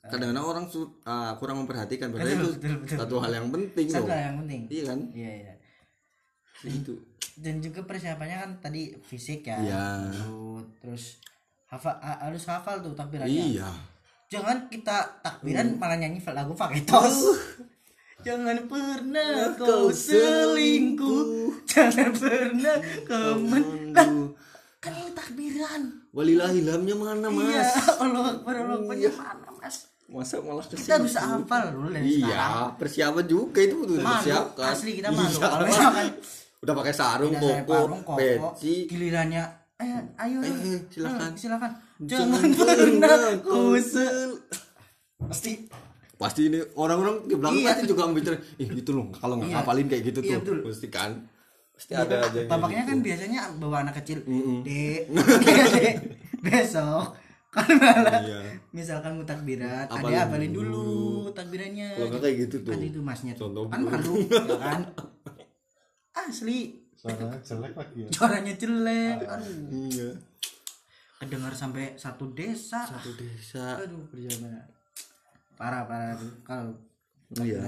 kadang-kadang 0.08 0.46
orang 0.48 0.64
ah, 1.04 1.32
kurang 1.36 1.56
memperhatikan 1.62 2.08
padahal 2.10 2.32
itu 2.32 2.48
betul, 2.56 2.74
betul, 2.82 2.96
satu 2.96 3.14
hal 3.20 3.32
yang 3.36 3.48
penting 3.52 3.86
satu 3.86 4.02
loh 4.02 4.10
hal 4.10 4.20
yang 4.24 4.36
penting. 4.42 4.60
Iya 4.72 4.82
kan? 4.88 5.00
Iya 5.14 5.32
iya. 5.36 5.54
Itu 6.64 6.94
dan 7.38 7.62
juga 7.62 7.86
persiapannya 7.86 8.36
kan 8.42 8.50
tadi 8.58 8.90
fisik 8.98 9.46
ya. 9.46 9.58
Iya. 9.62 9.84
Terus 10.82 11.22
hafal 11.70 11.94
ha- 12.02 12.20
harus 12.26 12.42
hafal 12.50 12.82
tuh 12.82 12.98
takbirannya. 12.98 13.30
Iya. 13.54 13.70
Jangan 14.28 14.66
kita 14.66 15.22
takbiran 15.22 15.76
Hmm. 15.76 15.78
malah 15.78 15.96
nyanyi 15.96 16.18
lagu 16.20 16.52
pakai 16.52 16.82
tos 16.82 17.38
jangan 18.20 18.58
pernah 18.66 19.54
kau 19.54 19.88
selingkuh. 19.88 21.64
jangan 21.70 22.10
pernah 22.12 22.76
kau 23.06 23.38
men 23.38 23.94
lah 23.94 24.04
Aduh. 24.04 24.28
kan 24.78 24.92
ini 24.92 25.10
takbiran. 25.10 25.82
Walilahilhamnya 26.10 26.94
mana 26.94 27.28
iya 27.30 27.62
mas? 27.62 27.70
Allah 27.98 28.22
Akbar 28.32 28.54
Allah 28.56 28.76
Akbar. 28.78 28.96
Mana 28.98 29.50
mas? 29.58 29.76
Masa 30.08 30.40
malah 30.40 30.64
ke 30.64 30.72
kita 30.72 30.96
harus 30.96 31.14
hafal 31.14 31.62
dulu 31.68 31.92
dari 31.92 32.08
sekarang. 32.16 32.32
iya 32.32 32.72
persiapan 32.74 33.24
juga 33.28 33.60
itu 33.60 33.74
butuh 33.76 33.96
malu 33.98 34.08
dipersiapkan. 34.08 34.66
asli 34.72 34.90
kita 34.96 35.08
malu 35.12 35.28
Iya, 35.28 35.36
kalau 35.44 35.64
misalkan 35.68 36.06
udah 36.58 36.74
pakai 36.74 36.94
sarung 36.96 37.32
saya 37.36 37.62
koko 37.62 38.12
peci. 38.16 38.74
Gilirannya 38.88 39.42
ayo 39.78 39.96
ayo 40.16 40.38
Eh, 40.40 40.48
eh, 40.48 40.80
silakan. 40.88 41.30
Eh, 41.30 41.36
silakan. 41.36 41.70
Jangan 42.00 42.40
jangan 42.40 42.50
pernah 42.56 42.74
pernah 42.88 43.16
kau 43.44 43.62
kau 43.68 43.78
sel 43.78 44.28
pasti 45.20 45.52
pasti 46.18 46.40
ini 46.44 46.58
orang-orang 46.74 47.24
di 47.24 47.34
belakang 47.34 47.56
Iya. 47.56 47.68
pasti 47.70 47.84
juga 47.86 48.02
mikir 48.06 48.34
ih 48.58 48.68
itu 48.74 48.90
loh 48.90 49.06
kalau 49.12 49.38
nggak 49.38 49.48
Iya. 49.48 49.58
hafalin 49.58 49.86
kayak 49.86 50.02
gitu 50.04 50.18
Iya, 50.20 50.28
tuh. 50.28 50.40
betul. 50.42 50.58
pasti 50.66 50.88
kan? 50.88 51.12
Pasti 51.70 51.92
ada 51.94 52.16
aja 52.20 52.34
yang 52.36 52.50
bapaknya 52.50 52.74
kayak 52.74 52.84
kan 52.84 52.96
gitu. 52.96 53.06
biasanya 53.06 53.40
bawa 53.56 53.76
anak 53.80 53.94
kecil 54.02 54.18
Mm-mm. 54.26 54.58
dek 54.60 55.00
dek 55.46 55.94
besok 56.40 57.06
kan 57.48 57.70
malah 57.72 58.20
iya. 58.20 58.38
misalkan 58.70 59.14
mau 59.14 59.24
takbiran 59.24 59.86
Apalin 59.86 60.10
ada 60.12 60.26
apalin 60.26 60.52
dulu. 60.52 61.30
takbirannya 61.32 61.88
kalau 61.94 62.08
nggak 62.08 62.20
kayak 62.20 62.36
gitu 62.44 62.56
tuh. 62.60 62.72
Ada 62.74 62.84
itu 62.84 63.00
masnya 63.00 63.32
tuh. 63.32 63.48
Contoh 63.48 63.64
kan 63.66 63.80
malu 63.80 64.14
ya 64.20 64.58
kan? 64.58 64.80
Asli. 66.12 66.58
Suaranya 66.92 67.38
jelek 67.40 67.72
lagi 67.72 67.98
ya. 68.02 68.08
Suaranya 68.10 68.52
jelek 68.52 69.16
aduh. 69.22 69.54
iya. 69.86 70.08
Kedengar 71.16 71.52
sampai 71.52 71.94
satu 71.94 72.30
desa. 72.32 72.82
Satu 72.84 73.14
desa. 73.14 73.78
Aduh 73.80 74.02
perjalanan 74.08 74.66
parah 75.58 75.82
parah. 75.90 76.14
Kalau 76.46 76.70
iya. 77.42 77.60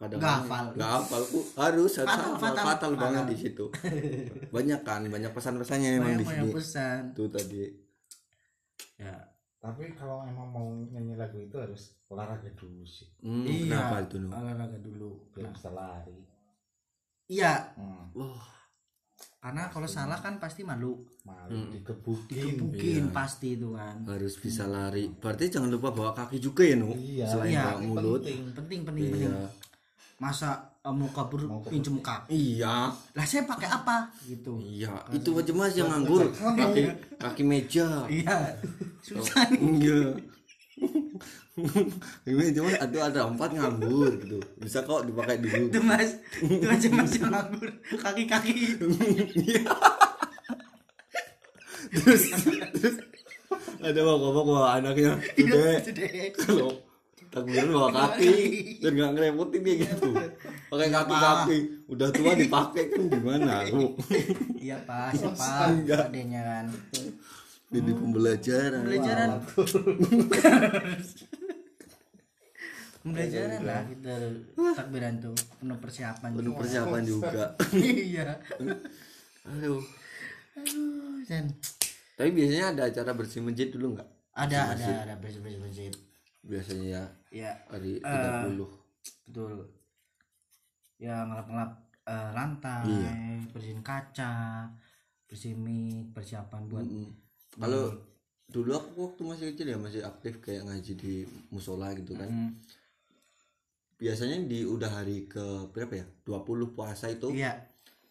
kadang 0.00 0.18
nggak 0.18 0.34
hafal 0.42 0.64
nggak 0.74 0.90
hafal. 0.98 1.22
Ku 1.28 1.38
harus 1.60 1.92
harus 2.00 2.08
Fatal, 2.08 2.32
hafal. 2.34 2.40
fatal, 2.40 2.64
fatal 2.64 2.92
banget 2.96 3.22
fatal. 3.22 3.30
di 3.30 3.36
situ. 3.36 3.64
Banyak 4.50 4.80
kan 4.82 5.02
banyak 5.06 5.30
pesan-pesannya 5.36 5.88
emang 6.00 6.16
banyak 6.16 6.18
di 6.18 6.26
banyak 6.26 6.44
sini. 6.48 6.54
pesan. 6.56 7.00
Tuh 7.12 7.28
tadi. 7.28 7.62
Ya. 8.98 9.14
Tapi 9.60 9.96
kalau 9.96 10.24
emang 10.28 10.48
mau 10.52 10.68
nyanyi 10.76 11.16
lagu 11.16 11.40
itu 11.40 11.56
harus 11.56 11.96
olahraga 12.12 12.48
dulu 12.52 12.84
sih. 12.84 13.08
Hmm, 13.24 13.44
iya. 13.48 13.76
kenapa 13.76 13.96
itu 14.04 14.16
nu 14.20 14.28
olahraga 14.32 14.78
dulu. 14.80 15.10
Biar 15.32 15.52
bisa 15.52 15.68
lari. 15.72 16.18
Iya. 17.28 17.72
Hmm. 17.76 18.12
wah 18.12 18.53
karena 19.38 19.68
kalau 19.68 19.84
salah 19.84 20.16
kan 20.16 20.40
pasti 20.40 20.64
malu. 20.64 21.04
Malu 21.22 21.68
dikebukin. 21.68 22.56
Mungkin 22.64 23.04
Iya. 23.08 23.12
pasti 23.12 23.60
itu 23.60 23.76
kan. 23.76 24.00
Harus 24.08 24.40
bisa 24.40 24.64
lari. 24.64 25.12
Berarti 25.12 25.52
jangan 25.52 25.68
lupa 25.68 25.92
bawa 25.92 26.16
kaki 26.16 26.40
juga 26.40 26.64
ya 26.64 26.80
nu? 26.80 26.96
Iya. 26.96 27.28
selain 27.28 27.52
Iya, 27.52 27.64
bawa 27.68 27.80
mulut. 27.84 28.20
penting 28.24 28.40
penting 28.56 28.80
penting 28.88 29.04
penting. 29.12 29.28
Iya. 29.28 29.44
Masa 30.16 30.48
eh, 30.80 30.88
mau 30.88 31.12
kabur 31.12 31.44
pinjem 31.68 32.00
kaki? 32.00 32.32
Iya. 32.32 32.88
Lah 32.88 33.24
saya 33.28 33.44
pakai 33.44 33.68
apa? 33.68 34.08
Gitu. 34.24 34.52
Iya. 34.56 34.96
Itu 35.12 35.36
aja 35.36 35.52
mas 35.52 35.76
yang 35.76 35.92
nganggur 35.92 36.24
kaki 36.32 36.82
kaki 37.20 37.42
meja. 37.44 38.08
Iya. 38.08 38.48
Susah 39.04 39.44
nih. 39.52 39.60
iya 39.60 40.00
ini 42.26 42.50
cuma 42.50 42.70
ada 42.74 42.98
ada 43.06 43.20
empat 43.30 43.54
nganggur 43.54 44.10
gitu. 44.18 44.38
Bisa 44.58 44.82
kok 44.82 45.06
dipakai 45.06 45.38
dulu 45.38 45.70
itu 45.70 45.80
mas 45.86 46.18
itu 46.42 46.66
aja 46.66 46.88
mas 46.90 47.14
yang 47.14 47.30
nganggur. 47.30 47.70
Kaki 48.02 48.24
kaki 48.26 48.52
terus 51.94 52.22
terus. 52.74 52.96
Ada 53.84 54.00
bapak-bapak 54.00 54.44
bawa 54.48 54.68
anaknya. 54.80 55.12
Gede. 55.38 56.34
kalau 56.42 56.74
takbiran 57.30 57.70
bawa 57.70 57.88
kaki. 57.92 58.34
Dan 58.82 58.90
nggak 58.98 59.10
ngerepotin 59.14 59.60
kayak 59.62 59.78
gitu. 59.86 60.10
Pakai 60.74 60.88
kaki 60.90 61.14
kaki 61.14 61.58
udah 61.86 62.08
tua 62.10 62.32
dipakai 62.34 62.84
kan 62.90 63.02
gimana? 63.06 63.62
Aku 63.62 63.94
iya 64.58 64.82
pak. 64.82 65.14
Siapa? 65.14 65.70
Adanya 65.86 66.40
kan 66.42 66.66
jadi 67.70 67.90
pembelajaran. 67.92 68.80
Pembelajaran. 68.82 69.30
Pembelajaran 73.04 73.60
lah. 73.62 73.82
Kita 73.84 74.12
takbiran 74.74 75.14
tuh 75.20 75.34
penuh 75.60 75.76
persiapan 75.76 76.30
penuh 76.32 76.44
juga. 76.50 76.60
persiapan 76.64 77.02
juga. 77.12 77.44
Iya. 77.76 78.24
Aduh. 79.44 79.80
Aduh 80.54 81.20
dan 81.26 81.50
tapi 82.14 82.30
biasanya 82.30 82.70
ada 82.70 82.82
acara 82.86 83.10
bersih 83.10 83.42
masjid 83.42 83.68
dulu 83.68 83.98
nggak? 83.98 84.08
Ada 84.32 84.58
ada 84.72 84.86
ada 85.02 85.14
bersih 85.18 85.42
bersih 85.42 85.58
bersih 85.60 85.86
biasanya 86.44 86.86
ya 86.86 87.02
ya 87.32 87.50
hari 87.66 87.98
Eh, 87.98 88.52
30 88.54 88.62
betul. 89.26 89.66
Ya 90.96 91.26
ngelap 91.26 91.46
ngelap 91.50 91.72
lantai 92.06 92.86
Iya. 92.86 93.12
bersihin 93.50 93.82
kaca 93.82 94.70
bersihin 95.26 95.60
persiapan 96.14 96.60
buat 96.70 96.86
Mm-mm. 96.86 97.10
Kalau 97.58 97.84
dulu 98.50 98.70
aku 98.76 98.88
waktu 99.10 99.22
masih 99.24 99.44
kecil 99.54 99.66
ya 99.74 99.78
masih 99.80 100.02
aktif 100.04 100.38
kayak 100.44 100.66
ngaji 100.68 100.92
di 100.94 101.14
musola 101.50 101.90
gitu 101.96 102.14
kan. 102.14 102.28
Mm, 102.28 102.50
biasanya 103.98 104.36
di 104.44 104.66
udah 104.66 104.90
hari 104.90 105.26
ke 105.30 105.70
berapa 105.70 106.04
ya? 106.04 106.06
20 106.26 106.76
puasa 106.76 107.08
itu 107.08 107.30
iya. 107.32 107.56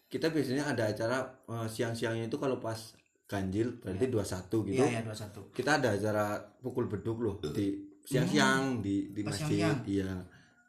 kita 0.08 0.32
biasanya 0.32 0.74
ada 0.74 0.90
acara 0.90 1.18
eh, 1.48 1.68
siang-siangnya 1.68 2.26
itu 2.26 2.36
kalau 2.40 2.58
pas 2.58 2.76
ganjil 3.24 3.80
berarti 3.80 4.06
21 4.10 4.68
gitu. 4.68 4.82
Iya 4.84 4.86
ya 4.90 5.00
dua 5.00 5.16
satu. 5.16 5.40
Kita 5.52 5.80
ada 5.80 5.96
acara 5.96 6.40
pukul 6.60 6.88
beduk 6.88 7.18
loh 7.24 7.36
di 7.40 7.94
siang-siang 8.04 8.84
di 8.84 9.10
di 9.14 9.22
Pas 9.24 9.32
masjid 9.32 9.74
iya. 9.88 10.12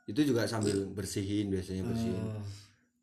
Itu 0.05 0.21
juga 0.21 0.45
sambil 0.45 0.85
bersihin 0.93 1.49
biasanya 1.49 1.83
bersihin 1.83 2.23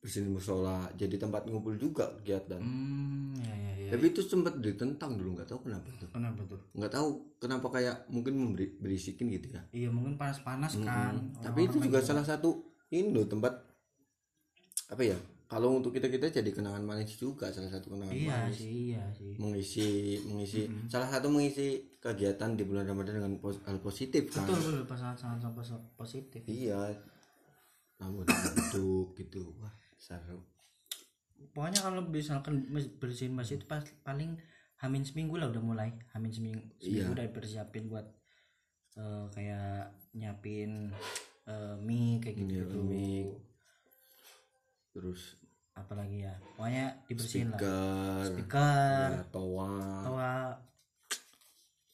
bersihin 0.02 0.34
musola. 0.34 0.90
Jadi 0.98 1.14
tempat 1.16 1.46
ngumpul 1.46 1.78
juga 1.78 2.10
kegiatan 2.18 2.58
hmm 2.58 3.38
ya 3.38 3.54
ya 3.54 3.72
ya 3.78 3.82
tapi 3.92 4.08
itu 4.08 4.24
sempat 4.24 4.56
ditentang 4.56 5.20
dulu 5.20 5.36
nggak 5.36 5.52
tahu 5.52 5.68
kenapa 5.68 5.84
tuh. 6.00 6.08
Kenapa 6.08 6.40
tuh? 6.48 6.60
Nggak 6.72 6.92
tahu 6.96 7.08
kenapa 7.36 7.66
kayak 7.68 7.96
mungkin 8.08 8.32
memberi 8.40 8.72
berisikin 8.80 9.28
gitu 9.28 9.52
ya. 9.52 9.62
Iya 9.68 9.88
mungkin 9.92 10.16
panas 10.16 10.40
panas 10.40 10.72
kan. 10.80 11.20
Tapi 11.44 11.68
itu 11.68 11.76
juga 11.76 12.00
salah 12.00 12.24
satu 12.24 12.72
ini 12.88 13.12
loh 13.12 13.28
tempat 13.28 13.52
apa 14.88 15.02
ya? 15.04 15.18
Kalau 15.44 15.76
untuk 15.76 15.92
kita 15.92 16.08
kita 16.08 16.32
jadi 16.32 16.48
kenangan 16.48 16.80
manis 16.80 17.12
juga 17.20 17.52
salah 17.52 17.68
satu 17.68 17.92
kenangan 17.92 18.16
iya 18.16 18.48
manis. 18.48 18.56
sih 18.56 18.96
iya 18.96 19.04
sih. 19.12 19.36
Mengisi 19.36 19.88
mengisi 20.24 20.64
salah 20.88 21.12
satu 21.12 21.28
mengisi 21.28 22.00
kegiatan 22.00 22.56
di 22.56 22.64
bulan 22.64 22.88
ramadan 22.88 23.20
dengan 23.20 23.36
pos- 23.36 23.60
hal 23.68 23.76
positif 23.84 24.32
kan? 24.32 24.48
Betul 24.48 24.88
betul 24.88 24.96
sangat 24.96 25.20
sangat 25.20 25.52
sangat 25.60 25.84
positif. 26.00 26.40
Iya. 26.48 26.96
Namun 28.00 28.24
duduk 28.24 29.12
gitu 29.20 29.52
wah 29.60 29.81
seru. 30.02 30.42
Pokoknya 31.54 31.78
kalau 31.80 32.02
misalkan 32.02 32.66
bersihin 32.98 33.34
masjid 33.34 33.54
itu 33.54 33.66
pas 33.66 33.82
paling 34.02 34.34
hamin 34.78 35.02
seminggu 35.02 35.38
lah 35.38 35.46
udah 35.46 35.62
mulai. 35.62 35.94
Hamin 36.10 36.30
seminggu 36.30 36.62
seminggu 36.76 37.06
Iya. 37.06 37.14
udah 37.14 37.26
persiapin 37.30 37.86
buat 37.86 38.06
eh, 38.94 39.24
kayak 39.30 39.90
nyiapin 40.12 40.90
eh, 41.46 41.74
mie 41.78 42.18
kayak 42.18 42.34
gitu, 42.36 42.50
Nyiapin 42.50 42.82
mie. 42.84 43.24
terus 44.92 45.38
apalagi 45.72 46.22
ya? 46.22 46.34
Pokoknya 46.54 46.84
dibersihin 47.06 47.48
lah. 47.48 47.58
Speaker. 47.58 48.22
Speaker. 48.26 49.08
Ya, 49.08 49.22
toa. 49.30 49.72
Toa. 50.04 50.34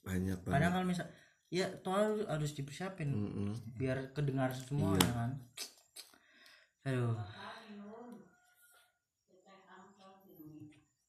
Banyak 0.02 0.38
banget 0.42 0.72
kalau 0.72 0.84
misal 0.84 1.06
ya 1.48 1.64
toa 1.80 2.12
harus 2.26 2.52
dipersiapin 2.52 3.08
Mm-mm. 3.08 3.52
biar 3.76 4.12
kedengar 4.12 4.52
semua 4.52 4.92
Iya. 4.92 5.04
ya 5.04 5.12
kan? 5.14 5.30
Aduh 6.84 7.14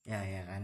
ya 0.10 0.20
ya 0.26 0.42
kan. 0.50 0.64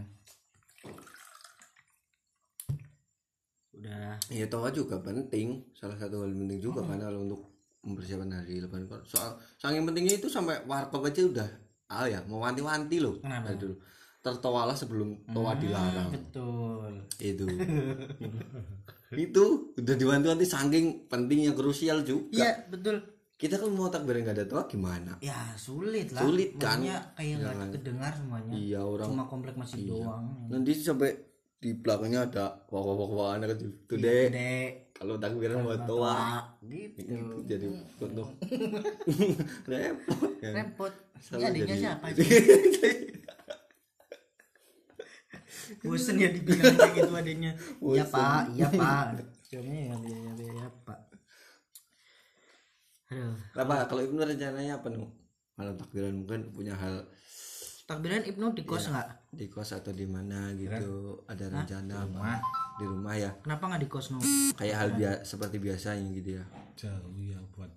Udah. 3.76 4.18
Ya 4.32 4.46
toa 4.50 4.74
juga 4.74 4.98
penting. 4.98 5.62
Salah 5.70 5.94
satu 5.94 6.26
hal 6.26 6.32
penting 6.34 6.58
juga 6.58 6.82
Oh. 6.82 6.88
kan 6.90 6.98
kalau 6.98 7.22
untuk 7.22 7.40
mempersiapkan 7.86 8.32
hari 8.34 8.58
lebaran. 8.58 8.88
Soal 9.06 9.38
saking 9.56 9.86
pentingnya 9.86 10.18
itu 10.18 10.26
sampai 10.26 10.58
warkop 10.66 11.06
aja 11.06 11.22
udah 11.22 11.48
ah 11.86 12.02
ya 12.10 12.18
mau 12.26 12.42
wanti-wanti 12.42 12.98
loh. 12.98 13.22
Kenapa? 13.22 13.54
dari 13.54 13.62
dulu 13.62 13.74
tertawalah 14.18 14.74
sebelum 14.74 15.22
toa 15.30 15.54
dilarang. 15.54 16.10
betul. 16.10 16.92
Itu. 17.22 17.46
Itu 19.14 19.70
udah 19.78 19.94
diwanti-wanti 19.94 20.42
saking 20.42 21.06
pentingnya 21.06 21.54
krusial 21.54 22.02
juga. 22.02 22.34
Iya 22.34 22.66
betul 22.66 23.15
kita 23.36 23.60
kan 23.60 23.68
mau 23.68 23.92
takbiran 23.92 24.24
nggak 24.24 24.36
ada 24.40 24.46
toa 24.48 24.64
gimana? 24.64 25.20
Ya 25.20 25.36
sulit 25.56 26.08
lah. 26.08 26.24
Sulit 26.24 26.56
kan? 26.56 26.80
Maksudnya 26.80 26.96
kayak 27.12 27.34
nggak 27.36 27.68
kedengar 27.76 28.12
semuanya. 28.16 28.52
Iya 28.56 28.80
orang 28.80 29.08
cuma 29.12 29.24
komplek 29.28 29.54
masih 29.54 29.84
doang 29.86 30.24
nanti 30.48 30.72
sampai 30.72 31.10
di 31.56 31.72
belakangnya 31.72 32.20
ada 32.26 32.44
wah-wah 32.68 33.36
anak 33.36 33.56
kecil 33.56 33.72
tuh 33.84 33.96
deh 33.96 34.28
kalau 34.92 35.16
takbiran 35.16 35.60
mau 35.60 35.76
toa 35.84 36.48
gitu. 36.64 37.00
itu 37.04 37.16
jadi 37.44 37.66
untuk 38.00 38.28
repot 39.70 40.30
kan? 40.40 40.52
Repot. 40.52 40.92
Adiknya 41.32 41.64
jadi- 41.68 41.80
siapa 41.80 42.06
sih? 42.16 42.28
Bosen 45.82 46.16
ya 46.16 46.30
dibilang 46.30 46.72
kayak 46.72 46.92
gitu 46.94 47.12
adiknya. 47.12 47.52
Iya 47.82 48.04
pak. 48.06 48.42
Iya 48.54 48.66
pak. 48.70 49.04
Jawabnya 49.46 49.80
ya 49.82 49.94
ya, 49.94 50.18
ya, 50.34 50.46
ya, 50.56 50.68
pak 50.84 50.98
aduh. 53.06 53.34
Apa 53.54 53.86
kalau 53.86 54.02
ibnu 54.02 54.18
rencananya 54.18 54.78
apa 54.78 54.86
nih 54.90 55.00
malam 55.56 55.74
takbiran 55.74 56.12
mungkin 56.20 56.52
punya 56.52 56.74
hal 56.76 57.06
takbiran 57.86 58.26
ibnu 58.26 58.52
di 58.52 58.66
kos 58.66 58.90
nggak? 58.90 59.08
di 59.32 59.46
kos 59.46 59.72
atau 59.72 59.92
di 59.94 60.04
mana 60.04 60.50
gitu 60.52 61.22
ada 61.24 61.46
rencana 61.46 61.94
apa? 61.96 62.06
rumah. 62.08 62.38
Di 62.76 62.84
rumah 62.84 63.14
ya? 63.16 63.30
Kenapa 63.40 63.64
nggak 63.72 63.82
di 63.82 63.88
kos 63.88 64.06
no 64.12 64.18
kayak 64.58 64.76
hal 64.76 64.88
biasa 64.92 65.20
seperti 65.24 65.56
biasanya 65.56 66.08
gitu 66.12 66.30
ya? 66.36 66.44
Jauh 66.76 67.16
ya 67.16 67.38
buat 67.54 67.70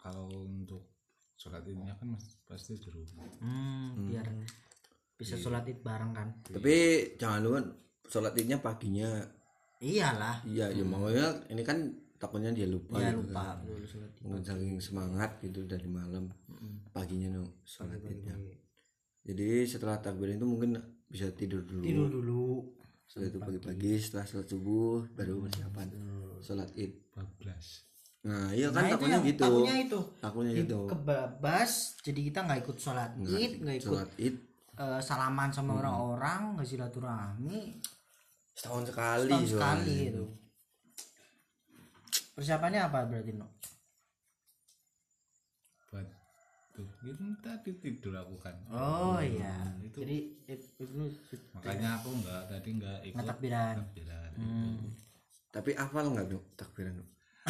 kalau 0.00 0.48
untuk 0.48 0.88
sholat 1.36 1.60
idnya 1.64 1.92
kan 1.96 2.16
mas- 2.16 2.40
pasti 2.44 2.76
di 2.76 2.88
rumah. 2.88 3.28
Hmm, 3.40 4.08
biar 4.08 4.24
bisa 5.16 5.36
sholat 5.36 5.68
id 5.68 5.84
bareng 5.84 6.12
kan? 6.16 6.28
Tapi 6.48 6.76
jangan 7.20 7.40
lupa 7.44 7.60
sholat 8.08 8.32
idnya 8.36 8.56
paginya. 8.60 9.20
Iyalah. 9.80 10.44
Iya 10.44 10.72
ya 10.72 10.84
maunya 10.84 11.28
ini 11.48 11.60
kan 11.60 11.92
takutnya 12.20 12.52
dia 12.52 12.68
lupa 12.68 13.00
ya 13.00 13.16
gitu 13.16 13.32
lupa. 13.32 13.56
kan. 13.56 13.58
mungkin 14.20 14.42
saking 14.44 14.76
semangat 14.76 15.30
gitu 15.40 15.64
dari 15.64 15.88
malam 15.88 16.28
paginya 16.92 17.40
no 17.40 17.64
sholat 17.64 17.96
jadi 19.24 19.64
setelah 19.68 19.96
takbiran 20.00 20.40
itu 20.40 20.48
mungkin 20.48 20.80
bisa 21.10 21.28
tidur 21.36 21.60
dulu. 21.66 21.84
Tidur 21.84 22.08
dulu. 22.08 22.44
Setelah 23.04 23.28
itu 23.28 23.38
pagi-pagi 23.42 23.92
setelah 23.98 24.24
sholat 24.24 24.46
subuh 24.48 25.02
baru 25.12 25.44
persiapan 25.44 25.88
sholat 26.40 26.70
id. 26.76 26.92
14 27.16 27.88
nah 28.20 28.52
iya 28.52 28.68
kan 28.68 28.84
nah 28.84 28.92
takutnya 29.00 29.18
gitu. 29.24 29.40
takutnya 29.48 29.76
itu. 29.80 30.00
Takutnya 30.20 30.52
gitu. 30.52 30.78
kebabas 30.92 31.96
jadi 32.04 32.20
kita 32.20 32.38
nggak 32.44 32.60
ikut 32.68 32.76
sholat 32.76 33.16
id 33.16 33.52
nggak 33.64 33.76
ikut 33.80 33.88
sholat 33.96 34.10
id. 34.20 34.36
eh, 34.76 35.00
salaman 35.00 35.48
sama 35.48 35.80
orang-orang 35.80 36.52
nggak 36.52 36.68
silaturahmi. 36.68 37.80
Setahun 38.52 38.92
sekali 38.92 39.32
tahun 39.32 39.44
soalnya. 39.48 39.56
sekali 39.56 39.96
itu 40.12 40.24
persiapannya 42.32 42.80
apa 42.80 43.04
berarti 43.04 43.32
no 43.34 43.48
buat 45.90 46.06
tuh 46.70 46.86
itu 47.02 47.26
tadi 47.42 47.70
tidur 47.76 48.14
aku 48.14 48.38
kan. 48.38 48.54
Oh 48.70 49.18
iya. 49.18 49.58
itu. 49.82 50.06
jadi 50.06 50.16
it- 50.46 50.70
itu 50.78 50.94
makanya 51.50 51.98
aku 51.98 52.14
nggak 52.14 52.42
tadi 52.46 52.68
nggak 52.78 52.98
ikut 53.10 53.26
takbiran. 53.26 53.74
takbiran 53.82 54.30
Hmm, 54.38 54.78
tapi 55.50 55.74
hafal 55.74 56.14
nggak 56.14 56.30
tuh 56.30 56.42
takbiran 56.54 56.94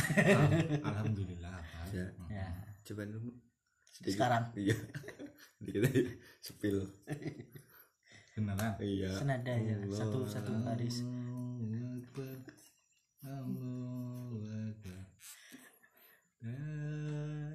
Al- 0.01 0.81
alhamdulillah 0.81 1.53
apa 1.53 1.79
ya. 1.93 2.07
Ya. 2.33 2.49
Coba 2.83 3.05
dulu 3.05 3.29
Sedikit. 3.85 4.17
Sekarang? 4.17 4.45
iya. 4.57 4.77
Sedikit 5.61 5.85
aja 5.85 6.01
sepil. 6.41 6.77
Beneran 8.41 8.73
iya. 8.81 9.13
Senada 9.13 9.53
ya 9.53 9.77
satu 9.93 10.25
satu 10.25 10.57
baris 10.65 11.05
Allahu 13.21 14.41
Akbar 14.49 15.05
Allahu 16.41 16.41
Akbar 16.41 16.41
La 16.41 16.57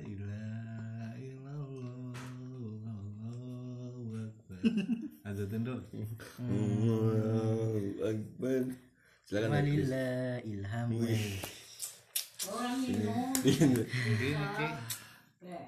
ilaha 0.06 1.18
illallah 1.18 2.14
Allahu 2.86 4.30
Akbar. 4.30 4.62
Ada 5.26 5.44
tendor 5.50 5.82
Allahu 6.38 7.98
Akbar. 7.98 8.62
Silakan 9.26 9.58
walillah 9.58 10.46
ilham 10.46 10.90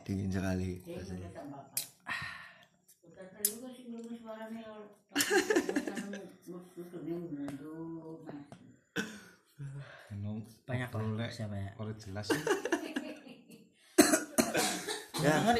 dingin 0.05 0.29
sekali 0.29 0.77
minum 10.37 10.65
banyak 10.69 10.89
perlu 10.93 11.17
lek? 11.17 11.31
siapa 11.33 11.55
ya? 11.57 11.69
Kalau 11.73 11.93
jelas. 11.97 12.27
Sih 15.17 15.23
Jangan 15.25 15.55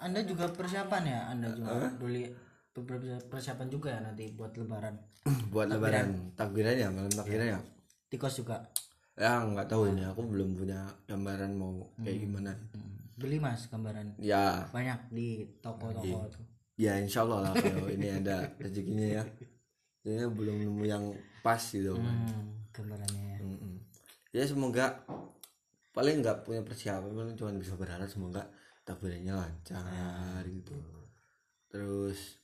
anda 0.00 0.20
juga 0.24 0.48
persiapan 0.48 1.02
ya? 1.04 1.20
Anda 1.28 1.52
juga 1.52 1.92
beli 2.00 2.24
beberapa 2.72 3.20
persiapan 3.28 3.68
juga 3.68 3.92
ya 3.92 4.00
nanti 4.00 4.32
buat 4.32 4.56
lebaran? 4.56 4.96
Buat 5.52 5.76
lebaran. 5.76 6.32
Takbiran 6.32 6.74
ya 6.80 6.88
malam 6.88 7.12
takbiran 7.12 7.46
ya? 7.56 7.60
Tikos 8.08 8.40
juga? 8.40 8.64
Ya 9.20 9.44
nggak 9.44 9.68
tahu 9.68 9.92
ini. 9.92 10.08
Aku 10.08 10.24
belum 10.24 10.56
punya 10.56 10.88
gambaran 11.04 11.52
mau 11.52 11.84
kayak 12.00 12.24
gimana. 12.24 12.56
Hmm. 12.72 12.88
beli 13.20 13.36
mas 13.36 13.68
gambaran. 13.68 14.16
Ya. 14.16 14.64
Banyak 14.72 15.12
di 15.12 15.44
toko-toko 15.60 16.24
tuh. 16.32 16.44
Ya 16.80 16.96
insya 16.96 17.28
Allah 17.28 17.52
lah 17.52 17.52
kalau 17.52 17.92
ini 17.92 18.08
ada 18.08 18.48
rezekinya 18.56 19.20
ya. 19.20 19.22
Saya 20.00 20.32
belum 20.32 20.64
nemu 20.64 20.84
yang 20.88 21.04
pas 21.44 21.60
gitu 21.60 21.92
kan 21.92 22.00
hmm, 22.00 22.72
gambarannya 22.72 23.36
ya. 23.36 23.36
Ya 24.30 24.46
semoga 24.46 25.02
paling 25.90 26.22
nggak 26.22 26.46
punya 26.46 26.62
persiapan 26.62 27.10
paling 27.10 27.34
cuma 27.34 27.50
bisa 27.58 27.74
berharap 27.74 28.06
semoga 28.06 28.46
takbirannya 28.86 29.34
lancar 29.34 30.42
gitu. 30.46 30.78
Terus 31.66 32.38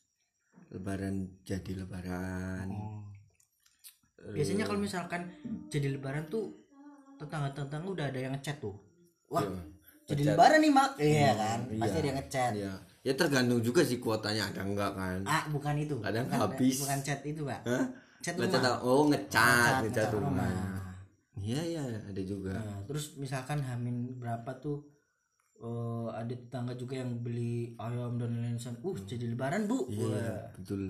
lebaran 0.70 1.30
jadi 1.42 1.72
lebaran. 1.78 2.68
Biasanya 4.34 4.66
kalau 4.66 4.82
misalkan 4.82 5.30
jadi 5.70 5.94
lebaran 5.94 6.26
tuh 6.26 6.50
tetangga-tetangga 7.16 7.88
udah 7.88 8.06
ada 8.10 8.18
yang 8.18 8.32
ngechat 8.34 8.58
tuh. 8.58 8.74
Wah 9.30 9.46
Iya, 9.46 9.62
jadi 10.06 10.22
ngechat. 10.22 10.34
lebaran 10.34 10.58
nih 10.62 10.72
mak. 10.74 10.90
Iya 10.98 11.30
kan? 11.34 11.58
iya. 11.70 11.80
pasti 11.82 11.96
ada 11.98 12.06
yang 12.10 12.18
ngechat. 12.18 12.52
ya 12.54 12.72
ya 13.06 13.12
tergantung 13.14 13.62
juga 13.62 13.86
sih 13.86 14.02
kuotanya 14.02 14.50
ada 14.50 14.66
enggak 14.66 14.90
kan? 14.98 15.18
Ah 15.22 15.46
bukan 15.50 15.74
itu. 15.78 15.94
Kadang 16.02 16.26
bukan, 16.26 16.38
habis. 16.50 16.76
bukan 16.82 16.98
chat 17.06 17.20
itu 17.22 17.42
pak. 17.46 17.60
Hah? 17.62 17.84
chat 18.18 18.34
rumah. 18.34 18.74
oh 18.82 19.02
ngecat 19.06 19.30
Ngecat, 19.30 19.74
ngecat 19.86 19.86
ngecat 19.86 20.08
rumah. 20.14 20.30
rumah. 20.50 20.85
Iya 21.38 21.60
iya 21.62 21.82
ada 22.02 22.22
juga. 22.22 22.54
Nah, 22.54 22.80
terus 22.84 23.16
misalkan 23.16 23.60
hamin 23.60 24.16
berapa 24.16 24.56
tuh 24.56 24.84
eh, 25.56 26.08
ada 26.12 26.32
tetangga 26.32 26.72
juga 26.74 27.00
yang 27.00 27.20
beli 27.20 27.76
ayam 27.76 28.16
dan 28.16 28.36
lain-lain. 28.36 28.76
Uh 28.80 28.96
jadi 29.02 29.32
lebaran 29.32 29.64
bu. 29.64 29.88
Iya 29.88 30.06
Wah, 30.06 30.44
betul. 30.52 30.88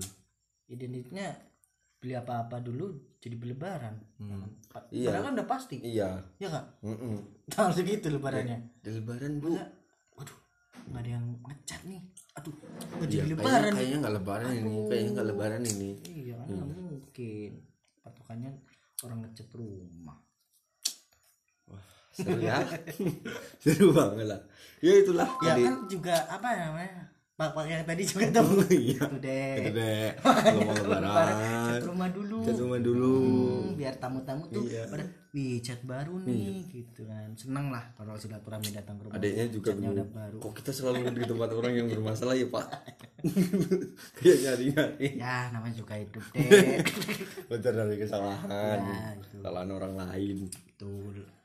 Identiknya 0.67 1.31
beli 1.97 2.13
apa-apa 2.13 2.61
dulu 2.61 2.93
jadi 3.17 3.35
beli 3.35 3.55
lebaran. 3.57 3.95
Pa- 4.69 4.85
Iya. 4.93 5.09
padahal 5.09 5.23
kan 5.25 5.33
udah 5.39 5.47
pasti. 5.49 5.75
Iya. 5.81 6.09
Ya 6.37 6.47
kak 6.47 6.65
Mm-mm. 6.83 7.15
tanggal 7.51 7.73
segitu 7.73 8.07
lebarannya. 8.07 8.59
Di 8.79 8.89
lebaran 8.93 9.39
bu. 9.39 9.55
Waduh 10.13 10.37
nggak 10.87 11.01
ada 11.03 11.09
yang 11.09 11.25
ngecat 11.43 11.81
nih. 11.83 12.01
Aduh 12.35 12.53
nggak 12.55 13.07
Iya, 13.07 13.07
jadi 13.07 13.17
kayaknya, 13.19 13.35
lebaran? 13.35 13.71
kayaknya 13.75 13.97
nggak 13.99 14.15
lebaran 14.15 14.51
ini. 14.53 14.75
Kayaknya 14.87 15.09
nggak 15.11 15.27
lebaran 15.27 15.63
ini. 15.67 15.89
Iya 16.05 16.33
kan 16.37 16.47
nggak 16.47 16.69
mungkin. 16.69 17.51
Patokannya 17.99 18.51
orang 19.03 19.17
ngecat 19.21 19.47
rumah 19.51 20.17
seru 22.17 22.41
ya. 22.41 22.57
Seru 23.63 23.93
banget 23.93 24.25
lah. 24.25 24.41
Ya 24.81 24.93
itulah. 24.97 25.29
Ya 25.45 25.53
tadi 25.53 25.61
kan 25.65 25.75
juga 25.85 26.15
apa 26.25 26.47
namanya? 26.57 27.01
Pak 27.37 27.53
pak 27.53 27.69
yang 27.69 27.85
tadi 27.85 28.01
juga 28.01 28.25
tahu 28.33 28.65
iya. 28.73 28.97
Itu 28.97 29.17
deh. 29.21 29.53
Itu 29.61 29.71
deh. 29.77 30.09
Kalau 30.25 30.61
mau 30.65 30.73
lebaran. 30.73 31.35
Cat 31.69 31.85
rumah 31.85 32.09
dulu. 32.09 32.37
Cat 32.41 32.57
rumah 32.57 32.79
dulu. 32.81 33.13
Hmm, 33.21 33.77
biar 33.77 33.93
tamu-tamu 34.01 34.49
tuh 34.49 34.65
Iya. 34.65 34.89
pada 34.89 35.05
wih 35.37 35.61
cat 35.61 35.77
baru 35.85 36.17
nih 36.25 36.65
gitu 36.73 37.05
kan. 37.05 37.29
Seneng 37.37 37.69
lah 37.69 37.93
kalau 37.93 38.17
silaturahmi 38.17 38.73
datang 38.73 38.97
ke 38.97 39.05
rumah. 39.05 39.21
Adiknya 39.21 39.45
juga 39.53 39.69
catnya 39.69 39.89
udah 39.93 40.07
baru. 40.09 40.37
Kok 40.41 40.53
kita 40.57 40.71
selalu 40.73 41.13
di 41.13 41.23
tempat 41.29 41.49
orang 41.53 41.73
yang 41.77 41.87
bermasalah 41.93 42.33
ya 42.33 42.49
pak? 42.49 42.65
Dia 44.17 44.33
nyari 44.33 44.65
nyari 44.73 45.07
ya 45.21 45.53
namanya 45.53 45.75
juga 45.77 45.93
hidup 45.93 46.25
deh. 46.33 46.81
Belajar 47.45 47.73
dari 47.77 47.95
kesalahan. 48.01 48.77
Ya, 48.81 49.13
kesalahan 49.29 49.69
orang 49.69 49.93
lain. 49.93 50.49
Betul 50.49 51.36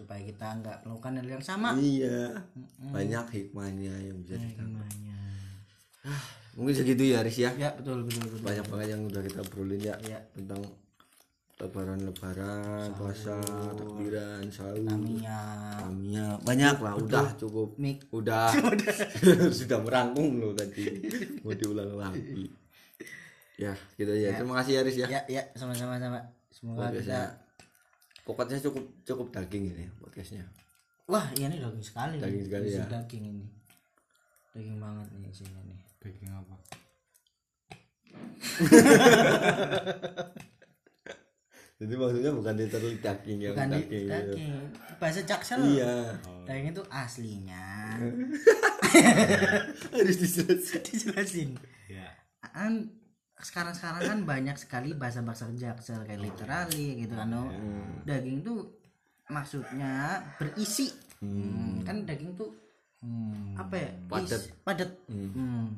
supaya 0.00 0.20
kita 0.24 0.46
nggak 0.64 0.76
melakukan 0.88 1.12
hal 1.20 1.28
yang 1.28 1.44
sama. 1.44 1.76
Iya. 1.76 2.40
Banyak 2.88 3.26
hikmahnya 3.36 3.94
yang 4.00 4.16
bisa 4.24 4.40
ditangkap 4.40 4.88
Hikmahnya. 4.88 5.18
mungkin 6.56 6.72
segitu 6.72 7.12
ya 7.12 7.20
Aris 7.20 7.36
ya. 7.36 7.52
Ya 7.60 7.68
betul 7.76 8.08
betul 8.08 8.24
betul 8.24 8.40
banyak 8.40 8.64
banget 8.72 8.88
yang 8.96 9.02
udah 9.04 9.20
kita 9.20 9.38
obrolin 9.44 9.80
ya. 9.84 9.94
Iya. 10.00 10.18
tentang 10.32 10.64
lebaran 11.60 12.00
lebaran 12.08 12.88
puasa 12.96 13.36
takbiran 13.76 14.48
sahur. 14.48 14.80
Tamiya 14.80 15.40
kami 15.76 16.16
ya 16.16 16.26
banyak 16.40 16.76
lah 16.80 16.94
udah 16.96 17.28
cukup. 17.36 17.76
Mik. 17.76 18.08
udah. 18.16 18.48
Sudah 19.60 19.78
merangkum 19.84 20.40
lo 20.40 20.56
tadi. 20.56 20.88
Mau 21.44 21.52
diulang 21.52 22.00
lagi. 22.00 22.48
Ya 23.60 23.76
gitu 24.00 24.08
ya. 24.16 24.40
Terima 24.40 24.64
kasih 24.64 24.80
Aris 24.80 24.96
ya. 24.96 25.06
Ya 25.12 25.20
ya. 25.28 25.42
Sama-sama 25.52 26.00
sama. 26.00 26.24
Semoga 26.48 26.88
kita 26.88 26.96
podcastnya 26.96 27.49
pokoknya 28.22 28.58
cukup 28.60 28.84
cukup 29.02 29.26
daging 29.30 29.64
ini 29.70 29.86
podcastnya. 29.98 30.44
Wah 31.06 31.26
iya 31.34 31.50
ini 31.50 31.58
daging 31.58 31.82
sekali 31.82 32.18
Daging 32.18 32.44
sekali, 32.46 32.64
Isi 32.68 32.78
ya. 32.78 32.86
daging 32.86 33.24
ini. 33.26 33.46
Daging 34.50 34.78
banget 34.78 35.06
nih 35.14 35.28
isinya 35.28 35.60
nih. 35.66 35.80
Baking 35.98 36.30
apa? 36.30 36.54
jadi 41.80 41.94
maksudnya 41.96 42.32
bukan 42.36 42.54
literally 42.60 43.00
daging 43.00 43.38
yang 43.40 43.54
bukan 43.56 43.68
di 43.72 43.80
daging 43.80 44.04
gitu. 44.04 44.32
daging. 44.36 44.52
Bahasa 45.00 45.20
jaksel 45.24 45.58
iya. 45.66 45.94
Daging 46.44 46.66
itu 46.70 46.82
aslinya. 46.92 47.66
Harus 49.94 50.16
dijelasin 50.18 50.80
dijelasin 50.86 51.50
Ya. 51.88 52.10
kan 52.42 52.90
sekarang 53.40 53.72
sekarang 53.72 54.00
kan 54.00 54.18
banyak 54.24 54.56
sekali 54.56 54.92
bahasa 54.92 55.20
bahasa 55.20 55.48
jaksel 55.52 56.04
kayak 56.04 56.20
literally 56.20 57.00
gitu 57.00 57.14
kan 57.14 57.28
no. 57.28 57.48
daging 58.04 58.40
itu 58.40 58.54
maksudnya 59.26 60.18
berisi 60.36 60.90
Hmm, 61.20 61.84
kan 61.84 62.00
daging 62.02 62.32
tuh 62.32 62.48
Hmm. 63.00 63.56
apa 63.56 63.76
ya 63.76 63.90
Padat. 64.08 64.40
Is- 64.40 64.52
padat 64.60 64.90
hmm. 65.08 65.68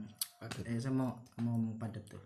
Eh, 0.64 0.74
saya 0.74 0.90
mau 0.90 1.14
mau 1.38 1.54
ngomong 1.54 1.78
padat 1.78 2.02
tuh 2.04 2.18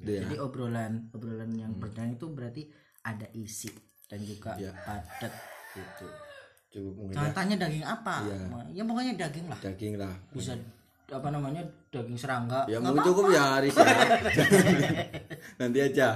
ya. 0.00 0.20
jadi 0.20 0.40
obrolan 0.40 1.12
obrolan 1.12 1.52
yang 1.52 1.72
berjalan 1.76 2.16
itu 2.16 2.24
berarti 2.28 2.62
ada 3.00 3.28
isi 3.32 3.68
dan 4.08 4.20
juga 4.20 4.56
Iya. 4.56 4.72
padat 4.84 5.32
gitu 5.72 6.08
ya. 7.12 7.28
tanya 7.32 7.56
daging 7.58 7.84
apa 7.84 8.24
Iya. 8.24 8.36
ya 8.72 8.82
pokoknya 8.84 9.12
daging 9.18 9.46
lah 9.48 9.58
daging 9.60 9.94
lah 9.96 10.12
bisa 10.32 10.52
apa 11.08 11.28
namanya 11.28 11.62
daging 11.88 12.14
serangga. 12.14 12.64
Ya 12.66 12.78
mau 12.78 12.94
cukup 12.94 13.30
ya 13.30 13.58
Aris 13.58 13.74
ya. 13.74 13.84
Nanti 15.60 15.78
aja. 15.80 16.08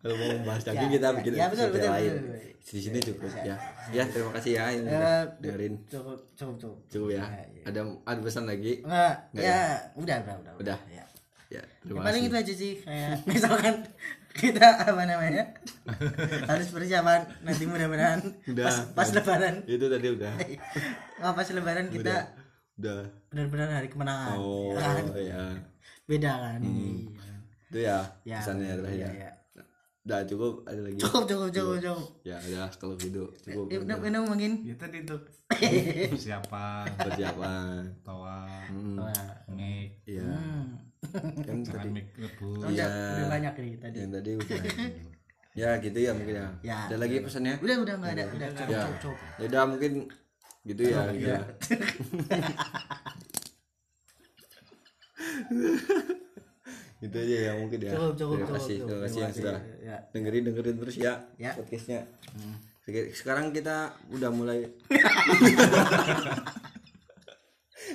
Kalau 0.00 0.16
mau 0.16 0.28
membahas 0.34 0.62
daging 0.64 0.88
Ya, 0.88 0.94
kita 0.96 1.06
ya, 1.06 1.16
bikin 1.16 1.32
ya, 1.32 1.46
betul, 1.46 1.68
betul, 1.70 1.90
lain. 1.92 2.10
betul, 2.10 2.32
betul. 2.32 2.48
di 2.70 2.78
sini 2.80 2.98
cukup 3.02 3.30
ya. 3.38 3.56
ya. 3.90 4.04
Terima 4.06 4.30
kasih 4.32 4.50
ya 4.52 4.64
yang 4.70 4.84
Eh, 4.84 4.90
udah 4.90 5.18
dengerin. 5.38 5.74
cukup 5.86 6.18
cukup 6.34 6.56
cukup. 6.58 6.78
Cukup 6.88 7.08
ya. 7.10 7.24
Ada 7.62 7.80
ada 8.02 8.20
pesan 8.20 8.44
lagi? 8.44 8.72
Enggak, 8.80 9.14
Nggak 9.30 9.44
ya, 9.44 9.60
udah, 9.94 10.16
udah, 10.18 10.34
udah, 10.40 10.52
Udah. 10.58 10.78
Ya. 10.88 10.96
ya 10.96 11.04
Ya, 11.50 11.62
terima 11.82 12.06
paling 12.06 12.22
itu 12.24 12.36
aja 12.38 12.54
sih 12.54 12.72
kayak 12.78 13.14
misalkan 13.26 13.82
kita 14.30 14.86
apa 14.86 15.02
namanya 15.02 15.50
harus 16.50 16.70
persiapan 16.70 17.26
nanti 17.42 17.66
mudah-mudahan 17.66 18.22
Udah. 18.46 18.70
pas, 18.70 18.76
pas 18.94 19.08
lebaran. 19.10 19.54
Itu 19.66 19.90
tadi 19.90 20.06
udah. 20.14 20.30
Nggak 21.18 21.32
pas 21.34 21.48
lebaran 21.50 21.86
kita 21.90 22.06
udah 22.06 22.20
benar-benar 23.30 23.68
hari 23.70 23.88
kemenangan. 23.88 24.36
Oh 24.40 24.72
ya 24.72 24.80
kan? 24.80 25.04
ya 25.16 25.42
beda 26.08 26.32
kan? 26.32 26.60
Iya. 26.64 26.90
itu 27.70 27.78
ya 27.86 27.98
ya 28.26 28.38
pesannya 28.42 28.74
terakhir 28.82 28.98
ya, 28.98 29.10
ya 29.14 29.30
ya. 29.30 29.30
udah 30.02 30.18
cukup. 30.26 30.52
Ada 30.66 30.80
lagi? 30.82 30.96
Cukup 30.98 31.22
cukup 31.28 31.48
cukup 31.54 31.76
cukup. 31.78 32.08
ya 32.26 32.36
udah 32.40 32.66
kalau 32.74 32.94
gitu. 32.98 33.22
Cukup 33.46 33.64
ya, 33.70 33.78
udah 33.78 33.96
udah 34.00 34.22
mungkin. 34.26 34.52
Ya 34.66 34.74
tadi 34.74 34.98
tuh 35.06 35.20
persiapan, 36.14 36.84
persiapan. 36.98 37.82
Tawa, 38.02 38.46
Wah. 38.98 39.34
mic, 39.50 40.02
iya. 40.06 40.22
Hmm. 40.26 40.78
kan 41.10 41.42
jangan 41.42 41.62
tadi 41.64 41.88
mic 41.90 42.06
rebus. 42.14 42.60
udah, 42.60 42.86
udah 42.86 43.28
banyak 43.30 43.54
nih 43.54 43.72
tadi. 43.78 43.96
Yang 44.02 44.10
tadi 44.18 44.30
udah. 44.34 44.58
Ya 45.50 45.74
gitu 45.82 45.98
ya 45.98 46.14
mungkin 46.14 46.38
ya, 46.38 46.48
Ya. 46.62 46.78
ada 46.86 46.96
lagi 47.02 47.26
pesannya? 47.26 47.58
Udah 47.58 47.82
udah 47.82 47.94
nggak 47.98 48.12
ada 48.14 48.24
udah 48.30 48.48
cukup 48.54 48.70
ya. 48.70 48.82
cukup 48.86 48.98
cukup. 49.02 49.18
Ya 49.34 49.44
udah 49.50 49.62
mungkin 49.66 49.92
gitu 50.62 50.82
ya 50.84 51.00
gitu 51.10 51.26
ya. 51.26 51.40
gitu 57.00 57.16
aja 57.16 57.36
ya 57.48 57.52
mungkin 57.56 57.80
ya 57.80 57.92
Cukup, 57.96 58.12
cukup, 58.14 58.36
terima 58.36 58.52
kasih 58.54 58.74
cukup. 58.76 58.88
terima 58.88 59.02
kasih 59.02 59.18
yang 59.18 59.32
sudah 59.32 59.56
ya. 59.80 59.96
dengerin 60.12 60.42
dengerin 60.46 60.76
terus 60.76 60.96
ya, 60.96 61.12
Ya. 61.40 61.52
podcastnya 61.56 62.00
sekarang 63.14 63.54
kita 63.54 63.94
udah 64.10 64.28
mulai 64.28 64.66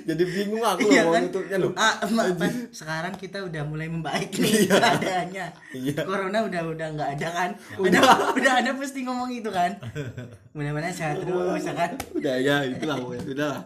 jadi 0.06 0.22
bingung 0.22 0.62
aku 0.62 0.86
Iya 0.86 1.02
kan? 1.04 1.22
nutupnya 1.24 1.56
loh 1.58 1.72
Ah, 1.74 1.98
Mbak, 2.00 2.70
sekarang 2.70 3.14
kita 3.14 3.42
udah 3.42 3.62
mulai 3.62 3.86
membaik 3.86 4.30
nih 4.38 4.70
keadaannya. 4.70 5.46
Iya. 5.72 5.98
Corona 6.00 6.38
udah 6.42 6.62
udah 6.64 6.86
nggak 6.94 7.10
ada 7.14 7.28
kan? 7.28 7.50
Udah 7.76 8.00
udah 8.32 8.52
ada 8.56 8.70
pasti 8.72 9.02
ngomong 9.02 9.28
itu 9.28 9.50
kan. 9.50 9.74
Mudah-mudahan 10.52 10.94
sehat 10.94 11.20
terus 11.20 11.60
ya 11.60 11.74
kan. 11.74 11.90
udah 12.12 12.34
ya 12.38 12.56
itulah 12.64 12.96
pokoknya 12.96 13.22
sudah 13.26 13.46
lah 13.50 13.62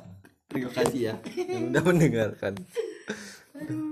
terima 0.49 0.71
kasih 0.73 1.01
ya 1.01 1.15
yang 1.47 1.71
udah 1.71 1.83
mendengarkan 1.85 2.53